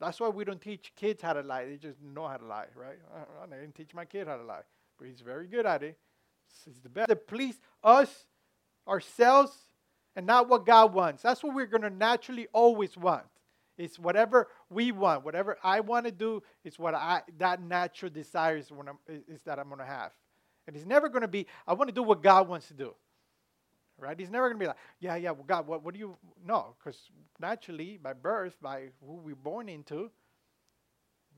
That's 0.01 0.21
why 0.21 0.29
we 0.29 0.45
don't 0.45 0.61
teach 0.61 0.93
kids 0.97 1.23
how 1.23 1.33
to 1.33 1.41
lie. 1.41 1.65
They 1.65 1.77
just 1.77 2.01
know 2.03 2.29
how 2.29 2.37
to 2.37 2.47
lie 2.47 2.67
right? 2.75 2.99
I, 3.15 3.45
I 3.45 3.59
didn't 3.61 3.75
teach 3.75 3.95
my 3.95 4.05
kid 4.05 4.27
how 4.27 4.37
to 4.37 4.45
lie 4.45 4.63
but 4.99 5.09
he's 5.09 5.21
very 5.21 5.47
good 5.47 5.67
at 5.67 5.83
it. 5.83 5.99
He's 6.65 6.81
the 6.81 6.89
best. 6.89 7.09
To 7.09 7.17
please 7.17 7.61
us 7.83 8.27
ourselves 8.87 9.57
and 10.17 10.27
not 10.27 10.49
what 10.49 10.67
God 10.67 10.95
wants. 10.95 11.23
That's 11.23 11.43
what 11.43 11.55
we're 11.55 11.67
going 11.67 11.83
to 11.83 11.91
naturally 11.91 12.47
always 12.53 12.97
want. 12.97 13.25
It's 13.77 13.99
whatever 13.99 14.49
we 14.71 14.93
want, 14.93 15.25
whatever 15.25 15.59
I 15.63 15.81
want 15.81 16.07
to 16.07 16.13
do. 16.13 16.43
It's 16.65 16.79
what 16.79 16.95
I 16.95 17.23
that 17.39 17.61
natural 17.61 18.11
desire 18.11 18.57
is, 18.57 18.71
when 18.71 18.89
I'm, 18.89 18.99
is 19.09 19.43
that 19.43 19.59
I'm 19.59 19.67
going 19.67 19.81
to 19.81 19.85
have, 19.85 20.13
and 20.67 20.77
it's 20.77 20.87
never 20.87 21.09
going 21.09 21.23
to 21.23 21.29
be. 21.29 21.47
I 21.67 21.73
want 21.73 21.89
to 21.89 21.95
do 21.95 22.03
what 22.03 22.23
God 22.23 22.49
wants 22.49 22.69
to 22.69 22.75
do. 22.75 22.95
Right? 23.99 24.19
He's 24.19 24.31
never 24.31 24.49
going 24.49 24.59
to 24.59 24.65
be 24.65 24.67
like, 24.67 24.77
yeah, 24.99 25.15
yeah, 25.15 25.31
well, 25.31 25.45
God, 25.47 25.69
what, 25.69 25.85
what 25.85 25.95
do 25.95 26.01
you? 26.01 26.17
No, 26.45 26.75
because 26.79 26.99
naturally, 27.41 27.99
by 28.01 28.13
birth, 28.13 28.57
by 28.61 28.89
who 29.05 29.15
we're 29.15 29.37
born 29.37 29.69
into, 29.69 30.11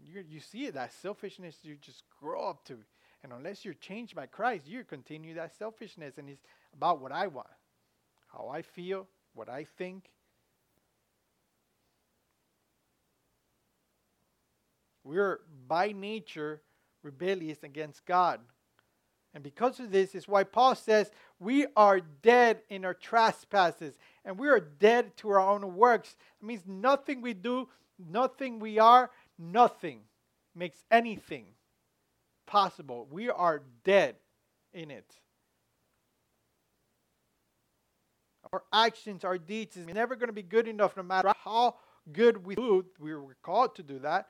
you 0.04 0.24
you 0.28 0.40
see 0.40 0.66
it 0.66 0.74
that 0.74 0.92
selfishness. 0.92 1.56
You 1.62 1.76
just 1.80 2.02
grow 2.20 2.48
up 2.48 2.64
to, 2.66 2.78
and 3.26 3.32
unless 3.32 3.64
you're 3.64 3.74
changed 3.74 4.14
by 4.14 4.26
Christ, 4.26 4.68
you 4.68 4.84
continue 4.84 5.34
that 5.34 5.58
selfishness, 5.58 6.16
and 6.16 6.28
it's 6.28 6.44
about 6.72 7.00
what 7.00 7.10
I 7.10 7.26
want, 7.26 7.48
how 8.32 8.46
I 8.46 8.62
feel, 8.62 9.08
what 9.34 9.48
I 9.48 9.64
think. 9.64 10.04
We're 15.02 15.40
by 15.66 15.90
nature 15.90 16.62
rebellious 17.02 17.64
against 17.64 18.06
God. 18.06 18.38
And 19.34 19.42
because 19.42 19.80
of 19.80 19.90
this 19.90 20.14
is 20.14 20.28
why 20.28 20.44
Paul 20.44 20.76
says 20.76 21.10
we 21.40 21.66
are 21.76 21.98
dead 21.98 22.60
in 22.68 22.84
our 22.84 22.94
trespasses 22.94 23.98
and 24.24 24.38
we 24.38 24.48
are 24.48 24.60
dead 24.60 25.16
to 25.16 25.30
our 25.30 25.40
own 25.40 25.74
works. 25.74 26.14
It 26.40 26.46
means 26.46 26.62
nothing 26.64 27.22
we 27.22 27.34
do, 27.34 27.68
nothing 27.98 28.60
we 28.60 28.78
are, 28.78 29.10
nothing 29.36 30.02
makes 30.54 30.84
anything 30.92 31.46
possible. 32.46 33.06
We 33.10 33.28
are 33.30 33.62
dead 33.84 34.16
in 34.72 34.90
it. 34.90 35.12
our 38.52 38.62
actions, 38.72 39.24
our 39.24 39.38
deeds 39.38 39.76
is 39.76 39.86
never 39.86 40.16
going 40.16 40.28
to 40.28 40.32
be 40.32 40.42
good 40.42 40.68
enough 40.68 40.96
no 40.96 41.02
matter 41.02 41.32
how 41.44 41.76
good 42.12 42.44
we 42.46 42.54
do. 42.54 42.84
We 42.98 43.14
were 43.14 43.36
called 43.42 43.74
to 43.76 43.82
do 43.82 43.98
that. 44.00 44.28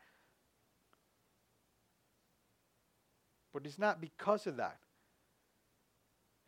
But 3.53 3.67
it's 3.67 3.79
not 3.79 4.01
because 4.01 4.47
of 4.47 4.57
that. 4.57 4.79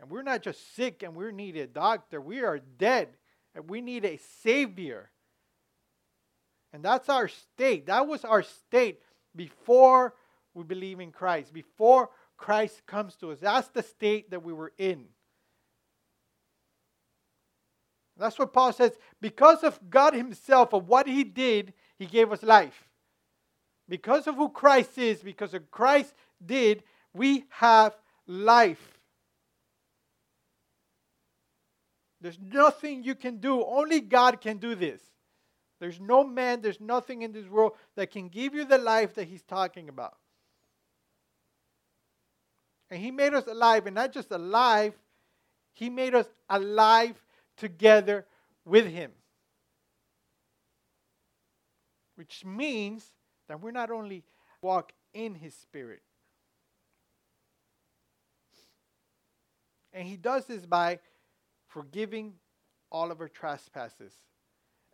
And 0.01 0.11
we're 0.11 0.23
not 0.23 0.43
just 0.43 0.75
sick 0.77 1.03
and 1.03 1.15
we 1.15 1.33
need 1.33 1.57
a 1.57 1.67
doctor. 1.67 2.21
We 2.21 2.41
are 2.41 2.59
dead 2.59 3.09
and 3.55 3.69
we 3.69 3.81
need 3.81 4.05
a 4.05 4.19
savior. 4.43 5.11
And 6.73 6.85
that's 6.85 7.09
our 7.09 7.29
state. 7.29 7.87
That 7.87 8.07
was 8.07 8.25
our 8.25 8.43
state 8.43 9.01
before 9.35 10.15
we 10.59 10.65
believe 10.65 11.01
in 11.01 11.13
Christ, 11.13 11.53
before 11.55 12.11
Christ 12.37 12.85
comes 12.87 13.15
to 13.17 13.31
us. 13.31 13.39
That's 13.41 13.69
the 13.69 13.83
state 13.83 14.31
that 14.31 14.43
we 14.43 14.53
were 14.53 14.73
in. 14.77 15.07
That's 18.19 18.39
what 18.39 18.53
Paul 18.53 18.73
says. 18.73 18.93
Because 19.21 19.63
of 19.63 19.79
God 19.89 20.15
Himself, 20.15 20.73
of 20.73 20.89
what 20.89 21.07
He 21.07 21.23
did, 21.23 21.73
He 21.99 22.07
gave 22.07 22.33
us 22.33 22.43
life. 22.43 22.89
Because 23.89 24.27
of 24.27 24.35
who 24.35 24.49
Christ 24.49 24.99
is, 24.99 25.23
because 25.23 25.55
of 25.55 25.71
Christ 25.71 26.13
did, 26.45 26.83
we 27.15 27.45
have 27.51 27.95
life. 28.27 28.99
There's 32.21 32.39
nothing 32.41 33.05
you 33.05 33.15
can 33.15 33.39
do. 33.39 33.65
Only 33.65 34.01
God 34.01 34.41
can 34.41 34.59
do 34.59 34.75
this. 34.75 35.01
There's 35.81 36.01
no 36.01 36.25
man, 36.25 36.61
there's 36.61 36.81
nothing 36.81 37.23
in 37.23 37.31
this 37.31 37.47
world 37.47 37.73
that 37.95 38.11
can 38.11 38.29
give 38.29 38.55
you 38.55 38.65
the 38.65 38.79
life 38.79 39.15
that 39.15 39.29
He's 39.29 39.45
talking 39.45 39.89
about. 39.89 40.17
And 42.91 43.01
He 43.01 43.11
made 43.11 43.35
us 43.35 43.47
alive, 43.47 43.87
and 43.87 43.95
not 43.95 44.13
just 44.13 44.31
alive, 44.31 44.95
He 45.73 45.91
made 45.91 46.15
us 46.15 46.27
alive 46.49 47.23
together 47.57 48.27
with 48.65 48.87
Him. 48.87 49.13
Which 52.17 52.45
means 52.45 53.13
that 53.49 53.61
we're 53.61 53.71
not 53.71 53.91
only 53.91 54.25
walk 54.63 54.93
in 55.13 55.35
His 55.35 55.55
Spirit. 55.55 56.03
And 59.93 60.07
He 60.07 60.17
does 60.17 60.47
this 60.47 60.65
by 60.65 60.99
forgiving 61.67 62.35
all 62.91 63.11
of 63.11 63.21
our 63.21 63.29
trespasses. 63.29 64.13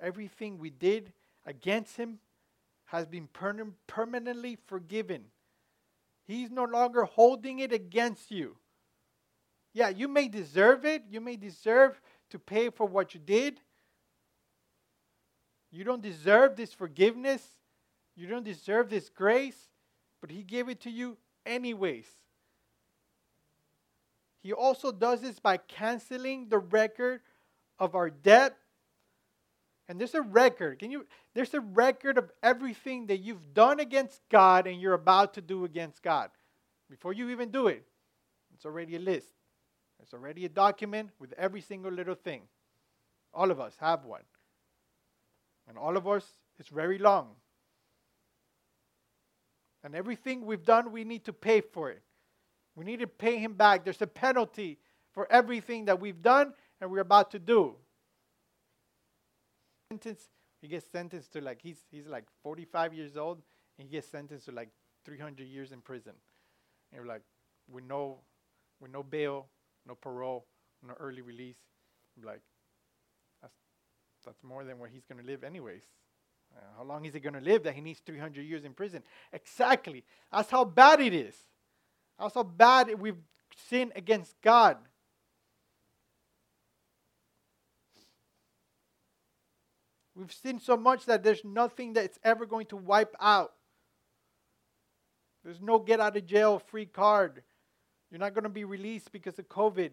Everything 0.00 0.58
we 0.58 0.70
did 0.70 1.12
against 1.46 1.96
Him 1.96 2.18
has 2.86 3.06
been 3.06 3.28
per- 3.28 3.66
permanently 3.86 4.58
forgiven. 4.66 5.24
He's 6.26 6.50
no 6.50 6.64
longer 6.64 7.04
holding 7.04 7.58
it 7.58 7.72
against 7.72 8.30
you. 8.30 8.56
Yeah, 9.72 9.88
you 9.88 10.08
may 10.08 10.28
deserve 10.28 10.84
it. 10.84 11.02
You 11.10 11.20
may 11.20 11.36
deserve 11.36 12.00
to 12.30 12.38
pay 12.38 12.70
for 12.70 12.86
what 12.86 13.14
you 13.14 13.20
did. 13.20 13.60
You 15.70 15.84
don't 15.84 16.02
deserve 16.02 16.56
this 16.56 16.72
forgiveness. 16.72 17.42
You 18.16 18.28
don't 18.28 18.44
deserve 18.44 18.88
this 18.88 19.08
grace, 19.08 19.68
but 20.20 20.30
He 20.30 20.42
gave 20.42 20.68
it 20.68 20.80
to 20.82 20.90
you 20.90 21.16
anyways. 21.44 22.06
He 24.42 24.52
also 24.52 24.92
does 24.92 25.22
this 25.22 25.40
by 25.40 25.56
canceling 25.56 26.48
the 26.48 26.58
record 26.58 27.22
of 27.78 27.94
our 27.94 28.10
debt. 28.10 28.56
And 29.88 30.00
there's 30.00 30.14
a 30.14 30.22
record. 30.22 30.78
Can 30.78 30.90
you 30.90 31.06
there's 31.34 31.52
a 31.52 31.60
record 31.60 32.16
of 32.16 32.30
everything 32.42 33.06
that 33.08 33.18
you've 33.18 33.52
done 33.52 33.80
against 33.80 34.22
God 34.30 34.66
and 34.66 34.80
you're 34.80 34.94
about 34.94 35.34
to 35.34 35.42
do 35.42 35.64
against 35.64 36.02
God. 36.02 36.30
Before 36.88 37.12
you 37.12 37.30
even 37.30 37.50
do 37.50 37.68
it, 37.68 37.84
it's 38.54 38.64
already 38.64 38.96
a 38.96 38.98
list. 38.98 39.28
It's 40.02 40.14
already 40.14 40.44
a 40.44 40.48
document 40.48 41.10
with 41.18 41.32
every 41.34 41.60
single 41.60 41.90
little 41.90 42.14
thing. 42.14 42.42
All 43.32 43.50
of 43.50 43.60
us 43.60 43.74
have 43.80 44.04
one. 44.04 44.22
And 45.68 45.78
all 45.78 45.96
of 45.96 46.06
us 46.06 46.24
is 46.58 46.68
very 46.68 46.98
long. 46.98 47.30
And 49.82 49.94
everything 49.94 50.46
we've 50.46 50.64
done, 50.64 50.92
we 50.92 51.04
need 51.04 51.24
to 51.24 51.32
pay 51.32 51.60
for 51.60 51.90
it. 51.90 52.02
We 52.74 52.84
need 52.84 53.00
to 53.00 53.06
pay 53.06 53.38
him 53.38 53.54
back. 53.54 53.84
There's 53.84 54.02
a 54.02 54.06
penalty 54.06 54.78
for 55.12 55.30
everything 55.30 55.86
that 55.86 56.00
we've 56.00 56.22
done 56.22 56.54
and 56.80 56.90
we're 56.90 57.00
about 57.00 57.30
to 57.32 57.38
do. 57.38 57.76
Sentence, 59.90 60.28
he 60.60 60.68
gets 60.68 60.86
sentenced 60.90 61.32
to 61.34 61.40
like 61.40 61.60
he's 61.62 61.78
he's 61.90 62.06
like 62.06 62.24
45 62.42 62.94
years 62.94 63.16
old 63.16 63.42
and 63.78 63.88
he 63.88 63.92
gets 63.92 64.08
sentenced 64.08 64.46
to 64.46 64.52
like 64.52 64.70
300 65.04 65.46
years 65.46 65.72
in 65.72 65.80
prison. 65.80 66.12
And 66.90 66.98
you're 66.98 67.06
like, 67.06 67.22
with 67.70 67.84
no 67.84 68.20
with 68.80 68.90
no 68.90 69.02
bail, 69.02 69.46
no 69.86 69.94
parole, 69.94 70.46
no 70.86 70.94
early 70.98 71.22
release. 71.22 71.58
Like, 72.22 72.42
that's 73.42 73.54
that's 74.24 74.42
more 74.42 74.64
than 74.64 74.78
what 74.78 74.90
he's 74.90 75.02
to 75.04 75.22
live 75.22 75.44
anyways. 75.44 75.82
Uh, 76.56 76.60
How 76.78 76.84
long 76.84 77.04
is 77.04 77.14
he 77.14 77.20
to 77.20 77.40
live 77.40 77.64
that 77.64 77.74
he 77.74 77.80
needs 77.80 78.00
300 78.06 78.42
years 78.42 78.64
in 78.64 78.74
prison? 78.74 79.02
Exactly. 79.32 80.04
That's 80.32 80.50
how 80.50 80.64
bad 80.64 81.00
it 81.00 81.12
is. 81.12 81.34
That's 82.18 82.34
how 82.34 82.44
bad 82.44 82.98
we've 83.00 83.18
sinned 83.68 83.92
against 83.96 84.40
God. 84.40 84.76
We've 90.16 90.32
sinned 90.32 90.62
so 90.62 90.76
much 90.76 91.06
that 91.06 91.22
there's 91.22 91.44
nothing 91.44 91.94
that's 91.94 92.18
ever 92.22 92.46
going 92.46 92.66
to 92.66 92.76
wipe 92.76 93.14
out. 93.20 93.52
There's 95.44 95.60
no 95.60 95.78
get 95.78 96.00
out 96.00 96.16
of 96.16 96.26
jail 96.26 96.58
free 96.58 96.86
card. 96.86 97.42
You're 98.10 98.20
not 98.20 98.32
going 98.32 98.44
to 98.44 98.50
be 98.50 98.64
released 98.64 99.12
because 99.12 99.38
of 99.38 99.48
COVID. 99.48 99.90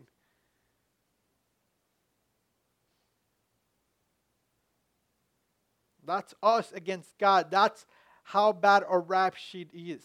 That's 6.05 6.33
us 6.41 6.71
against 6.71 7.17
God. 7.17 7.51
That's 7.51 7.85
how 8.23 8.53
bad 8.53 8.83
our 8.87 9.01
rap 9.01 9.35
sheet 9.35 9.69
is. 9.73 10.03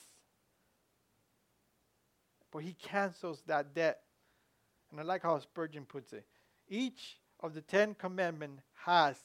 But 2.52 2.60
he 2.60 2.72
cancels 2.74 3.42
that 3.46 3.74
debt. 3.74 4.00
And 4.90 5.00
I 5.00 5.02
like 5.02 5.22
how 5.22 5.38
Spurgeon 5.38 5.84
puts 5.84 6.12
it. 6.12 6.24
Each 6.68 7.18
of 7.40 7.54
the 7.54 7.60
Ten 7.60 7.94
Commandments 7.94 8.62
has, 8.84 9.16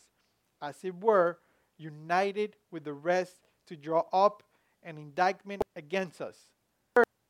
as 0.62 0.84
it 0.84 0.96
were, 1.02 1.40
united 1.78 2.56
with 2.70 2.84
the 2.84 2.94
rest 2.94 3.40
to 3.68 3.76
draw 3.76 4.04
up 4.14 4.44
an 4.84 4.98
indictment 4.98 5.64
against 5.76 6.22
us. 6.22 6.38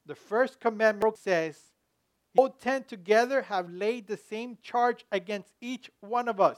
The 0.06 0.16
first 0.16 0.60
commandment 0.60 1.18
says, 1.18 1.58
All 2.38 2.50
ten 2.50 2.84
together 2.84 3.44
have 3.44 3.70
laid 3.70 4.08
the 4.08 4.18
same 4.18 4.58
charge 4.62 5.06
against 5.12 5.54
each 5.62 5.90
one 6.02 6.28
of 6.28 6.40
us. 6.40 6.58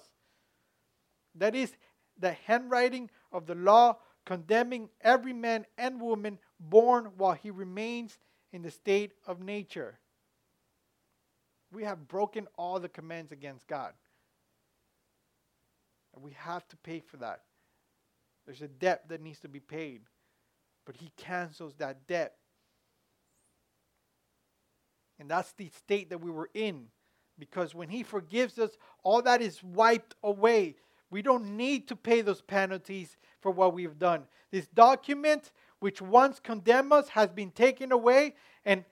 That 1.36 1.56
is, 1.56 1.76
the 2.18 2.34
handwriting 2.34 3.10
of 3.32 3.48
the 3.48 3.56
law 3.56 3.98
condemning 4.26 4.90
every 5.02 5.34
man 5.34 5.66
and 5.78 6.00
woman 6.00 6.40
born 6.60 7.12
while 7.18 7.34
he 7.34 7.52
remains 7.52 8.18
in 8.52 8.62
the 8.62 8.72
state 8.72 9.14
of 9.28 9.42
nature. 9.42 10.00
We 11.72 11.84
have 11.84 12.08
broken 12.08 12.48
all 12.56 12.80
the 12.80 12.90
commands 12.90 13.32
against 13.32 13.68
God. 13.68 13.94
And 16.14 16.24
we 16.24 16.32
have 16.38 16.68
to 16.70 16.78
pay 16.78 17.00
for 17.00 17.18
that. 17.18 17.42
There's 18.46 18.62
a 18.62 18.68
debt 18.68 19.10
that 19.10 19.22
needs 19.22 19.40
to 19.40 19.48
be 19.48 19.60
paid. 19.60 20.02
But 20.86 20.98
he 20.98 21.12
cancels 21.18 21.76
that 21.76 22.08
debt. 22.08 22.36
And 25.20 25.30
that's 25.30 25.54
the 25.54 25.70
state 25.70 26.10
that 26.10 26.22
we 26.22 26.32
were 26.32 26.50
in. 26.54 26.88
Because 27.40 27.74
when 27.74 27.90
he 27.90 28.04
forgives 28.04 28.60
us, 28.60 28.72
all 29.04 29.22
that 29.22 29.42
is 29.42 29.64
wiped 29.64 30.16
away. 30.24 30.76
We 31.10 31.22
don't 31.22 31.58
need 31.58 31.88
to 31.88 31.96
pay 31.96 32.22
those 32.22 32.42
penalties 32.42 33.18
for 33.40 33.52
what 33.52 33.74
we've 33.74 33.98
done. 33.98 34.26
This 34.52 34.68
document, 34.68 35.52
which 35.80 36.02
once 36.02 36.40
condemned 36.40 36.94
us, 36.94 37.10
has 37.10 37.30
been 37.30 37.52
taken 37.52 37.92
away. 37.92 38.36
And 38.66 38.84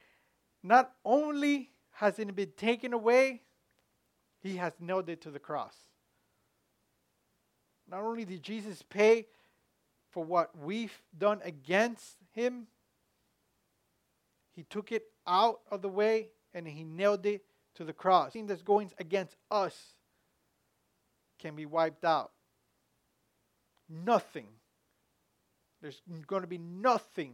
not 0.63 0.93
only 1.03 1.71
has 1.91 2.19
it 2.19 2.35
been 2.35 2.51
taken 2.55 2.93
away, 2.93 3.41
he 4.41 4.55
has 4.57 4.73
nailed 4.79 5.09
it 5.09 5.21
to 5.21 5.31
the 5.31 5.39
cross. 5.39 5.75
Not 7.91 8.03
only 8.03 8.23
did 8.23 8.41
Jesus 8.41 8.81
pay 8.81 9.27
for 10.11 10.23
what 10.23 10.57
we've 10.57 10.97
done 11.17 11.41
against 11.43 12.15
him, 12.31 12.67
he 14.53 14.63
took 14.63 14.93
it 14.93 15.03
out 15.27 15.59
of 15.69 15.81
the 15.81 15.89
way 15.89 16.29
and 16.53 16.65
he 16.65 16.85
nailed 16.85 17.25
it 17.25 17.43
to 17.75 17.83
the 17.83 17.93
cross. 17.93 18.27
Anything 18.27 18.47
that's 18.47 18.61
going 18.61 18.91
against 18.97 19.35
us 19.49 19.75
can 21.37 21.55
be 21.55 21.65
wiped 21.65 22.05
out. 22.05 22.31
Nothing. 23.89 24.47
There's 25.81 26.01
going 26.27 26.43
to 26.43 26.47
be 26.47 26.59
nothing 26.59 27.33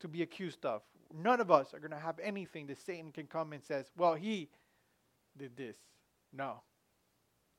to 0.00 0.08
be 0.08 0.22
accused 0.22 0.64
of. 0.64 0.82
None 1.14 1.40
of 1.40 1.52
us 1.52 1.72
are 1.72 1.78
going 1.78 1.90
to 1.92 1.98
have 1.98 2.18
anything 2.20 2.66
that 2.66 2.78
Satan 2.78 3.12
can 3.12 3.26
come 3.26 3.52
and 3.52 3.62
says, 3.62 3.92
"Well, 3.96 4.14
he 4.14 4.48
did 5.36 5.56
this." 5.56 5.76
No. 6.32 6.62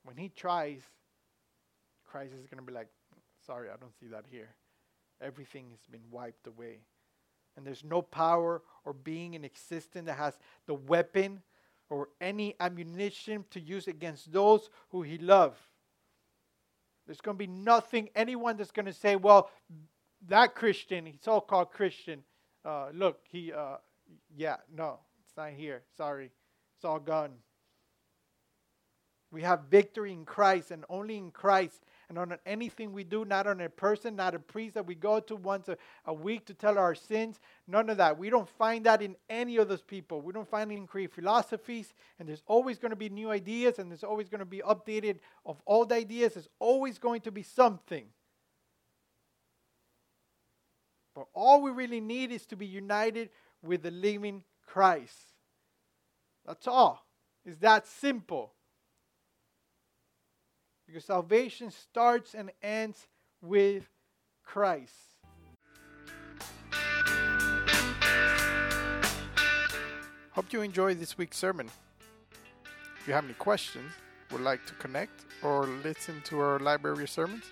When 0.08 0.16
he 0.16 0.30
tries, 0.30 0.80
Christ 2.06 2.32
is 2.34 2.48
going 2.48 2.60
to 2.60 2.66
be 2.66 2.72
like, 2.72 2.88
"Sorry, 3.46 3.68
I 3.70 3.76
don't 3.76 3.94
see 4.00 4.08
that 4.08 4.24
here. 4.32 4.48
Everything 5.22 5.66
has 5.72 5.86
been 5.92 6.10
wiped 6.10 6.48
away." 6.48 6.80
And 7.58 7.68
there's 7.68 7.84
no 7.84 8.02
power 8.02 8.62
or 8.86 8.94
being 8.94 9.34
in 9.34 9.44
existence 9.44 10.06
that 10.06 10.18
has 10.18 10.40
the 10.66 10.76
weapon 10.76 11.42
or 11.90 12.08
any 12.22 12.56
ammunition 12.62 13.44
to 13.52 13.60
use 13.60 13.90
against 13.90 14.32
those 14.32 14.70
who 14.92 15.02
he 15.02 15.18
loves. 15.18 15.60
There's 17.06 17.20
going 17.20 17.36
to 17.36 17.40
be 17.40 17.48
nothing, 17.48 18.10
anyone 18.16 18.56
that's 18.56 18.72
going 18.72 18.86
to 18.86 18.94
say, 18.94 19.18
well, 19.18 19.50
that 20.30 20.56
Christian, 20.56 21.06
he's 21.06 21.22
so 21.22 21.42
called 21.42 21.72
Christian, 21.72 22.24
uh, 22.64 22.92
look, 22.94 23.20
he, 23.30 23.52
uh, 23.52 23.78
yeah, 24.38 24.58
no, 24.74 25.00
it's 25.26 25.36
not 25.36 25.52
here. 25.52 25.82
Sorry. 25.98 26.32
It's 26.76 26.86
all 26.86 27.00
gone. 27.00 27.32
We 29.32 29.42
have 29.42 29.64
victory 29.70 30.14
in 30.14 30.24
Christ 30.24 30.72
and 30.72 30.86
only 30.90 31.18
in 31.18 31.32
Christ. 31.32 31.82
And 32.10 32.18
on 32.18 32.38
anything 32.46 32.94
we 32.94 33.04
do, 33.04 33.26
not 33.26 33.48
on 33.48 33.60
a 33.60 33.68
person, 33.68 34.16
not 34.16 34.34
a 34.34 34.40
priest 34.40 34.76
that 34.76 34.88
we 34.88 34.96
go 34.96 35.20
to 35.20 35.36
once 35.36 35.68
a, 35.68 35.78
a 36.06 36.14
week 36.14 36.46
to 36.46 36.54
tell 36.54 36.78
our 36.78 36.96
sins, 36.96 37.42
none 37.68 37.90
of 37.90 37.98
that. 37.98 38.18
We 38.18 38.30
don't 38.30 38.48
find 38.48 38.86
that 38.86 39.02
in 39.02 39.18
any 39.30 39.58
of 39.58 39.68
those 39.68 39.82
people. 39.82 40.22
We 40.22 40.32
don't 40.32 40.50
find 40.50 40.72
it 40.72 40.76
in 40.76 40.88
creative 40.88 41.14
philosophies. 41.14 41.94
And 42.18 42.30
there's 42.30 42.44
always 42.48 42.80
going 42.80 42.92
to 42.92 42.96
be 42.96 43.10
new 43.10 43.30
ideas 43.30 43.80
and 43.80 43.92
there's 43.92 44.06
always 44.06 44.30
going 44.30 44.40
to 44.40 44.46
be 44.46 44.60
updated 44.60 45.18
of 45.46 45.62
old 45.68 45.92
ideas. 45.92 46.36
There's 46.36 46.50
always 46.60 46.98
going 46.98 47.22
to 47.22 47.32
be 47.32 47.44
something. 47.44 48.06
But 51.14 51.28
all 51.34 51.62
we 51.62 51.72
really 51.72 52.00
need 52.00 52.32
is 52.32 52.46
to 52.46 52.56
be 52.56 52.68
united 52.68 53.32
with 53.62 53.84
the 53.84 53.92
living 53.92 54.44
Christ. 54.66 55.34
That's 56.46 56.68
all. 56.68 57.06
It's 57.44 57.58
that 57.58 57.88
simple. 57.88 58.54
Because 60.88 61.06
salvation 61.06 61.70
starts 61.70 62.34
and 62.34 62.50
ends 62.64 63.06
with 63.42 63.88
Christ. 64.44 64.94
Hope 70.32 70.54
you 70.54 70.62
enjoyed 70.62 71.00
this 71.00 71.18
week's 71.18 71.38
sermon. 71.38 71.70
If 73.02 73.08
you 73.08 73.14
have 73.14 73.26
any 73.26 73.34
questions, 73.34 73.92
would 74.32 74.42
like 74.42 74.66
to 74.68 74.74
connect, 74.76 75.26
or 75.44 75.66
listen 75.84 76.22
to 76.26 76.40
our 76.40 76.60
library 76.60 77.04
of 77.04 77.10
sermons, 77.10 77.44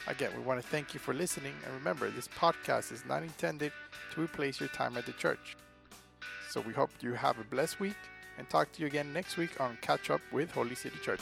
Again, 0.08 0.32
we 0.38 0.44
want 0.44 0.62
to 0.62 0.68
thank 0.68 0.94
you 0.94 1.00
for 1.00 1.14
listening, 1.14 1.54
and 1.66 1.74
remember, 1.74 2.10
this 2.10 2.28
podcast 2.28 2.92
is 2.92 3.06
not 3.06 3.24
intended 3.24 3.72
to 4.14 4.22
replace 4.22 4.60
your 4.60 4.70
time 4.70 4.98
at 4.98 5.06
the 5.06 5.14
church. 5.14 5.56
So 6.56 6.62
we 6.62 6.72
hope 6.72 6.90
you 7.02 7.12
have 7.16 7.38
a 7.38 7.44
blessed 7.44 7.82
week 7.82 7.98
and 8.38 8.50
talk 8.50 8.72
to 8.72 8.80
you 8.80 8.88
again 8.88 9.12
next 9.12 9.36
week 9.36 9.60
on 9.60 9.78
Catch 9.82 10.10
Up 10.10 10.22
with 10.32 10.52
Holy 10.52 10.74
City 10.74 10.96
Church. 11.04 11.20